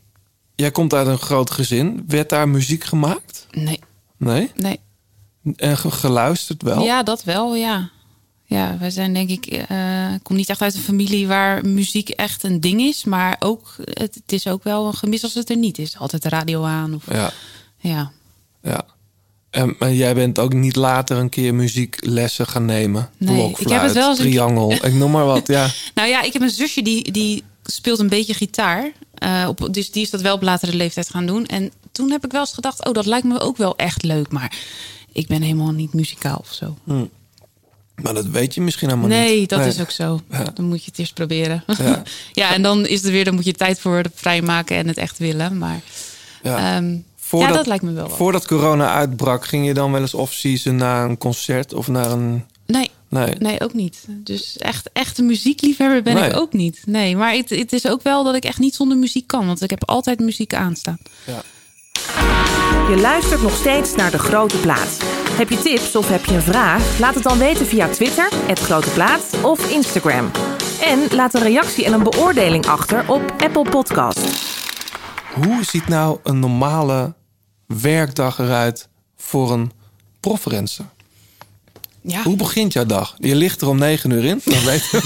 [0.55, 2.05] jij komt uit een groot gezin.
[2.07, 3.47] Werd daar muziek gemaakt?
[3.51, 3.81] Nee,
[4.19, 4.51] Nee?
[4.57, 4.81] nee.
[5.57, 6.83] En ge- geluisterd wel?
[6.85, 7.91] Ja, dat wel, ja.
[8.49, 9.47] Ja, wij zijn denk ik...
[9.47, 13.05] eh, ik kom niet echt uit een familie waar muziek echt een ding is.
[13.05, 15.99] Maar ook, het, het is ook wel een gemis als het er niet is.
[15.99, 16.95] Altijd de radio aan.
[16.95, 17.33] Of, Ja.
[17.79, 18.11] ja.
[18.63, 18.85] ja.
[19.51, 23.11] En, maar jij bent ook niet later een keer muzieklessen gaan nemen?
[23.17, 25.47] Nee, ik heb het wel eens triangel, ik noem maar wat.
[25.47, 25.69] Ja.
[25.95, 28.93] Nou ja, ik heb een zusje die, die speelt een beetje gitaar.
[29.15, 31.47] Eh, op, dus die is dat wel op latere leeftijd gaan doen.
[31.47, 34.31] En toen heb ik wel eens gedacht, oh, dat lijkt me ook wel echt leuk.
[34.31, 34.57] Maar
[35.13, 36.77] ik ben helemaal niet muzikaal of zo.
[36.85, 37.05] Hm.
[38.03, 39.49] Maar dat weet je misschien helemaal nee, niet.
[39.49, 40.21] dat is ook zo.
[40.31, 40.45] Ja.
[40.55, 41.65] Dan moet je het eerst proberen.
[41.79, 42.03] Ja.
[42.33, 45.19] Ja, en dan is het weer, dan moet je tijd voor vrijmaken en het echt
[45.19, 45.59] willen.
[45.59, 45.81] Maar
[46.43, 46.77] Ja.
[46.77, 48.09] ehm, Voordat, ja, dat lijkt me wel.
[48.09, 52.45] Voordat corona uitbrak, ging je dan wel eens off-season naar een concert of naar een...
[52.67, 53.35] Nee, Nee.
[53.39, 54.05] nee, ook niet.
[54.09, 56.29] Dus echt, echt een muziekliefhebber ben Nee.
[56.31, 56.83] ik ook niet.
[56.85, 59.47] Nee, maar het, het is ook wel dat ik echt niet zonder muziek kan.
[59.47, 60.99] Want ik heb altijd muziek aanstaan.
[61.27, 61.43] Ja.
[62.89, 64.97] Je luistert nog steeds naar De Grote Plaat.
[65.31, 66.99] Heb je tips of heb je een vraag?
[66.99, 70.31] Laat het dan weten via Twitter, het Grote Plaat of Instagram.
[70.83, 74.21] En laat een reactie en een beoordeling achter op Apple Podcast.
[75.35, 77.15] Hoe ziet nou een normale
[77.67, 79.73] werkdag eruit voor een
[80.21, 80.85] profrenser?
[82.03, 82.23] Ja.
[82.23, 83.15] Hoe begint jouw dag?
[83.19, 84.41] Je ligt er om negen uur in.
[84.45, 84.91] Dan weet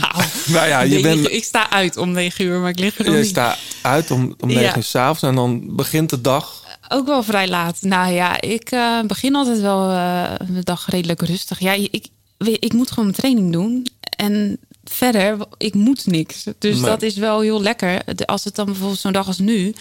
[0.00, 2.78] Nou, nou ja, je nee, bent, ik, ik sta uit om negen uur, maar ik
[2.78, 3.28] lig er nog je niet.
[3.30, 4.76] staat uit om, om negen Ja.
[4.76, 6.58] uur s'avonds en dan begint de dag.
[6.92, 7.82] Ook wel vrij laat.
[7.82, 11.58] Nou ja, ik eh, begin altijd wel eh de dag redelijk rustig.
[11.58, 12.06] Ja, ik,
[12.38, 13.86] ik moet gewoon mijn training doen.
[14.16, 16.44] En verder, ik moet niks.
[16.58, 18.02] Dus dat is wel heel lekker.
[18.26, 19.74] Als het dan bijvoorbeeld zo'n dag als nu...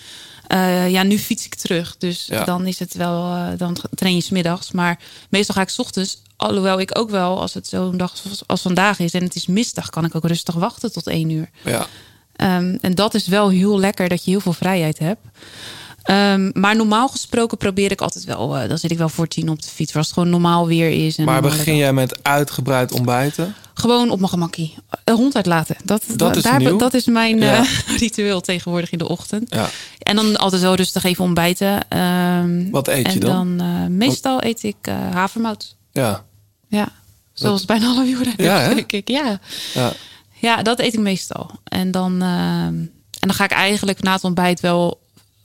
[0.48, 1.98] eh, ja, nu fiets ik terug.
[1.98, 2.44] Dus Ja.
[2.44, 3.36] dan is het wel...
[3.58, 4.72] dan train je middags.
[4.72, 5.00] Maar
[5.30, 6.22] meestal ga ik 's ochtends...
[6.36, 8.14] Alhoewel ik ook wel, als het zo'n dag
[8.48, 9.14] als, vandaag is...
[9.14, 11.50] en het is misdag, kan ik ook rustig wachten tot één uur.
[11.64, 11.88] Ja.
[12.36, 15.22] Ehm, en dat is wel heel lekker dat je heel veel vrijheid hebt.
[16.10, 18.58] Ehm, maar normaal gesproken probeer ik altijd wel.
[18.58, 19.96] eh, dan zit ik wel voor tien op de fiets.
[19.96, 21.18] Als het gewoon normaal weer is.
[21.18, 23.56] En Maar begin jij met uitgebreid ontbijten?
[23.74, 24.76] Gewoon op mijn gemakkie.
[25.04, 25.76] Een hond uitlaten.
[25.84, 26.78] Dat, Dat is daar, nieuw.
[26.78, 27.58] dat is mijn Ja.
[27.60, 27.68] eh,
[28.00, 29.54] ritueel tegenwoordig in de ochtend.
[29.54, 29.70] Ja.
[30.00, 31.88] En dan altijd wel rustig even ontbijten.
[31.90, 33.58] Ehm, Wat eet je en dan?
[33.58, 34.76] dan eh, meestal eet ik
[35.12, 35.76] havermout.
[35.92, 36.24] Ja.
[36.68, 36.88] Ja,
[37.34, 39.08] zoals bijna alle wielrenners, Ja, denk ik.
[39.10, 39.40] Ja.
[39.74, 39.92] ja.
[40.40, 41.52] Ja, dat eet ik meestal.
[41.64, 42.74] En dan, ehm,
[43.20, 45.00] en dan ga ik eigenlijk na het ontbijt wel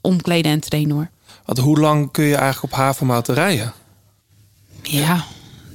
[0.05, 1.09] omkleden en trainen hoor.
[1.45, 3.73] Want hoe lang kun je eigenlijk op havermout rijden?
[4.83, 5.25] Ja,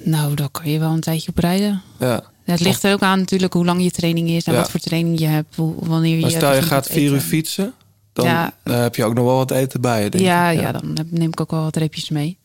[0.03, 1.81] nou, daar kan je wel een tijdje op rijden.
[1.99, 2.23] Ja.
[2.45, 4.59] Ja, het ligt er ook aan natuurlijk hoe lang je training is en Ja.
[4.59, 5.55] wat voor training je hebt.
[5.55, 7.73] Hoe, wanneer je Maar stel je gaat vier uur fietsen,
[8.13, 8.53] dan Ja.
[8.63, 10.09] eh, heb je ook nog wel wat eten bij je.
[10.09, 10.59] Denk Ja, ik.
[10.59, 10.71] ja.
[10.71, 12.37] dan neem ik ook wel wat reepjes mee.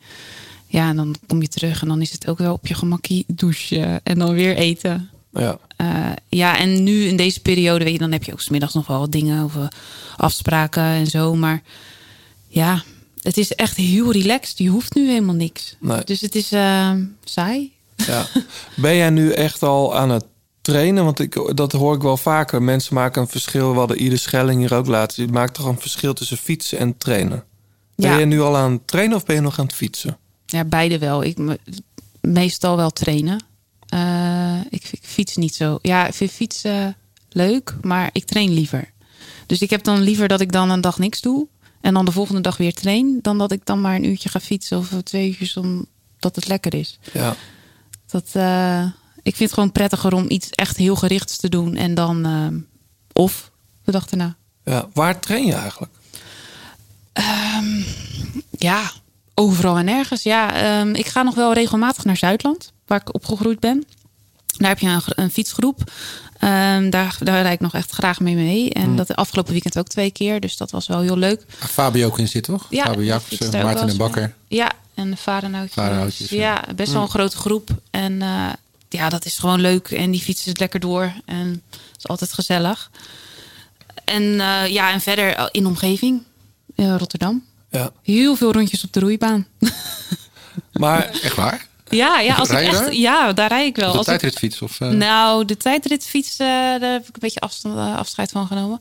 [0.66, 3.24] Ja, en dan kom je terug en dan is het ook wel op je gemakkie
[3.28, 5.10] douchen en dan weer eten.
[5.34, 5.58] Ja.
[5.76, 8.74] Eh, ja, en nu in deze periode, weet je, dan heb je ook 's middags
[8.74, 9.68] nog wel wat dingen over
[10.16, 11.34] afspraken en zo.
[11.34, 11.62] Maar
[12.48, 12.82] ja,
[13.22, 14.58] het is echt heel relaxed.
[14.58, 15.76] Je hoeft nu helemaal niks.
[15.80, 16.00] Nee.
[16.04, 16.90] Dus het is eh,
[17.24, 17.72] saai.
[17.96, 18.26] Ja.
[18.76, 20.24] Ben jij nu echt al aan het
[20.60, 21.04] trainen?
[21.04, 22.62] Want ik, dat hoor ik wel vaker.
[22.62, 23.72] Mensen maken een verschil.
[23.72, 25.16] We hadden Ieder Schelling hier ook laatst.
[25.16, 27.44] Je maakt toch een verschil tussen fietsen en trainen?
[27.96, 28.18] Ben Ja.
[28.18, 30.16] je nu al aan het trainen of ben je nog aan het fietsen?
[30.46, 31.22] Ja, beide wel.
[31.24, 31.58] Ik me-
[32.20, 33.44] meestal wel trainen.
[33.88, 35.78] Eh, ik, ik fiets niet zo.
[35.82, 36.96] Ja, ik vind fietsen
[37.28, 38.92] leuk, maar ik train liever.
[39.46, 41.46] Dus ik heb dan liever dat ik dan een dag niks doe.
[41.80, 43.18] En dan de volgende dag weer train.
[43.22, 46.74] Dan dat ik dan maar een uurtje ga fietsen of twee uurtjes omdat het lekker
[46.74, 46.98] is.
[47.12, 47.36] Ja.
[48.06, 48.82] Dat, eh,
[49.22, 51.76] ik vind het gewoon prettiger om iets echt heel gerichts te doen.
[51.76, 52.46] En dan eh,
[53.12, 53.50] of
[53.84, 54.36] de dag erna.
[54.64, 54.88] ja.
[54.92, 55.92] Waar train je eigenlijk?
[57.12, 57.82] Ehm,
[58.50, 58.90] ja,
[59.34, 60.22] overal en ergens.
[60.22, 63.84] Ja, ehm, ik ga nog wel regelmatig naar Zuidland, waar ik opgegroeid ben.
[64.58, 65.90] Daar heb je een, een fietsgroep.
[66.38, 68.70] Ehm, daar, daar rijd ik nog echt graag mee mee.
[68.72, 68.96] En Hmm.
[68.96, 70.40] dat afgelopen weekend ook twee keer.
[70.40, 71.44] Dus dat was wel heel leuk.
[71.58, 72.66] Fabio ook in zit, toch?
[72.70, 73.18] Ja, Fabio
[73.52, 74.34] Maarten en Bakker.
[74.48, 76.30] Ja, en de varenhoutjes.
[76.30, 76.64] Ja.
[76.76, 77.12] Best wel een Mm.
[77.14, 77.68] grote groep.
[77.90, 78.46] En eh,
[78.88, 79.88] ja, dat is gewoon leuk.
[79.90, 81.12] En die fietsen het lekker door.
[81.24, 82.90] En het is altijd gezellig.
[84.04, 86.22] En eh, ja, en verder eh, in de omgeving.
[86.76, 87.44] Rotterdam.
[87.70, 87.90] Ja.
[88.02, 89.46] Heel veel rondjes op de roeibaan.
[90.72, 91.66] Maar Echt waar?
[91.94, 92.94] Ja, ja, als Rij echt, daar?
[92.94, 93.86] ja daar rijd ik wel.
[93.86, 94.62] Of de Als ik- tijdritfiets?
[94.62, 98.46] Of, eh, nou, de tijdritfiets, eh, daar heb ik een beetje afstand, eh, afscheid van
[98.46, 98.80] genomen.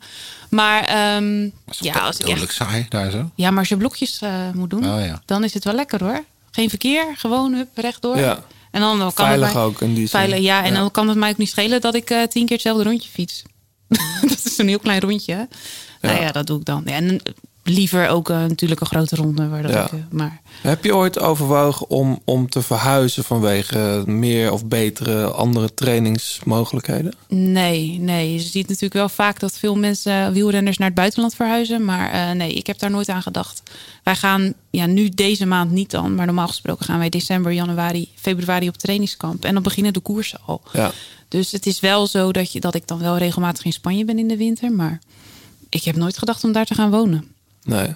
[0.49, 1.43] Maar ehm,
[1.79, 3.29] ja, als ik echt, saai, daar zo.
[3.35, 5.21] ja, maar als je blokjes eh, moet doen, Oh, ja.
[5.25, 6.23] dan is het wel lekker hoor.
[6.51, 8.17] Geen verkeer, gewoon hup, rechtdoor.
[8.17, 8.43] Ja.
[8.71, 10.09] En dan, dan kan Veilig het mij, ook in die.
[10.09, 10.63] Veilig, ja.
[10.63, 10.79] En Ja.
[10.79, 13.41] dan kan het mij ook niet schelen dat ik tien keer hetzelfde rondje fiets.
[14.29, 15.47] dat is een heel klein rondje.
[16.01, 16.81] Nou ja, dat doe ik dan.
[16.85, 17.21] Ja, en
[17.63, 19.47] liever ook eh, natuurlijk een grote ronde.
[19.47, 19.85] Waar dat Ja.
[19.85, 25.25] ik, eh, maar Heb je ooit overwogen om, om te verhuizen vanwege meer of betere
[25.31, 27.13] andere trainingsmogelijkheden?
[27.27, 28.33] Nee, nee.
[28.33, 31.85] Je ziet natuurlijk wel vaak dat veel mensen, wielrenners, naar het buitenland verhuizen.
[31.85, 33.61] Maar eh, nee, ik heb daar nooit aan gedacht.
[34.03, 36.15] Wij gaan, ja, nu deze maand niet dan.
[36.15, 39.45] Maar normaal gesproken gaan wij december, januari, februari op trainingskamp.
[39.45, 40.61] En dan beginnen de koersen al.
[40.73, 40.91] Ja.
[41.27, 44.19] Dus het is wel zo dat, je, dat ik dan wel regelmatig in Spanje ben
[44.19, 44.71] in de winter.
[44.71, 44.99] Maar
[45.69, 47.31] ik heb nooit gedacht om daar te gaan wonen.
[47.63, 47.95] Nee.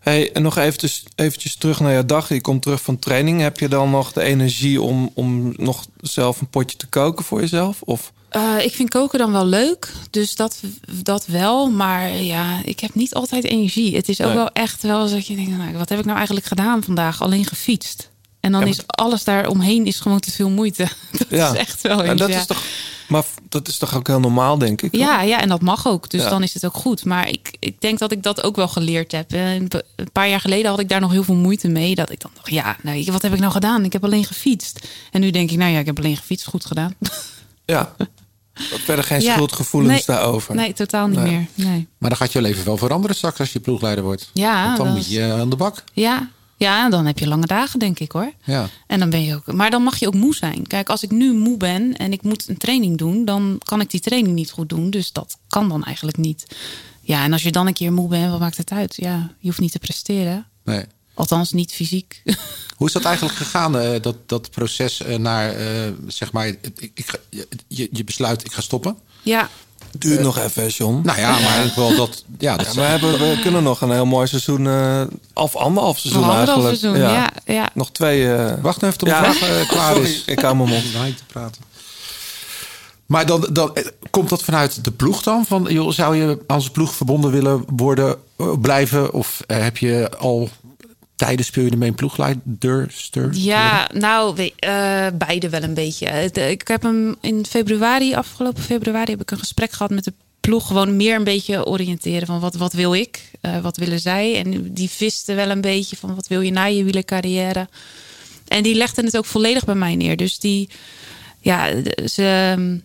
[0.00, 2.28] Hey, en nog eventjes, eventjes terug naar je dag.
[2.28, 3.40] Je komt terug van training.
[3.40, 7.40] Heb je dan nog de energie om, om nog zelf een potje te koken voor
[7.40, 7.82] jezelf?
[7.82, 10.60] Of Eh, ik vind koken dan wel leuk, dus dat,
[11.02, 11.70] dat wel.
[11.70, 13.96] Maar ja, ik heb niet altijd energie.
[13.96, 14.36] Het is ook Nee.
[14.36, 17.22] wel echt wel eens dat je denkt, nou, wat heb ik nou eigenlijk gedaan vandaag?
[17.22, 18.10] Alleen gefietst.
[18.46, 20.88] En dan Ja, is alles daar omheen is gewoon te veel moeite.
[21.18, 21.50] Dat Ja.
[21.52, 22.38] is echt wel En eens, dat ja.
[22.38, 22.62] is toch,
[23.08, 24.96] maar dat is toch ook heel normaal, denk ik?
[24.96, 26.10] Ja, ja, en dat mag ook.
[26.10, 26.28] Dus Ja.
[26.28, 27.04] dan is het ook goed.
[27.04, 29.32] Maar ik, ik denk dat ik dat ook wel geleerd heb.
[29.32, 29.66] En
[29.96, 31.94] Een paar jaar geleden had ik daar nog heel veel moeite mee.
[31.94, 33.84] Dat ik dan dacht, ja, nou, wat heb ik nou gedaan?
[33.84, 34.88] Ik heb alleen gefietst.
[35.10, 36.46] En nu denk ik, nou ja, ik heb alleen gefietst.
[36.46, 36.94] Goed gedaan.
[37.64, 37.94] Ja.
[38.54, 39.32] Verder geen Ja.
[39.34, 40.54] schuldgevoelens Nee, daarover.
[40.54, 41.30] Nee, totaal niet Nee.
[41.54, 41.66] meer.
[41.66, 41.86] Nee.
[41.98, 44.30] Maar dan gaat je leven wel veranderen straks als je ploegleider wordt.
[44.32, 45.84] Ja, Want dan dat moet is- je aan de bak.
[45.92, 46.28] Ja.
[46.56, 48.32] Ja, dan heb je lange dagen, denk ik hoor.
[48.44, 48.68] Ja.
[48.86, 49.52] En dan ben je ook.
[49.52, 50.66] Maar dan mag je ook moe zijn.
[50.66, 53.90] Kijk, als ik nu moe ben en ik moet een training doen, dan kan ik
[53.90, 54.90] die training niet goed doen.
[54.90, 56.46] Dus dat kan dan eigenlijk niet.
[57.00, 58.96] Ja, en als je dan een keer moe bent, wat maakt het uit?
[58.96, 60.46] Ja, je hoeft niet te presteren.
[60.64, 60.84] Nee.
[61.14, 62.22] Althans, niet fysiek.
[62.76, 67.20] Hoe is dat eigenlijk gegaan, eh, dat, dat proces eh, naar, eh, zeg maar, ik,
[67.68, 68.98] je, je besluit, ik ga stoppen?
[69.22, 69.50] Ja,
[69.98, 71.00] Duurt nog even, John.
[71.04, 73.90] Nou ja, maar ik wel dat, ja, dat Ja, we, hebben, we kunnen nog een
[73.90, 75.00] heel mooi seizoen, eh
[75.34, 76.78] of anderhalf seizoen eigenlijk.
[76.78, 77.68] seizoen, ja, ja.
[77.74, 78.32] Nog twee...
[78.34, 79.32] eh, Wacht even tot de Ja.
[79.32, 80.22] vraag eh, klaar Sorry, is.
[80.26, 80.82] ik hou mijn mond.
[80.84, 81.62] Om te praten.
[83.06, 85.44] Maar dan, dan, eh, komt dat vanuit de ploeg dan?
[85.46, 89.12] Van, joh, zou je aan zijn ploeg verbonden willen worden, eh, blijven?
[89.12, 90.48] Of eh, heb je al
[91.16, 92.86] tijden speel je ermee een ploegleider?
[92.92, 96.06] Stur, Ja, nou, we- eh, beide wel een beetje.
[96.06, 100.12] Eh, Ik heb hem in februari, afgelopen februari, heb ik een gesprek gehad met de
[100.40, 100.66] ploeg.
[100.66, 104.34] Gewoon meer een beetje oriënteren van wat, wat wil ik, Eh, wat willen zij.
[104.44, 107.68] En die visten wel een beetje van wat wil je na je wielercarrière.
[108.48, 110.16] En die legden het ook volledig bij mij neer.
[110.16, 110.68] Dus die,
[111.40, 111.68] ja,
[112.06, 112.80] ze,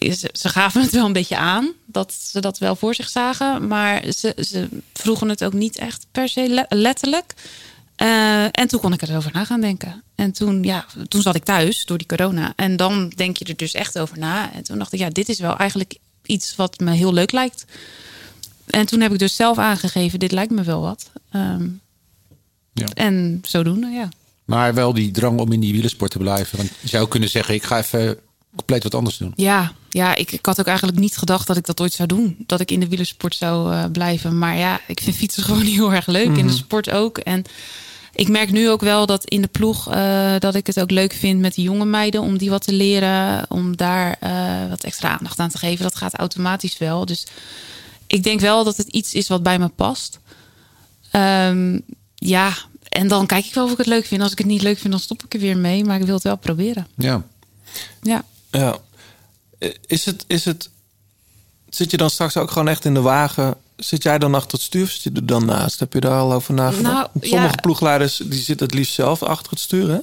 [0.00, 3.66] ze, ze gaven het wel een beetje aan dat ze dat wel voor zich zagen.
[3.66, 7.34] Maar ze, ze vroegen het ook niet echt per se le- letterlijk.
[7.96, 10.02] Eh, en toen kon ik erover na gaan denken.
[10.14, 12.52] En toen, ja, toen zat ik thuis door die corona.
[12.56, 14.52] En dan denk je er dus echt over na.
[14.52, 15.94] En toen dacht ik, ja, dit is wel eigenlijk
[16.26, 17.64] iets wat me heel leuk lijkt.
[18.66, 21.10] En toen heb ik dus zelf aangegeven, dit lijkt me wel wat.
[21.30, 21.68] Ehm,
[22.72, 22.86] Ja.
[22.94, 24.08] En zodoende, ja.
[24.44, 26.56] Maar wel die drang om in die wielersport te blijven.
[26.56, 28.18] Want je zou kunnen zeggen, ik ga even
[28.56, 29.32] compleet wat anders doen.
[29.36, 32.36] Ja, ja ik, ik had ook eigenlijk niet gedacht dat ik dat ooit zou doen.
[32.46, 34.38] Dat ik in de wielersport zou eh, blijven.
[34.38, 36.26] Maar ja, ik vind fietsen gewoon heel erg leuk.
[36.26, 36.52] In de Mhm.
[36.52, 37.18] sport ook.
[37.18, 37.44] En
[38.14, 39.90] ik merk nu ook wel dat in de ploeg...
[39.92, 42.20] eh, dat ik het ook leuk vind met de jonge meiden...
[42.20, 43.44] om die wat te leren.
[43.48, 45.82] Om daar eh, wat extra aandacht aan te geven.
[45.82, 47.06] Dat gaat automatisch wel.
[47.06, 47.26] Dus
[48.06, 50.18] ik denk wel dat het iets is wat bij me past.
[51.10, 51.78] Ehm,
[52.14, 52.52] ja,
[52.88, 54.22] en dan kijk ik wel of ik het leuk vind.
[54.22, 55.84] Als ik het niet leuk vind, dan stop ik er weer mee.
[55.84, 56.86] Maar ik wil het wel proberen.
[56.96, 57.22] Ja.
[58.02, 58.24] Ja.
[58.50, 58.78] Ja.
[59.86, 60.70] Is het, is het...
[61.68, 63.54] Zit je dan straks ook gewoon echt in de wagen?
[63.76, 65.80] Zit jij dan achter het stuur of zit je er dan naast?
[65.80, 66.94] Heb je daar al over nagedacht?
[66.94, 67.60] Nou, Sommige ja.
[67.60, 69.98] ploegleiders die zitten het liefst zelf achter het stuur, hè?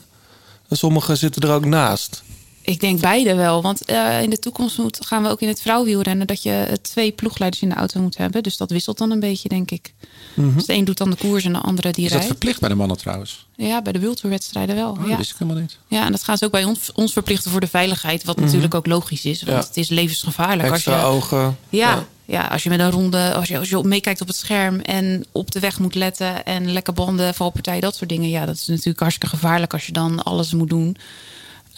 [0.68, 2.24] En sommigen zitten er ook naast.
[2.68, 3.62] Ik denk beide wel.
[3.62, 6.28] Want eh, in de toekomst moet, gaan we ook in het vrouwwielrennen...
[6.28, 8.44] dat je eh, twee ploegleiders in de auto moet hebben.
[8.44, 9.94] Dus dat wisselt dan een beetje, denk ik.
[10.34, 10.54] Mhm.
[10.56, 12.28] Dus de een doet dan de koers en de andere die Is dat rijdt.
[12.28, 13.46] verplicht bij de mannen trouwens?
[13.56, 14.92] Ja, bij de wildtoerwedstrijden wel.
[14.92, 15.18] Oh, dat ja.
[15.18, 15.78] wist ik helemaal niet.
[15.88, 18.24] ja, en dat gaan ze ook bij ons, ons verplichten voor de veiligheid.
[18.24, 18.46] Wat Mhm.
[18.46, 19.44] natuurlijk ook logisch is.
[19.44, 19.68] Want Ja.
[19.68, 20.72] het is levensgevaarlijk.
[20.72, 21.08] Extra als je,
[21.38, 21.58] ogen.
[21.70, 22.42] Ja, ja.
[22.48, 25.52] als je met een ronde, als je, als je meekijkt op het scherm en op
[25.52, 28.30] de weg moet letten en lekke banden, valpartijen, dat soort dingen.
[28.30, 30.98] Ja, dat is natuurlijk hartstikke gevaarlijk als je dan alles moet doen.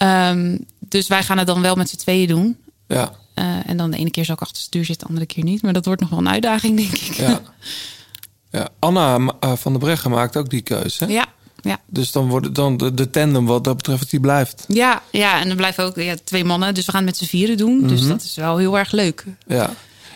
[0.00, 2.56] Ehm, dus wij gaan het dan wel met z'n tweeën doen.
[2.88, 3.12] Ja.
[3.34, 5.44] Eh, en dan de ene keer zal ik achter het stuur zitten, de andere keer
[5.44, 5.62] niet.
[5.62, 7.12] Maar dat wordt nog wel een uitdaging, denk ik.
[7.14, 7.40] Ja.
[8.58, 8.68] ja.
[8.78, 11.04] Anna eh, van der Breggen maakt ook die keuze.
[11.04, 11.12] hè?
[11.12, 11.26] ja,
[11.60, 11.78] ja.
[11.86, 14.64] Dus dan wordt dan de, de tandem wat dat betreft, die blijft.
[14.68, 16.74] Ja, ja, en dan blijven ook ja, twee mannen.
[16.74, 17.86] Dus we gaan het met z'n vieren doen.
[17.86, 18.08] Dus Mhm.
[18.08, 19.24] dat is wel heel erg leuk.
[19.46, 19.70] Ja.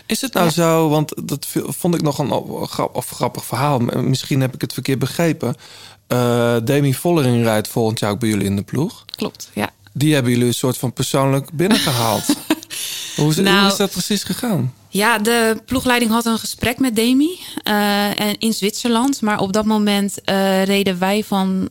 [0.05, 2.67] Is het nou zo, want dat vond ik nog een
[3.01, 3.79] grappig verhaal.
[3.79, 5.55] Misschien heb ik het verkeerd begrepen.
[6.07, 9.05] Eh Demi Vollering rijdt volgend jaar ook bij jullie in de ploeg.
[9.15, 9.69] Klopt, ja.
[9.93, 12.25] Die hebben jullie een soort van persoonlijk binnengehaald.
[13.15, 14.73] hoe, is, hoe Nou, is dat precies gegaan?
[14.89, 19.21] Ja, de ploegleiding had een gesprek met Demi eh, en in Zwitserland.
[19.21, 21.69] Maar op dat moment eh, reden wij van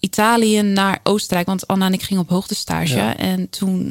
[0.00, 1.46] Italië naar Oostenrijk.
[1.46, 2.96] Want Anna en ik gingen op hoogtestage.
[2.96, 3.16] Ja.
[3.16, 3.90] En toen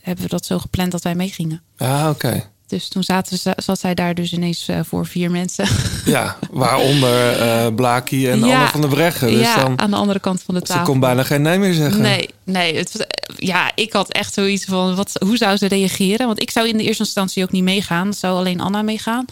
[0.00, 1.62] hebben we dat zo gepland dat wij meegingen.
[1.76, 2.50] Ja, oké.
[2.72, 5.66] Dus toen zaten ze, zat zij daar dus ineens eh, voor vier mensen.
[6.04, 8.54] Ja, waaronder eh Blaki en Ja.
[8.56, 9.30] Anne van der Breggen.
[9.30, 10.84] Dus ja, dan, aan de andere kant van de ze tafel.
[10.84, 12.00] kon bijna geen nee meer zeggen.
[12.00, 12.76] Nee, nee.
[12.76, 16.26] Het, was- ja, ik had echt zoiets van, wat, hoe zou ze reageren?
[16.26, 18.14] Want ik zou in de eerste instantie ook niet meegaan.
[18.14, 19.24] Zou alleen Anna meegaan.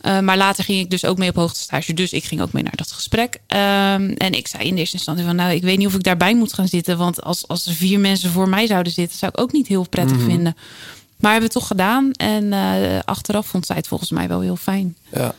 [0.00, 1.94] Eh, maar later ging ik dus ook mee op hoogtestage.
[1.94, 3.38] Dus ik ging ook mee naar dat gesprek.
[3.46, 5.36] Ehm, en ik zei in de eerste instantie van...
[5.36, 6.98] nou, ik weet niet of ik daarbij moet gaan zitten.
[6.98, 9.18] Want als, als er vier mensen voor mij zouden zitten...
[9.18, 10.26] zou ik ook niet heel prettig Mhm.
[10.26, 10.56] vinden.
[11.16, 12.12] Maar hebben we het toch gedaan.
[12.12, 14.96] En eh, achteraf vond zij het volgens mij wel heel fijn.
[15.12, 15.34] Ja.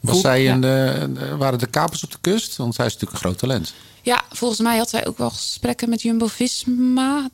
[0.00, 1.08] Was zij in de,
[1.38, 2.56] waren de kapers op de kust?
[2.56, 3.74] Want zij is natuurlijk een groot talent.
[4.02, 7.28] Ja, volgens mij had zij ook wel gesprekken met Jumbo-Visma.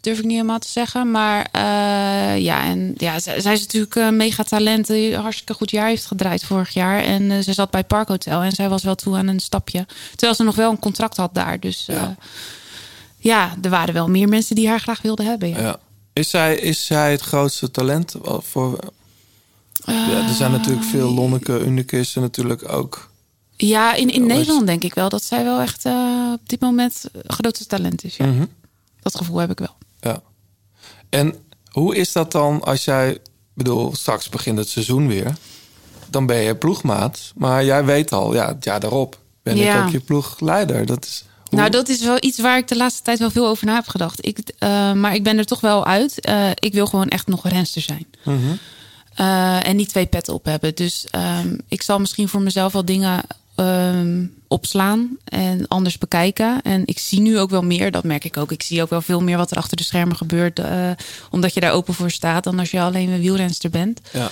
[0.00, 1.10] durf ik niet helemaal te zeggen.
[1.10, 4.86] Maar eh, ja, en ja, zij, zij is natuurlijk een mega talent.
[4.86, 7.00] die hartstikke goed jaar heeft gedraaid vorig jaar.
[7.00, 9.86] En eh, ze zat bij Park Hotel en zij was wel toe aan een stapje.
[10.10, 11.60] Terwijl ze nog wel een contract had daar.
[11.60, 12.16] Dus ja,
[13.18, 15.48] ja er waren wel meer mensen die haar graag wilden hebben.
[15.48, 15.58] Ja.
[15.60, 15.78] Ja.
[16.14, 18.14] Is, zij, is zij het grootste talent?
[18.22, 18.78] Voor,
[19.86, 23.10] ja, er zijn natuurlijk veel Lonneke, Unike is er natuurlijk ook.
[23.56, 27.04] Ja, in, in Nederland denk ik wel dat zij wel echt eh, op dit moment
[27.12, 28.16] het grootste talent is.
[28.16, 28.26] Ja.
[28.26, 28.44] Mhm.
[29.00, 29.76] Dat gevoel heb ik wel.
[30.00, 30.22] Ja.
[31.08, 31.34] En
[31.70, 33.18] hoe is dat dan als jij,
[33.54, 35.36] bedoel, straks begint het seizoen weer.
[36.10, 37.32] Dan ben je ploegmaat.
[37.36, 39.78] Maar jij weet al, ja, het jaar daarop ben Ja.
[39.78, 40.86] ik ook je ploegleider.
[40.86, 41.24] Dat is,
[41.54, 43.88] Nou, dat is wel iets waar ik de laatste tijd wel veel over na heb
[43.88, 44.26] gedacht.
[44.26, 46.20] Ik, eh, maar ik ben er toch wel uit.
[46.20, 48.06] Eh, ik wil gewoon echt nog een renster zijn.
[48.24, 48.38] Mhm.
[49.14, 50.74] Eh, en niet twee petten op hebben.
[50.74, 53.20] Dus ehm, ik zal misschien voor mezelf wel dingen
[53.54, 56.62] ehm, opslaan en anders bekijken.
[56.62, 58.52] En ik zie nu ook wel meer, dat merk ik ook.
[58.52, 60.60] Ik zie ook wel veel meer wat er achter de schermen gebeurt.
[61.30, 64.00] omdat je daar open voor staat, dan als je alleen een wielrenster bent.
[64.12, 64.30] Ja.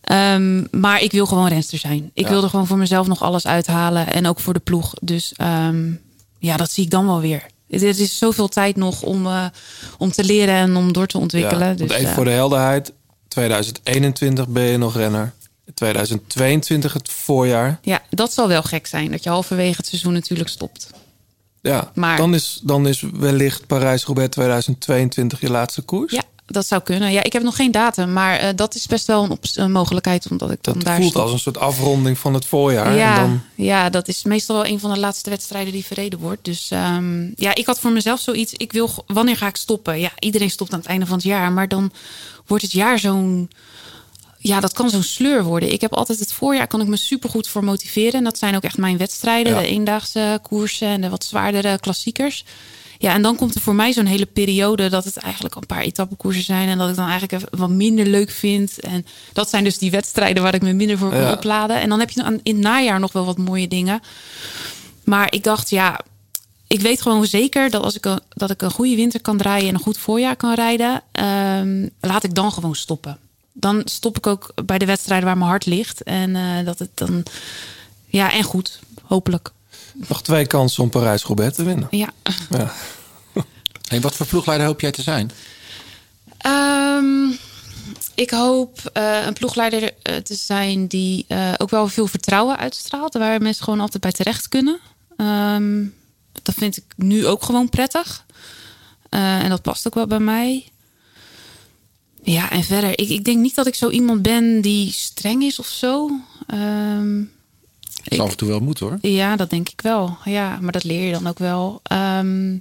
[0.00, 2.10] Ehm, maar ik wil gewoon renster zijn.
[2.14, 2.30] Ik Ja.
[2.30, 4.12] wil er gewoon voor mezelf nog alles uithalen.
[4.12, 4.94] En ook voor de ploeg.
[5.00, 5.32] Dus
[6.44, 7.46] ja, dat zie ik dan wel weer.
[7.68, 9.46] Het het is zoveel tijd nog om, eh,
[9.98, 11.68] om te leren en om door te ontwikkelen.
[11.68, 12.92] Ja, dus, even eh, voor de helderheid.
[13.28, 15.32] 2021 ben je nog renner.
[15.74, 17.78] 2022 het voorjaar.
[17.82, 19.10] ja, dat zal wel gek zijn.
[19.10, 20.90] Dat je halverwege het seizoen natuurlijk stopt.
[21.60, 26.12] Ja, Maar- dan, is, dan is wellicht Parijs-Roubaix 2022 je laatste koers.
[26.12, 27.12] Ja, dat zou kunnen.
[27.12, 28.12] Ja, ik heb nog geen datum.
[28.12, 30.26] Maar eh, dat is best wel een, mogelijkheid.
[30.30, 31.22] Omdat ik dan Dat daar voelt stop.
[31.22, 32.94] als een soort afronding van het voorjaar.
[32.94, 36.18] Ja, En dan, ja, dat is meestal wel een van de laatste wedstrijden die verreden
[36.18, 36.44] wordt.
[36.44, 38.52] Dus ehm, ja, ik had voor mezelf zoiets.
[38.52, 40.00] Ik wil, wanneer ga ik stoppen?
[40.00, 41.52] Ja, iedereen stopt aan het einde van het jaar.
[41.52, 41.92] Maar dan
[42.46, 43.50] wordt het jaar zo'n.
[44.38, 45.72] Ja, dat kan zo'n sleur worden.
[45.72, 48.12] Ik heb altijd het voorjaar, kan ik me supergoed voor motiveren.
[48.12, 49.52] En dat zijn ook echt mijn wedstrijden.
[49.52, 49.60] Ja.
[49.60, 52.44] De eendaagse koersen en de wat zwaardere klassiekers.
[52.98, 55.80] Ja, en dan komt er voor mij zo'n hele periode dat het eigenlijk een paar
[55.82, 56.68] etappekoersen zijn.
[56.68, 58.80] En dat ik dan eigenlijk even wat minder leuk vind.
[58.80, 61.32] En dat zijn dus die wedstrijden waar ik me minder voor kan Ja.
[61.32, 61.80] opladen.
[61.80, 64.00] En dan heb je aan- in het najaar nog wel wat mooie dingen.
[65.04, 66.00] Maar ik dacht, ja,
[66.66, 69.68] ik weet gewoon zeker dat als ik een, dat ik een goede winter kan draaien
[69.68, 73.18] en een goed voorjaar kan rijden, ehm, laat ik dan gewoon stoppen.
[73.52, 76.02] Dan stop ik ook bij de wedstrijden waar mijn hart ligt.
[76.02, 77.22] En eh, dat het dan,
[78.06, 79.52] ja, en goed, hopelijk.
[79.94, 81.88] Nog twee kansen om Parijs-Roubaix te winnen.
[81.90, 82.12] Ja.
[82.50, 82.72] Ja.
[83.88, 85.30] En wat voor ploegleider hoop jij te zijn?
[86.38, 87.30] Ehm,
[88.14, 93.14] ik hoop eh, een ploegleider eh, te zijn die eh, ook wel veel vertrouwen uitstraalt.
[93.14, 94.78] Waar mensen gewoon altijd bij terecht kunnen.
[95.16, 95.84] Ehm,
[96.42, 98.24] dat vind ik nu ook gewoon prettig.
[99.08, 100.68] Eh, en dat past ook wel bij mij.
[102.22, 102.90] Ja, en verder.
[102.90, 106.10] Ik, ik denk niet dat ik zo iemand ben die streng is of zo.
[106.46, 107.22] Ehm,
[108.08, 108.98] Is af en toe wel moet hoor.
[109.00, 110.16] ja, dat denk ik wel.
[110.24, 111.80] Ja, maar dat leer je dan ook wel.
[111.82, 112.56] Ehm,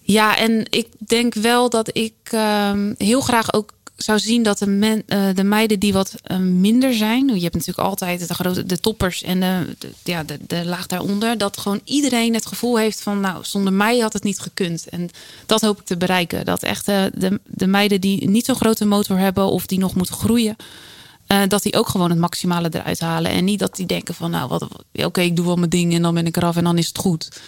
[0.00, 4.66] ja, en ik denk wel dat ik ehm, heel graag ook zou zien dat de,
[4.66, 7.26] men, eh, de meiden die wat eh, minder zijn.
[7.34, 10.86] Je hebt natuurlijk altijd de, grote, de toppers en de, de- ja, de, de laag
[10.86, 11.38] daaronder.
[11.38, 14.88] Dat gewoon iedereen het gevoel heeft van, nou, zonder mij had het niet gekund.
[14.88, 15.10] En
[15.46, 16.44] dat hoop ik te bereiken.
[16.44, 19.94] Dat echt eh, de, de meiden die niet zo'n grote motor hebben of die nog
[19.94, 20.56] moeten groeien.
[21.26, 23.30] Eh, dat die ook gewoon het maximale eruit halen.
[23.30, 26.02] En niet dat die denken van, nou, wat, oké, ik doe wel mijn ding en
[26.02, 27.40] dan ben ik eraf en dan is het goed.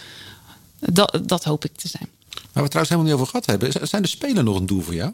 [0.79, 2.09] Dat, dat hoop ik te zijn.
[2.29, 3.87] Waar we trouwens helemaal niet over gehad hebben.
[3.87, 5.11] Zijn de Spelen nog een doel voor jou?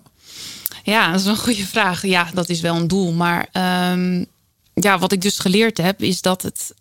[0.83, 2.05] Ja, dat is een goede vraag.
[2.05, 3.11] Ja, dat is wel een doel.
[3.11, 4.25] Maar ehm,
[4.73, 6.73] ja, wat ik dus geleerd heb, is dat het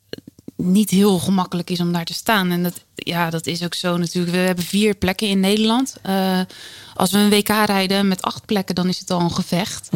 [0.65, 2.51] niet heel gemakkelijk is om daar te staan.
[2.51, 4.35] En dat, ja, dat is ook zo natuurlijk.
[4.35, 5.97] We hebben vier plekken in Nederland.
[6.03, 6.41] Eh,
[6.95, 9.89] als we een WK rijden met acht plekken, dan is het al een gevecht.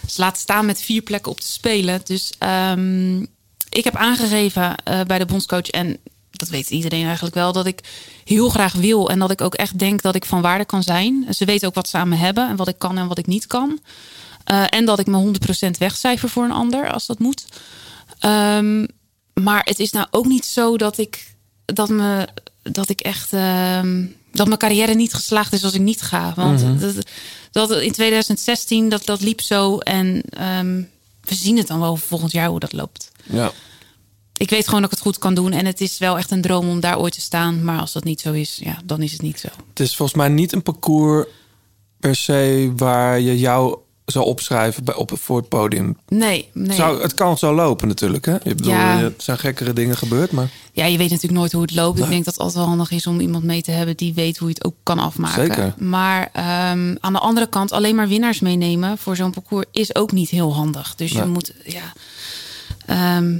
[0.00, 2.00] Dus laat staan met vier plekken op te spelen.
[2.04, 3.20] Dus ehm,
[3.68, 5.98] ik heb aangegeven eh, bij de bondscoach en
[6.30, 7.80] dat weet iedereen eigenlijk wel, dat ik
[8.24, 11.26] heel graag wil en dat ik ook echt denk dat ik van waarde kan zijn.
[11.30, 13.26] Ze weten ook wat ze aan me hebben en wat ik kan en wat ik
[13.26, 13.80] niet kan.
[14.44, 17.44] Eh, en dat ik me 100% wegcijfer voor een ander als dat moet.
[18.18, 18.86] Ehm,
[19.42, 21.34] maar het is nou ook niet zo dat ik,
[21.64, 22.28] dat me,
[22.62, 23.32] dat ik echt.
[23.32, 26.32] ehm, dat mijn carrière niet geslaagd is als ik niet ga.
[26.36, 26.78] Want Mhm.
[26.78, 27.06] dat,
[27.50, 29.78] dat in 2016, dat, dat liep zo.
[29.78, 30.82] En ehm,
[31.20, 33.10] we zien het dan wel volgend jaar hoe dat loopt.
[33.24, 33.52] Ja.
[34.36, 35.52] Ik weet gewoon dat ik het goed kan doen.
[35.52, 37.64] En het is wel echt een droom om daar ooit te staan.
[37.64, 39.48] Maar als dat niet zo is, ja, dan is het niet zo.
[39.68, 41.26] Het is volgens mij niet een parcours
[42.00, 45.96] per se waar je jou zou opschrijven bij, op, voor het podium.
[46.08, 46.76] Nee, nee.
[46.76, 48.24] Zou, het kan zo lopen natuurlijk.
[48.26, 48.36] Hè?
[48.42, 49.00] Je bedoel, Ja.
[49.00, 51.94] Er zijn gekkere dingen gebeurd, maar Ja, je weet natuurlijk nooit hoe het loopt.
[51.94, 52.04] Nee.
[52.04, 54.36] Ik denk dat het altijd wel handig is om iemand mee te hebben die weet
[54.36, 55.46] hoe je het ook kan afmaken.
[55.46, 55.74] Zeker.
[55.78, 60.12] Maar ehm, aan de andere kant, alleen maar winnaars meenemen voor zo'n parcours is ook
[60.12, 60.94] niet heel handig.
[60.94, 61.92] Dus je moet, ja.
[62.86, 63.36] ehm,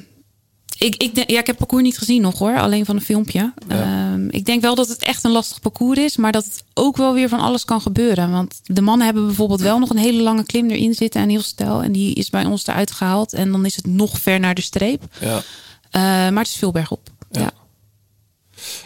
[0.78, 3.52] Ik, ik, ja, ik heb het parcours niet gezien nog hoor, alleen van een filmpje.
[3.68, 6.96] Ehm, ik denk wel dat het echt een lastig parcours is, maar dat het ook
[6.96, 8.30] wel weer van alles kan gebeuren.
[8.30, 11.42] Want de mannen hebben bijvoorbeeld wel nog een hele lange klim erin zitten en heel
[11.42, 11.82] stijl.
[11.82, 13.32] En die is bij ons eruit gehaald.
[13.32, 15.02] En dan is het nog ver naar de streep.
[15.20, 15.42] Ja.
[15.90, 17.08] Eh, maar het is veel bergop.
[17.30, 17.52] Ja.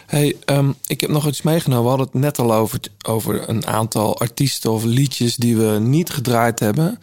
[0.05, 1.83] Hey, ehm, ik heb nog iets meegenomen.
[1.83, 6.09] We hadden het net al over, over een aantal artiesten of liedjes die we niet
[6.09, 6.99] gedraaid hebben.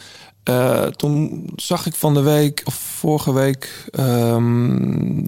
[0.46, 4.78] Eh, toen zag ik van de week, of vorige week, ehm,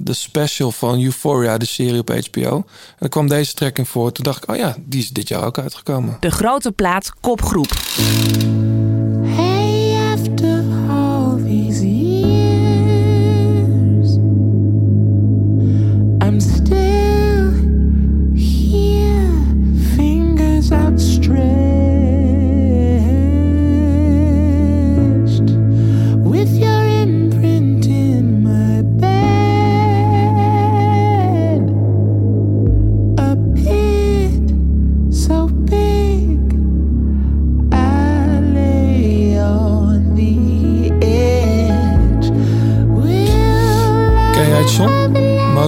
[0.05, 2.57] de special van Euphoria, de serie op HBO.
[2.57, 2.65] En
[2.99, 4.13] er kwam deze track in voor.
[4.13, 6.17] Toen dacht ik, oh ja, die is dit jaar ook uitgekomen.
[6.21, 7.73] De grote plaat kopgroep.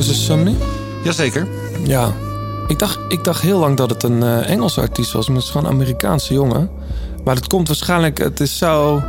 [0.00, 0.54] Moses Sumney?
[1.04, 1.48] Jazeker.
[1.84, 2.12] Ja.
[2.68, 5.44] Ik dacht, ik dacht heel lang dat het een eh, Engelse artiest was, maar het
[5.44, 6.70] is gewoon een Amerikaanse jongen.
[7.24, 9.02] Maar het komt waarschijnlijk, het is zo...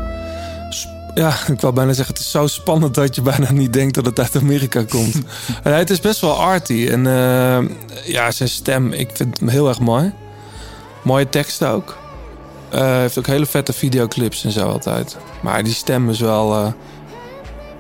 [1.14, 4.06] Ja, ik wou bijna zeggen, het is zo spannend dat je bijna niet denkt dat
[4.06, 5.16] het uit Amerika komt.
[5.64, 6.88] en het is best wel arty.
[6.90, 7.70] En eh,
[8.06, 10.14] ja, zijn stem, ik vind hem heel erg mooi.
[11.02, 11.98] Mooie teksten ook.
[12.70, 15.18] Hij heeft ook hele vette videoclips en zo altijd.
[15.42, 16.74] Maar die stem is wel...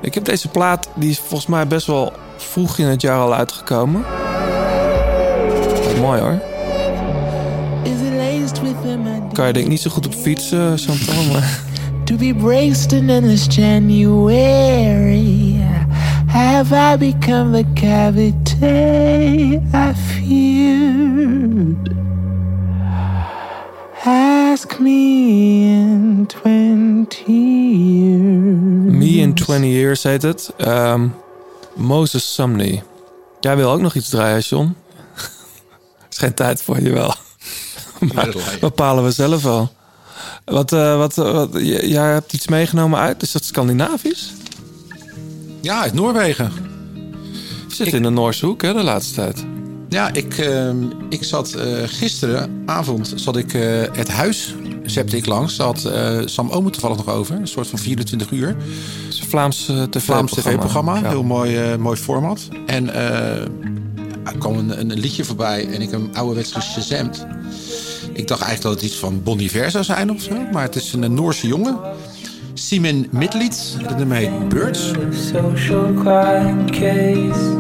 [0.01, 3.34] Ik heb deze plaat, die is volgens mij best wel vroeg in het jaar al
[3.34, 4.03] uitgekomen.
[5.99, 6.39] Mooi hoor.
[9.34, 11.59] Kan je denk ik niet zo goed op fietsen, Chantal, maar...
[12.05, 15.55] to be braced in endless January?
[16.27, 21.91] Have I become the cavity I feared?
[24.05, 28.93] Ask me in twenty years.
[28.93, 30.53] Me in 20 Years heet het.
[30.57, 31.07] Ehm,
[31.81, 32.83] Moses Sumney.
[33.39, 34.75] Jij wil ook nog iets draaien, John?
[36.11, 37.13] is geen tijd voor je wel.
[38.13, 39.71] maar bepalen we zelf wel.
[40.45, 43.21] Wat, eh, wat, wat, j- jij hebt iets meegenomen uit?
[43.21, 44.31] Is dat Scandinavisch?
[45.61, 46.51] Ja, uit Noorwegen.
[47.67, 49.45] We zitten in de Noorse hoek, hè, de laatste tijd.
[49.89, 54.55] Ja, ik, ehm, ik zat eh, gisteravond zat ik eh, het huis,
[54.85, 55.55] zette ik langs.
[55.55, 57.35] Daar had eh, Sam Omen toevallig nog over.
[57.35, 58.55] Een soort van 24 uur.
[59.31, 60.01] Vlaams eh, tv-programma.
[60.01, 60.95] Vlaams tv-programma.
[60.99, 61.09] Ja.
[61.09, 62.47] Heel mooi, eh, mooi format.
[62.65, 63.41] En eh,
[64.23, 67.25] er kwam een, een liedje voorbij en ik heb hem ouderwets geshazamd.
[68.13, 70.33] Ik dacht eigenlijk dat het iets van Bon Iver zou zijn of zo.
[70.51, 71.79] Maar het is een Noorse jongen.
[72.53, 73.77] Simen Midlied.
[73.87, 74.91] Dat nummer heet Birds.
[75.11, 77.55] social crime case,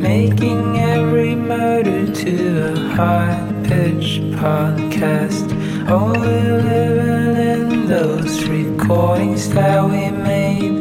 [0.00, 2.30] making every murder to
[2.62, 5.44] a high-pitched podcast.
[5.90, 10.77] Oh, we're living in those recordings that we made,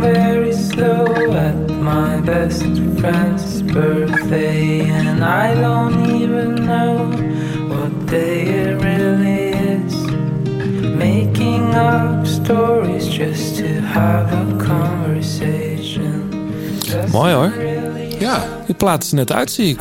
[0.00, 1.04] very slow
[1.34, 2.64] at my best
[2.98, 7.10] friend's birthday, and I don't even know
[7.68, 9.94] what day it really is.
[10.96, 16.22] Making up stories just to have a conversation.
[17.12, 17.52] Mooi hoor.
[18.18, 18.44] Ja.
[18.66, 19.80] Die plaat is net uit, zie ik.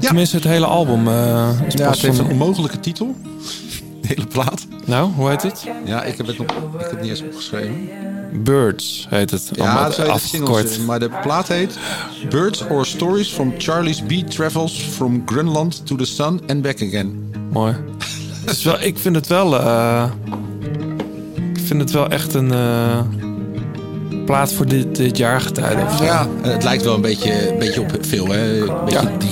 [0.00, 3.14] Tenminste, het hele album eh, is Ja, pas het heeft van- een onmogelijke titel.
[4.02, 4.66] De hele plaat.
[4.86, 5.66] Nou, hoe heet het?
[5.84, 7.74] Ja, ik heb het nog ik heb het niet eens opgeschreven.
[8.32, 9.50] Birds heet het.
[9.52, 10.20] Ja, Allemaal afgekort.
[10.22, 10.78] singles.
[10.78, 11.78] Maar de plaat heet
[12.30, 17.30] Birds or Stories from Charlie's Bee Travels from Greenland to the Sun and Back Again.
[17.52, 17.74] Mooi.
[18.64, 19.60] Wel, ik vind het wel...
[19.60, 20.10] eh,
[21.54, 23.00] ik vind het wel echt een eh,
[24.28, 25.80] plaat voor dit, dit jaargetijde.
[25.98, 26.04] zo.
[26.04, 28.60] Ja, eh, het lijkt wel een beetje, een beetje op veel, hè?
[28.60, 29.30] Een beetje die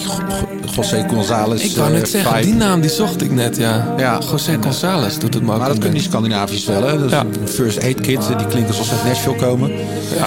[0.74, 2.44] José González Ik wou eh, net zeggen, vibe.
[2.46, 3.94] die naam die zocht ik net, ja.
[3.96, 4.18] Ja.
[4.30, 6.02] José González doet het ook Maar dat kunnen die.
[6.02, 6.96] Scandinavisch wel, hè?
[6.98, 7.20] Dat is Ja.
[7.42, 9.70] een First Aid Kit, eh, die klinken alsof ze uit Nashville komen.
[10.16, 10.26] Ja.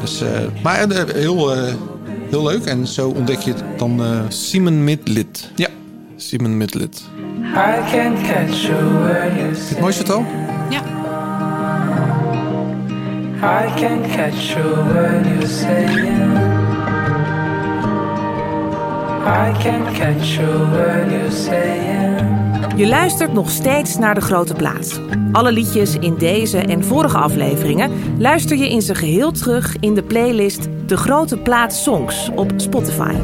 [0.00, 0.28] Dus, eh,
[0.62, 1.62] maar eh, heel, eh,
[2.30, 2.64] heel leuk.
[2.64, 4.02] En zo ontdek je het dan...
[4.04, 5.50] eh, Simon Midlit.
[5.54, 5.68] Ja.
[6.16, 7.00] Simon Midlit.
[7.42, 9.68] I can't catch a word you say.
[9.68, 10.22] Het mooiste toch?
[13.40, 16.36] I can't catch a word you're saying.
[19.24, 22.18] I can't catch a word you're saying.
[22.76, 24.98] Je luistert nog steeds naar De Grote Plaats.
[25.32, 30.02] Alle liedjes in deze en vorige afleveringen luister je in zijn geheel terug in de
[30.02, 33.14] playlist De Grote Plaats Songs op Spotify.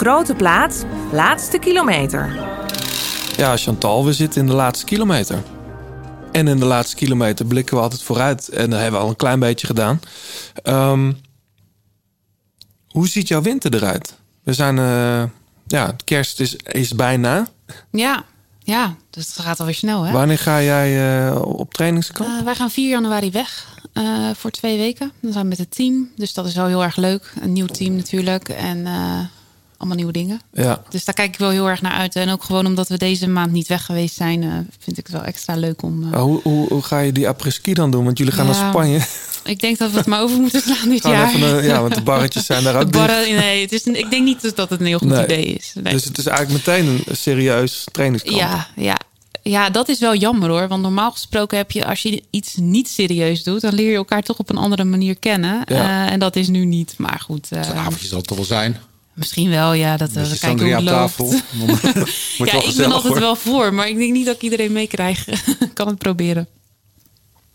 [0.00, 2.38] Grote plaat, laatste kilometer.
[3.36, 5.42] Ja, Chantal, we zitten in de laatste kilometer.
[6.32, 8.48] En in de laatste kilometer blikken we altijd vooruit.
[8.48, 10.00] En dat hebben we al een klein beetje gedaan.
[10.62, 11.12] Ehm,
[12.88, 14.14] hoe ziet jouw winter eruit?
[14.42, 14.78] We zijn...
[14.78, 15.22] eh,
[15.66, 17.46] ja, kerst is, is bijna.
[17.90, 18.24] Ja,
[18.58, 20.12] ja, dus het gaat alweer snel, hè?
[20.12, 22.28] Wanneer ga jij eh, op trainingskamp?
[22.38, 25.12] Eh, wij gaan 4 januari weg eh, voor twee weken.
[25.20, 26.10] Dan zijn we met het team.
[26.16, 27.32] Dus dat is wel heel erg leuk.
[27.40, 28.48] Een nieuw team natuurlijk.
[28.48, 29.18] En eh,
[29.80, 30.40] allemaal nieuwe dingen.
[30.52, 30.82] Ja.
[30.88, 32.16] Dus daar kijk ik wel heel erg naar uit.
[32.16, 34.48] En ook gewoon omdat we deze maand niet weg geweest zijn, eh,
[34.78, 36.12] vind ik het wel extra leuk om.
[36.12, 38.04] eh, hoe, hoe, hoe ga je die après-ski dan doen?
[38.04, 38.52] Want jullie gaan Ja.
[38.60, 39.00] naar Spanje.
[39.44, 41.34] Ik denk dat we het maar over moeten slaan dit Gewoon jaar.
[41.34, 44.24] een- ja, want de barretjes zijn daar ook barren, nee, het is een, ik denk
[44.24, 45.24] niet dat het een heel goed Nee.
[45.24, 45.72] idee is.
[45.82, 45.92] Nee.
[45.92, 48.36] Dus het is eigenlijk meteen een serieus trainingskamp.
[48.38, 48.96] Ja, ja.
[49.42, 50.68] ja, dat is wel jammer hoor.
[50.68, 54.22] Want normaal gesproken heb je, als je iets niet serieus doet, dan leer je elkaar
[54.22, 55.62] toch op een andere manier kennen.
[55.66, 56.06] Ja.
[56.06, 56.94] Eh, en dat is nu niet.
[56.96, 57.46] Maar goed.
[57.50, 58.76] eh, Zo'n avondje zal het toch wel zijn.
[59.14, 59.96] Misschien wel, ja.
[59.96, 61.26] Dat, uh, je kijken hoe het tafel.
[62.46, 65.24] Ja, ik ben altijd wel voor, maar ik denk niet dat ik iedereen meekrijg.
[65.74, 66.46] kan het proberen.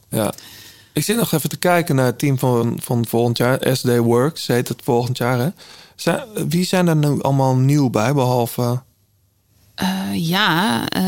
[0.10, 0.34] Ja.
[0.94, 3.76] Ik zit nog even te kijken naar het team van, van volgend jaar.
[3.77, 5.40] SD Works heet het volgend jaar.
[5.40, 5.49] Hè?
[5.95, 8.82] Zijn, wie zijn er nu allemaal nieuw bij, behalve
[9.76, 11.03] Eh, ja, eh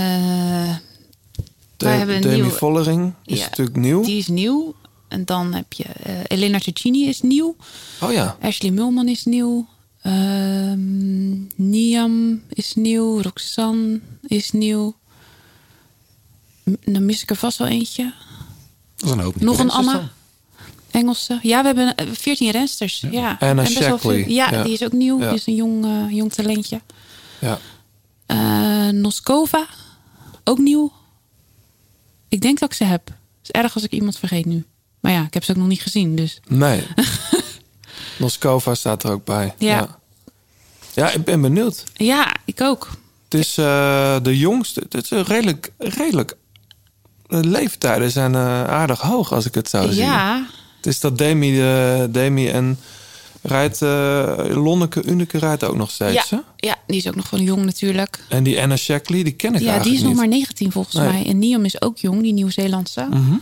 [1.78, 3.14] de, wij hebben een Demi nieuw- Vollering?
[3.26, 4.04] Is Ja, natuurlijk nieuw.
[4.04, 4.74] Die is nieuw.
[5.08, 7.56] En dan heb je eh, Elena Cecchini is nieuw.
[8.02, 8.38] Oh ja.
[8.42, 9.68] Ashley Mulman is nieuw.
[10.02, 13.22] Ehm Niam is nieuw.
[13.22, 14.96] Roxanne is nieuw.
[16.86, 18.14] Dan mis ik er vast wel eentje.
[18.96, 19.42] Dat is een hoop.
[19.42, 20.10] Nog een Anna.
[20.92, 21.40] Engelse.
[21.42, 23.04] Ja, we hebben eh, 14 rensters.
[23.12, 23.38] Ja.
[23.40, 24.24] Anna En best wel Shackley.
[24.24, 24.64] veel- Ja, Ja.
[24.64, 25.20] die is ook nieuw.
[25.20, 25.28] Ja.
[25.30, 26.82] Die is een jong, eh, jong talentje.
[27.40, 27.60] Ja.
[28.26, 29.66] Eh, Noskova.
[30.44, 30.92] Ook nieuw.
[32.30, 33.06] Ik denk dat ik ze heb.
[33.08, 34.66] Het is erg als ik iemand vergeet nu.
[35.00, 36.16] Maar ja, ik heb ze ook nog niet gezien.
[36.16, 36.84] Dus Nee.
[38.20, 39.54] Noskova staat er ook bij.
[39.58, 39.68] Ja.
[39.78, 39.98] ja.
[40.94, 41.84] Ja, ik ben benieuwd.
[41.94, 42.90] ja, ik ook.
[43.30, 44.84] Het is eh, de jongste.
[44.90, 46.36] Het is redelijk, redelijk.
[47.28, 50.04] De leeftijden zijn eh, aardig hoog als ik het zou zien.
[50.06, 50.46] Ja,
[50.78, 52.80] Het is dat Demi, eh, Demi en
[53.42, 53.80] rijdt
[54.56, 56.30] Lonneke Unike rijdt ook nog steeds.
[56.30, 56.68] ja, Hè?
[56.68, 58.20] ja, die is ook nog gewoon jong natuurlijk.
[58.30, 60.20] En die Anna Shackley, die ken ik Ja, die eigenlijk is nog niet.
[60.20, 61.08] maar 19 volgens Nee.
[61.08, 61.26] mij.
[61.26, 63.08] En Niam is ook jong, die Nieuw-Zeelandse.
[63.10, 63.36] Mhm.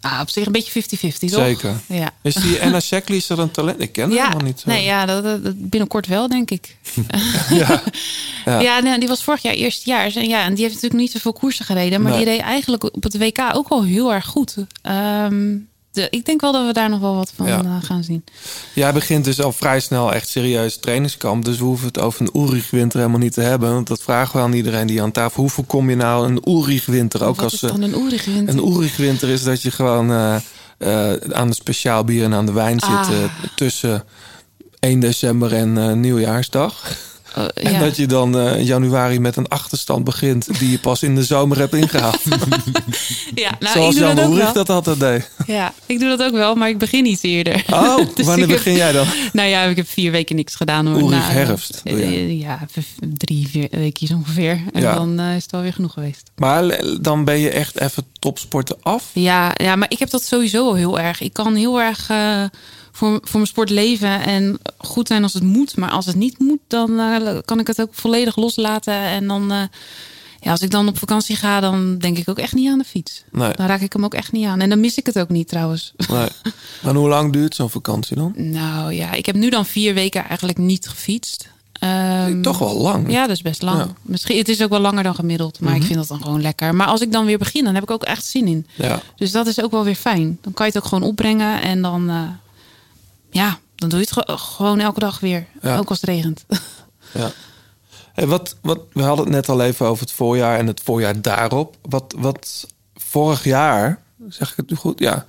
[0.00, 0.86] Ah, op zich een beetje 50-50,
[1.18, 1.30] toch?
[1.30, 1.74] Zeker.
[1.86, 2.10] Ja.
[2.22, 3.80] Is die Anna Shackley is er een talent?
[3.80, 4.62] Ik ken haar Ja, helemaal niet.
[4.66, 6.76] Nee, ja dat, binnenkort wel, denk ik.
[7.50, 7.82] ja.
[8.44, 8.80] Ja, Ja.
[8.80, 10.16] nee, die was vorig jaar eerstejaars.
[10.16, 12.02] En ja, en die heeft natuurlijk niet zoveel koersen gereden.
[12.02, 12.24] Maar Nee.
[12.24, 14.54] die reed eigenlijk op het WK ook wel heel erg goed.
[14.82, 15.56] Ehm,
[15.92, 17.62] de, ik denk wel dat we daar nog wel wat van Ja.
[17.64, 18.24] eh, gaan zien.
[18.74, 21.44] Jij begint dus al vrij snel echt serieus trainingskamp.
[21.44, 23.72] Dus we hoeven het over een Ulrich-winter helemaal niet te hebben.
[23.72, 25.40] Want dat vragen we aan iedereen die aan tafel.
[25.42, 27.24] Hoe voorkom je nou een Ulrich-winter?
[27.24, 28.54] Ook wat als is eh, dan een Ulrich-winter?
[28.54, 30.34] Een Ulrich-winter is dat je gewoon eh,
[30.78, 33.04] eh, aan de speciaal bier en aan de wijn Ah.
[33.04, 33.14] zit...
[33.14, 33.24] eh,
[33.56, 34.04] tussen
[34.80, 36.96] 1 december en eh, nieuwjaarsdag.
[37.36, 37.78] Oh, En ja.
[37.78, 40.58] dat je dan eh, in januari met een achterstand begint...
[40.58, 42.20] die je pas in de zomer hebt ingehaald.
[43.34, 44.52] ja, nou, Zoals ik doe Jan dat ook Ulrich wel.
[44.64, 45.30] dat altijd deed.
[45.46, 47.64] Ja, ik doe dat ook wel, maar ik begin iets eerder.
[47.70, 49.06] Oh, Dus wanneer heb- begin jij dan?
[49.32, 50.98] Nou ja, ik heb vier weken niks gedaan hoor.
[50.98, 52.58] Ulrich Nou, herfst, eh, Ja,
[53.14, 54.60] drie, vier weekjes ongeveer.
[54.72, 54.94] En Ja.
[54.94, 56.30] dan eh, is het wel weer genoeg geweest.
[56.36, 59.10] Maar dan ben je echt even topsporten af.
[59.12, 61.20] Ja, ja, maar ik heb dat sowieso al heel erg.
[61.20, 62.42] Ik kan heel erg eh,
[63.00, 65.76] voor, voor mijn sport leven en goed zijn als het moet.
[65.76, 68.94] Maar als het niet moet, dan eh, kan ik het ook volledig loslaten.
[68.94, 69.62] En dan, eh,
[70.40, 72.84] ja, als ik dan op vakantie ga, dan denk ik ook echt niet aan de
[72.84, 73.24] fiets.
[73.32, 73.52] Nee.
[73.54, 74.60] Dan raak ik hem ook echt niet aan.
[74.60, 75.92] En dan mis ik het ook niet trouwens.
[76.08, 76.28] Nee.
[76.82, 78.32] En hoe lang duurt zo'n vakantie dan?
[78.36, 81.48] Nou ja, ik heb nu dan vier weken eigenlijk niet gefietst.
[81.72, 83.10] Ehm, Toch wel lang.
[83.12, 83.78] Ja, dat is best lang.
[83.78, 83.88] Ja.
[84.02, 85.80] Misschien, het is ook wel langer dan gemiddeld, maar Mhm.
[85.80, 86.74] ik vind dat dan gewoon lekker.
[86.74, 88.66] Maar als ik dan weer begin, dan heb ik ook echt zin in.
[88.74, 89.00] Ja.
[89.16, 90.38] Dus dat is ook wel weer fijn.
[90.40, 92.22] Dan kan je het ook gewoon opbrengen en dan, eh,
[93.30, 95.46] ja, dan doe je het ge- gewoon elke dag weer.
[95.62, 95.76] Ja.
[95.78, 96.44] Ook als het regent.
[97.14, 97.30] Ja.
[98.26, 101.76] Wat, wat, we hadden het net al even over het voorjaar en het voorjaar daarop.
[101.82, 104.98] Wat, wat vorig jaar, zeg ik het nu goed?
[104.98, 105.26] Ja,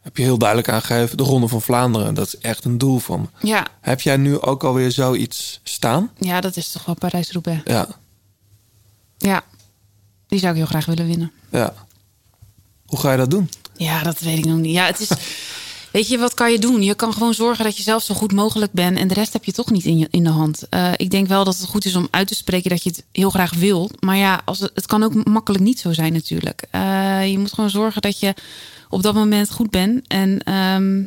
[0.00, 2.14] heb je heel duidelijk aangegeven, de Ronde van Vlaanderen.
[2.14, 3.48] Dat is echt een doel van me.
[3.48, 6.10] Ja, Heb jij nu ook alweer zoiets staan?
[6.18, 7.60] ja, dat is toch wel Parijs-Roubaix.
[7.64, 7.86] Ja,
[9.18, 9.44] Ja,
[10.26, 11.32] die zou ik heel graag willen winnen.
[11.50, 11.74] ja.
[12.86, 13.50] Hoe ga je dat doen?
[13.76, 14.74] Ja, dat weet ik nog niet.
[14.74, 15.08] Ja, het is.
[15.90, 16.82] Weet je, wat kan je doen?
[16.82, 18.98] Je kan gewoon zorgen dat je zelf zo goed mogelijk bent.
[18.98, 20.68] En de rest heb je toch niet in, je, in de hand.
[20.68, 23.04] Eh, ik denk wel dat het goed is om uit te spreken dat je het
[23.12, 24.02] heel graag wilt.
[24.02, 26.64] Maar ja, als het, het kan ook makkelijk niet zo zijn natuurlijk.
[26.70, 28.34] Eh, je moet gewoon zorgen dat je
[28.88, 30.06] op dat moment goed bent.
[30.06, 31.02] En ehm,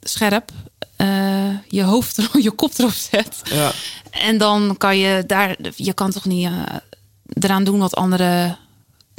[0.00, 0.50] scherp.
[0.96, 3.40] eh, je hoofd, je kop erop zet.
[3.44, 3.72] Ja.
[4.10, 5.56] En dan kan je daar...
[5.76, 6.50] Je kan toch niet
[7.32, 8.58] eraan doen wat anderen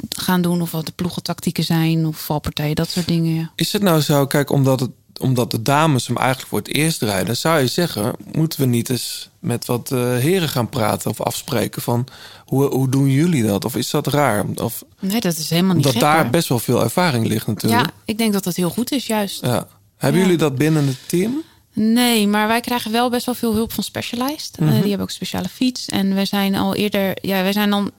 [0.08, 0.60] gaan doen.
[0.62, 2.06] Of wat de ploegentactieken zijn.
[2.06, 3.34] Of valpartijen, dat soort dingen.
[3.34, 3.50] Ja.
[3.54, 7.02] Is het nou zo, kijk, omdat het omdat de dames hem eigenlijk voor het eerst
[7.02, 11.20] rijden, zou je zeggen, moeten we niet eens met wat eh, heren gaan praten of
[11.20, 12.06] afspreken van
[12.44, 13.64] hoe, hoe doen jullie dat?
[13.64, 14.44] Of is dat raar?
[14.54, 16.30] Of, Nee, dat is helemaal niet gek, daar hoor.
[16.30, 17.82] best wel veel ervaring ligt natuurlijk.
[17.86, 19.40] Ja, ik denk dat dat heel goed is juist.
[19.44, 19.68] Ja.
[19.96, 20.26] Hebben Ja.
[20.26, 21.42] jullie dat binnen het team?
[21.72, 24.50] Nee, maar wij krijgen wel best wel veel hulp van Specialized.
[24.58, 24.70] Eh, Mhm.
[24.72, 25.86] die hebben ook een speciale fiets.
[25.86, 27.90] En we zijn al eerder, ja, wij zijn dan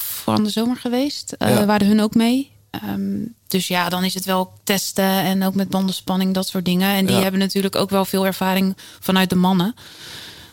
[0.00, 1.32] van de zomer geweest.
[1.32, 1.64] Eh Ja.
[1.66, 2.50] Waren hun ook mee.
[2.70, 3.18] Ehm,
[3.48, 6.94] dus ja, dan is het wel testen en ook met bandenspanning, dat soort dingen.
[6.94, 7.22] En die Ja.
[7.22, 9.74] hebben natuurlijk ook wel veel ervaring vanuit de mannen.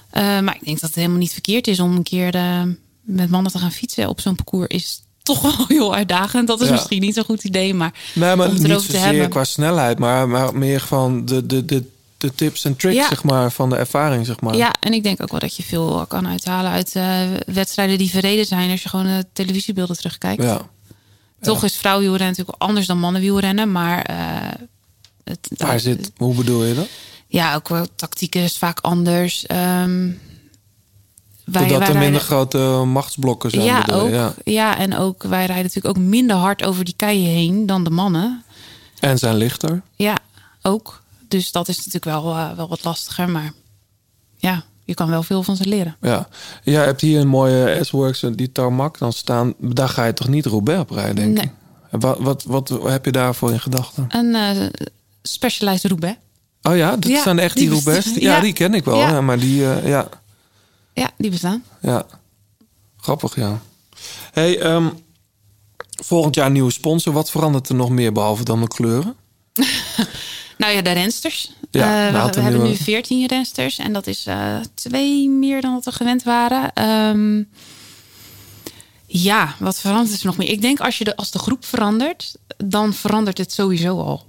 [0.09, 2.61] Eh, maar ik denk dat het helemaal niet verkeerd is om een keer eh,
[3.01, 4.67] met mannen te gaan fietsen op zo'n parcours.
[4.67, 6.47] Is toch wel heel uitdagend.
[6.47, 6.73] Dat is Ja.
[6.73, 9.29] misschien niet zo'n goed idee, maar, Nee, maar om het niet zozeer hebben.
[9.29, 11.83] qua snelheid, maar, maar meer van de, de, de,
[12.17, 13.07] de tips en tricks, Ja.
[13.07, 14.55] zeg maar, van de ervaring, zeg maar.
[14.55, 18.09] Ja, en ik denk ook wel dat je veel kan uithalen uit eh, wedstrijden die
[18.09, 20.43] verreden zijn als je gewoon de televisiebeelden terugkijkt.
[20.43, 20.61] Ja.
[21.41, 24.17] Toch is vrouwenwielrennen natuurlijk anders dan mannenwielrennen, maar eh,
[25.23, 26.87] het, Waar zit, hoe bedoel je dat?
[27.27, 29.43] ja, ook wel tactiek is vaak anders.
[29.47, 30.17] Wij,
[31.45, 33.63] Doordat wij er minder rijden- grote machtsblokken zijn.
[33.63, 34.33] ja, bedoel ook, ja.
[34.43, 34.77] ja.
[34.77, 38.43] en ook wij rijden natuurlijk ook minder hard over die keien heen dan de mannen.
[38.99, 39.81] En zijn lichter.
[39.95, 40.17] Ja,
[40.61, 41.03] ook.
[41.27, 43.53] Dus dat is natuurlijk wel, eh, wel wat lastiger, maar
[44.37, 45.95] ja, je kan wel veel van ze leren.
[46.01, 46.27] Ja.
[46.63, 49.53] Jij hebt hier een mooie S-Works, eh, die tarmac dan staan.
[49.57, 51.43] Daar ga je toch niet Roubaix op rijden, denk Nee.
[51.45, 51.51] ik?
[52.01, 54.05] Wat, wat, wat heb je daarvoor in gedachten?
[54.09, 54.67] Een eh
[55.21, 56.17] Specialized Roubaix.
[56.61, 58.05] Oh ja, dat Ja, zijn echt die, die Roubaix?
[58.13, 58.39] Ja, ja.
[58.39, 59.21] die ken ik wel.
[59.21, 60.07] Maar die, ja,
[60.93, 61.63] Ja, die bestaan.
[61.81, 62.05] ja.
[62.97, 63.59] Grappig, ja.
[64.31, 64.87] Hey, ehm,
[66.03, 67.13] volgend jaar nieuwe sponsor.
[67.13, 69.15] Wat verandert er nog meer behalve dan de kleuren?
[70.57, 71.51] Nou ja, de rensters.
[71.71, 75.85] Ja, Eh, we, hebben nu 14 rensters en dat is eh, twee meer dan wat
[75.85, 76.73] we gewend waren.
[76.73, 77.43] Ehm,
[79.05, 80.49] ja, wat verandert er nog meer?
[80.49, 84.25] Ik denk als, je de, als de groep verandert, dan verandert het sowieso al.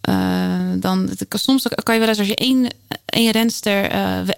[0.00, 0.14] Eh,
[0.76, 2.66] dan, het- soms kan je wel eens als je één,
[3.06, 3.90] één renster,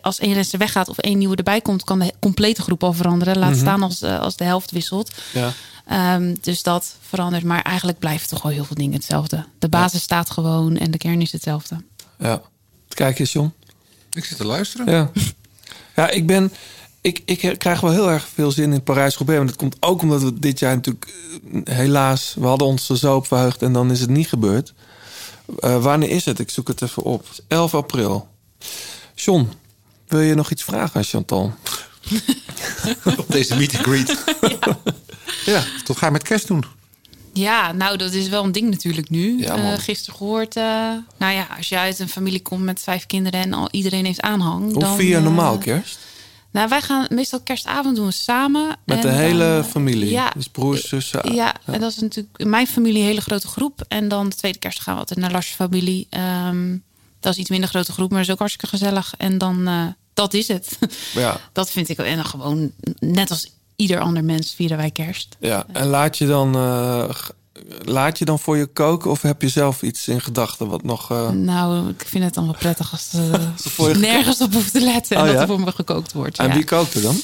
[0.02, 3.39] als één renster weggaat of één nieuwe erbij komt, kan de complete groep al veranderen.
[3.39, 3.59] Laat Mhm.
[3.60, 5.10] staan als, als de helft wisselt.
[5.32, 5.52] Ja.
[5.87, 7.45] Ehm, dus dat verandert.
[7.45, 9.47] Maar eigenlijk blijven toch wel heel veel dingen hetzelfde.
[9.59, 11.83] De basis staat gewoon en de kern is hetzelfde.
[12.19, 12.43] Ja.
[12.89, 13.53] Kijk eens, John.
[14.13, 14.93] Ik zit te luisteren.
[14.93, 15.11] Ja,
[15.97, 16.53] ja ik ben.
[17.01, 19.39] Ik, ik krijg wel heel erg veel zin in Parijs-Roubaix.
[19.41, 21.15] Maar dat komt ook omdat we dit jaar natuurlijk...
[21.65, 24.75] eh, Helaas, we hadden ons er zo op verheugd en dan is het niet gebeurd.
[25.59, 26.39] Eh, wanneer is het?
[26.39, 27.27] Ik zoek het even op.
[27.49, 28.29] 11 april.
[29.15, 29.49] John,
[30.07, 31.55] wil je nog iets vragen aan Chantal?
[33.19, 34.25] Op deze meet and greet.
[34.61, 34.79] ja.
[35.85, 36.64] Tot ga je met kerst doen?
[37.35, 39.39] Ja, nou, dat is wel een ding natuurlijk nu.
[39.40, 40.56] Ja, Eh gisteren gehoord.
[40.56, 40.62] eh,
[41.19, 44.20] nou ja, als je uit een familie komt met vijf kinderen en al iedereen heeft
[44.20, 44.73] aanhang.
[44.73, 45.98] Hoe dan, vier je eh, normaal kerst?
[46.51, 48.77] Nou, wij gaan meestal kerstavond doen we samen.
[48.85, 50.10] Met En de hele familie?
[50.10, 51.35] Ja, Dus broers, zussen?
[51.35, 53.85] ja, en dat is natuurlijk in mijn familie een hele grote groep.
[53.89, 56.06] En dan de tweede kerst gaan we altijd naar Lasje familie.
[56.10, 56.77] Ehm,
[57.20, 59.14] dat is iets minder grote groep, maar dat is ook hartstikke gezellig.
[59.19, 60.78] En dan, eh, dat is het.
[61.14, 61.40] Ja.
[61.52, 65.36] Dat vind ik en dan gewoon, net als ieder ander mens, vieren wij kerst.
[65.40, 66.55] Ja, en laat je dan...
[66.55, 67.09] eh,
[67.85, 71.11] laat je dan voor je koken of heb je zelf iets in gedachten wat nog...
[71.11, 73.32] eh, Nou, ik vind het dan wel prettig als uh,
[73.89, 76.39] je nergens op hoeft te letten en Oh, dat er voor me gekookt wordt.
[76.39, 76.55] En ja.
[76.55, 77.16] wie kookt er dan?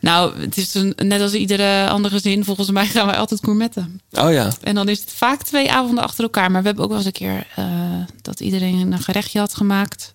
[0.00, 2.44] Nou, het is een, net als iedere andere gezin.
[2.44, 4.00] Volgens mij gaan wij altijd gourmetten.
[4.12, 4.50] Oh ja.
[4.62, 6.50] En dan is het vaak twee avonden achter elkaar.
[6.50, 7.46] Maar we hebben ook wel eens een keer
[8.22, 10.14] dat iedereen een gerechtje had gemaakt.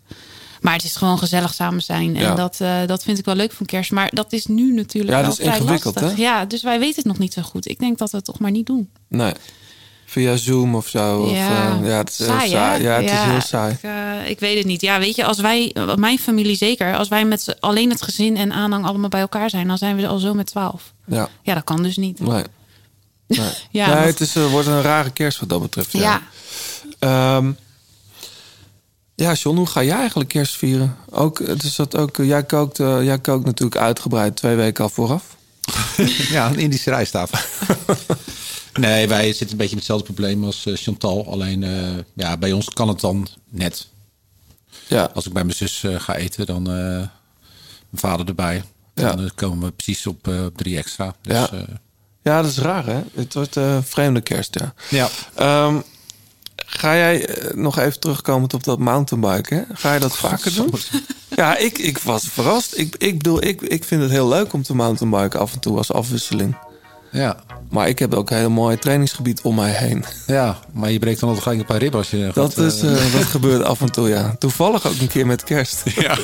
[0.68, 2.16] Maar het is gewoon gezellig samen zijn.
[2.16, 2.36] En Ja.
[2.36, 3.92] dat, eh, dat vind ik wel leuk van kerst.
[3.92, 6.16] Maar dat is nu natuurlijk Ja, wel dat is vrij ingewikkeld, lastig.
[6.18, 6.24] hè?
[6.24, 7.68] Ja, dus wij weten het nog niet zo goed.
[7.68, 8.90] Ik denk dat we het toch maar niet doen.
[9.08, 9.34] Nee.
[10.06, 11.22] Via Zoom of zo.
[11.22, 12.82] Of, Ja, eh, ja het is heel saai, saai.
[12.84, 12.88] hè?
[12.90, 13.74] Ja, het is Ja, heel saai.
[13.74, 14.82] Ik, eh, ik weet het niet.
[14.82, 18.38] Ja, weet je, als wij, mijn familie zeker, als wij met z'n- alleen het gezin
[18.38, 20.94] en aanhang allemaal bij elkaar zijn, dan zijn we al zo met twaalf.
[21.06, 21.30] Ja.
[21.44, 22.20] Ja, dat kan dus niet.
[22.20, 22.44] Nee.
[23.28, 23.40] Nee.
[23.72, 25.92] Ja, nee, het is, wordt een rare kerst wat dat betreft.
[25.92, 26.02] Ja.
[26.02, 26.22] Ja.
[27.38, 27.52] Ehm,
[29.22, 30.98] ja, John, hoe ga jij eigenlijk kerst vieren?
[31.10, 34.90] Ook, is dat ook, eh, jij, kookt, eh, jij kookt natuurlijk uitgebreid twee weken al
[34.90, 35.36] vooraf.
[36.36, 37.40] ja, een Indische rijsttafel.
[38.82, 41.32] nee, wij zitten een beetje met hetzelfde probleem als eh, Chantal.
[41.32, 41.66] Alleen
[42.14, 43.88] ja, bij ons kan het dan net.
[44.88, 45.12] Ja.
[45.14, 47.10] Als ik bij mijn zus ga eten, dan mijn
[47.94, 48.64] vader erbij.
[48.94, 49.16] Ja.
[49.16, 51.16] Dan komen we precies op, op drie extra.
[51.22, 51.50] Dus, Ja.
[52.22, 53.02] Ja, dat is raar, hè?
[53.14, 54.74] Het wordt een vreemde kerst, ja.
[54.90, 55.10] Ja.
[55.36, 55.80] Ehm,
[56.70, 59.58] ga jij eh, nog even terugkomen op dat mountainbiken?
[59.58, 59.64] Hè?
[59.76, 60.74] Ga je dat vaker doen?
[61.36, 62.78] Ja, ik, ik was verrast.
[62.78, 65.78] Ik, ik bedoel, ik, ik vind het heel leuk om te mountainbiken af en toe
[65.78, 66.58] als afwisseling.
[67.12, 67.38] Ja.
[67.70, 70.06] Maar ik heb ook een heel mooi trainingsgebied om mij heen.
[70.28, 72.82] ja, maar je breekt dan altijd gelijk een paar ribben als je Dat, gaat, is,
[72.82, 74.36] eh, eh, dat gebeurt af en toe, ja.
[74.40, 75.84] Toevallig ook een keer met kerst.
[75.96, 76.18] Ja.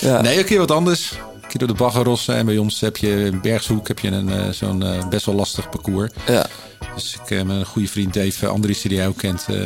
[0.00, 0.20] Ja.
[0.20, 1.18] Nee, een keer wat anders.
[1.52, 2.34] Door de baggerrossen.
[2.36, 5.34] En bij ons heb je in Bergshoek heb je een, eh, zo'n eh, best wel
[5.34, 6.12] lastig parcours.
[6.26, 6.46] Ja.
[6.94, 9.56] Dus ik eh, met een goede vriend Dave Andries, die jij ook kent, eh,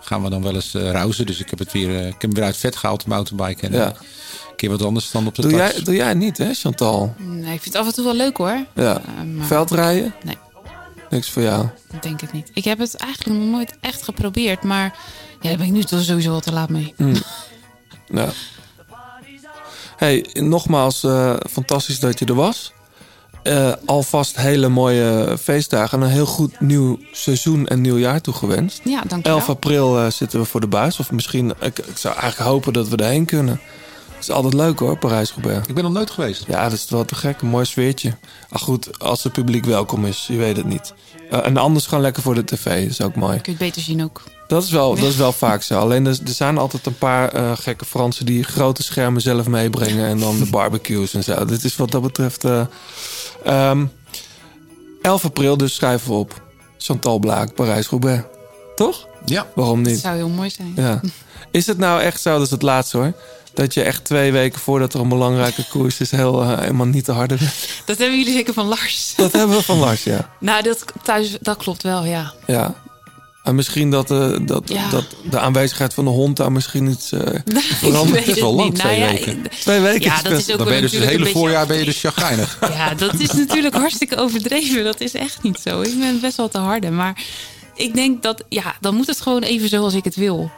[0.00, 1.26] gaan we dan wel eens eh rauzen.
[1.26, 3.66] Dus ik heb, het weer, eh, ik heb hem weer uit vet gehaald, de mountainbike.
[3.66, 3.80] En Ja.
[3.80, 3.86] eh,
[4.50, 7.14] een keer wat anders dan op de Doe jij, doe jij niet, hè, Chantal?
[7.18, 8.64] Nee, ik vind het af en toe wel leuk hoor.
[8.74, 9.00] Ja.
[9.00, 10.14] Eh, maar Veldrijden?
[10.24, 10.36] Nee.
[11.10, 11.66] Niks voor jou.
[11.92, 12.50] Ik denk het niet.
[12.54, 14.62] Ik heb het eigenlijk nog nooit echt geprobeerd.
[14.62, 14.96] Maar
[15.40, 16.94] ja, daar ben ik nu toch sowieso al te laat mee.
[16.96, 17.14] Mm.
[18.08, 18.28] Ja.
[19.96, 22.72] Hey, nogmaals, eh, fantastisch dat je er was.
[23.42, 26.00] Eh, alvast hele mooie feestdagen.
[26.00, 28.80] En een heel goed nieuw seizoen en nieuwjaar toegewenst.
[28.84, 29.38] Ja, dankjewel.
[29.38, 30.98] 11 april eh, zitten we voor de buis.
[30.98, 33.60] Of misschien, ik, ik zou eigenlijk hopen dat we erheen kunnen.
[34.14, 35.68] Het is altijd leuk hoor, Parijs-Roubaix.
[35.68, 36.44] Ik ben nog nooit geweest.
[36.46, 37.40] Ja, dat is wel te gek.
[37.40, 38.16] Een mooi sfeertje.
[38.50, 40.26] Ach goed, als het publiek welkom is.
[40.26, 40.94] Je weet het niet.
[41.30, 42.82] Eh, en anders gewoon lekker voor de tv.
[42.82, 43.40] Dat is ook mooi.
[43.40, 44.22] Kun je het beter zien ook.
[44.54, 45.78] Dat is wel, dat is wel vaak zo.
[45.78, 50.06] Alleen er, er zijn altijd een paar eh, gekke Fransen die grote schermen zelf meebrengen.
[50.06, 51.44] En dan de barbecues en zo.
[51.44, 52.44] Dit is wat dat betreft.
[52.44, 52.60] eh,
[53.44, 53.86] ehm,
[55.02, 56.42] 11 april, dus schrijven we op.
[56.78, 58.22] Chantal Blaak, Parijs-Roubaix.
[58.74, 59.06] Toch?
[59.24, 59.46] Ja.
[59.54, 60.00] Waarom Dat niet?
[60.00, 60.72] zou heel mooi zijn.
[60.76, 61.00] Ja.
[61.50, 63.12] Is het nou echt zo, dat is het laatste hoor.
[63.54, 67.04] Dat je echt twee weken voordat er een belangrijke koers is, heel, eh, helemaal niet
[67.04, 67.54] te harde bent.
[67.84, 69.12] Dat hebben jullie zeker van Lars.
[69.16, 70.30] Dat hebben we van Lars, ja.
[70.40, 72.32] Nou, dat, thuis, dat klopt wel, ja.
[72.46, 72.74] Ja.
[73.44, 74.88] En misschien dat, eh, dat, Ja.
[74.90, 77.20] dat de aanwezigheid van de hond daar misschien iets eh
[77.80, 78.26] verandert.
[78.26, 78.82] het niet.
[78.82, 80.92] Nou ja, ik- Twee weken Ja, is dat best- is ook Dan ben je dus
[80.92, 82.58] het hele voorjaar ben je dus chagrijnig.
[82.76, 84.84] Ja, dat is natuurlijk hartstikke overdreven.
[84.84, 85.80] Dat is echt niet zo.
[85.80, 86.90] Ik ben best wel te harde.
[86.90, 87.22] Maar
[87.74, 90.50] ik denk dat, ja, dan moet het gewoon even zoals ik het wil.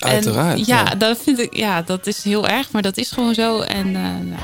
[0.00, 0.94] En Uiteraard, ja, ja.
[0.94, 3.60] dat vind ik, ja, dat is heel erg, maar dat is gewoon zo.
[3.60, 4.42] En eh, nou,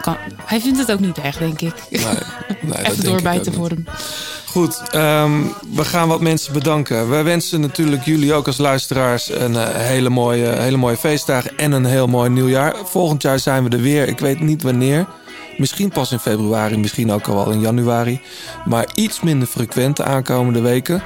[0.00, 1.74] kan, hij vindt het ook niet erg, denk ik.
[1.90, 2.14] Nee, nee,
[2.48, 3.84] dat denk Even ik doorbijten voor hem.
[4.46, 5.42] Goed, ehm,
[5.74, 7.08] we gaan wat mensen bedanken.
[7.08, 11.72] Wij wensen natuurlijk jullie ook als luisteraars een eh, hele, mooie, hele mooie feestdagen en
[11.72, 12.74] een heel mooi nieuwjaar.
[12.84, 14.08] Volgend jaar zijn we er weer.
[14.08, 15.06] Ik weet niet wanneer.
[15.56, 18.20] Misschien pas in februari, misschien ook al wel in januari.
[18.64, 21.02] Maar iets minder frequent de aankomende weken.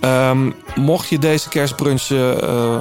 [0.00, 2.80] Ehm, mocht je deze kerstbrunch, eh, eh,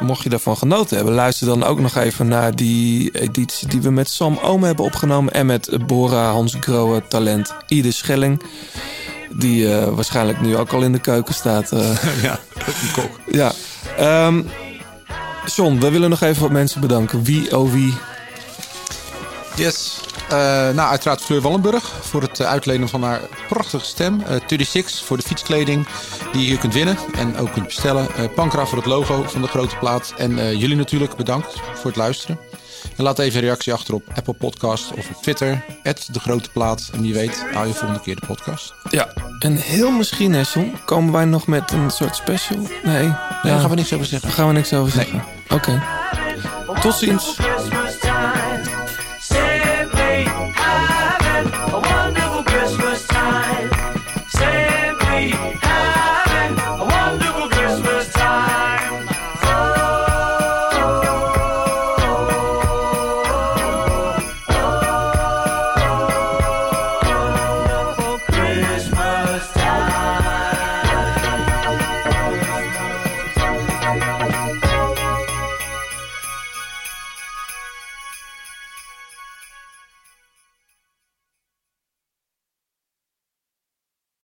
[0.00, 3.90] mocht je daarvan genoten hebben, luister dan ook nog even naar die editie die we
[3.90, 5.32] met Sam Oom hebben opgenomen.
[5.32, 8.42] En met Bora Hans Grohe talent Ide Schelling.
[9.30, 11.72] Die eh, waarschijnlijk nu ook al in de keuken staat.
[11.72, 12.22] eh.
[12.22, 13.10] ja, een kok.
[13.30, 13.52] ja.
[13.96, 14.42] Ehm,
[15.54, 17.22] John, we willen nog even wat mensen bedanken.
[17.22, 17.94] Wie, oh wie?
[19.56, 20.00] Yes.
[20.28, 20.36] Eh,
[20.70, 24.20] nou, uiteraard Fleur Wallenburg voor het eh, uitlenen van haar prachtige stem.
[24.20, 25.86] Eh 36 voor de fietskleding
[26.32, 28.14] die je hier kunt winnen en ook kunt bestellen.
[28.14, 30.14] Eh Pankra voor het logo van de grote plaat.
[30.16, 32.38] En jullie natuurlijk bedankt voor het luisteren.
[32.96, 35.64] En laat even een reactie achter op Apple Podcast of op Twitter.
[35.82, 36.90] de grote plaat.
[36.92, 38.74] En wie weet, hou je volgende keer de podcast.
[38.90, 39.08] Ja,
[39.38, 42.58] en heel misschien, hè, John, komen wij nog met een soort special?
[42.84, 43.08] Nee,
[43.42, 44.28] daar gaan we niks over zeggen.
[44.28, 45.24] Daar gaan we niks over zeggen.
[45.48, 45.82] Oké.
[46.80, 47.36] Tot ziens.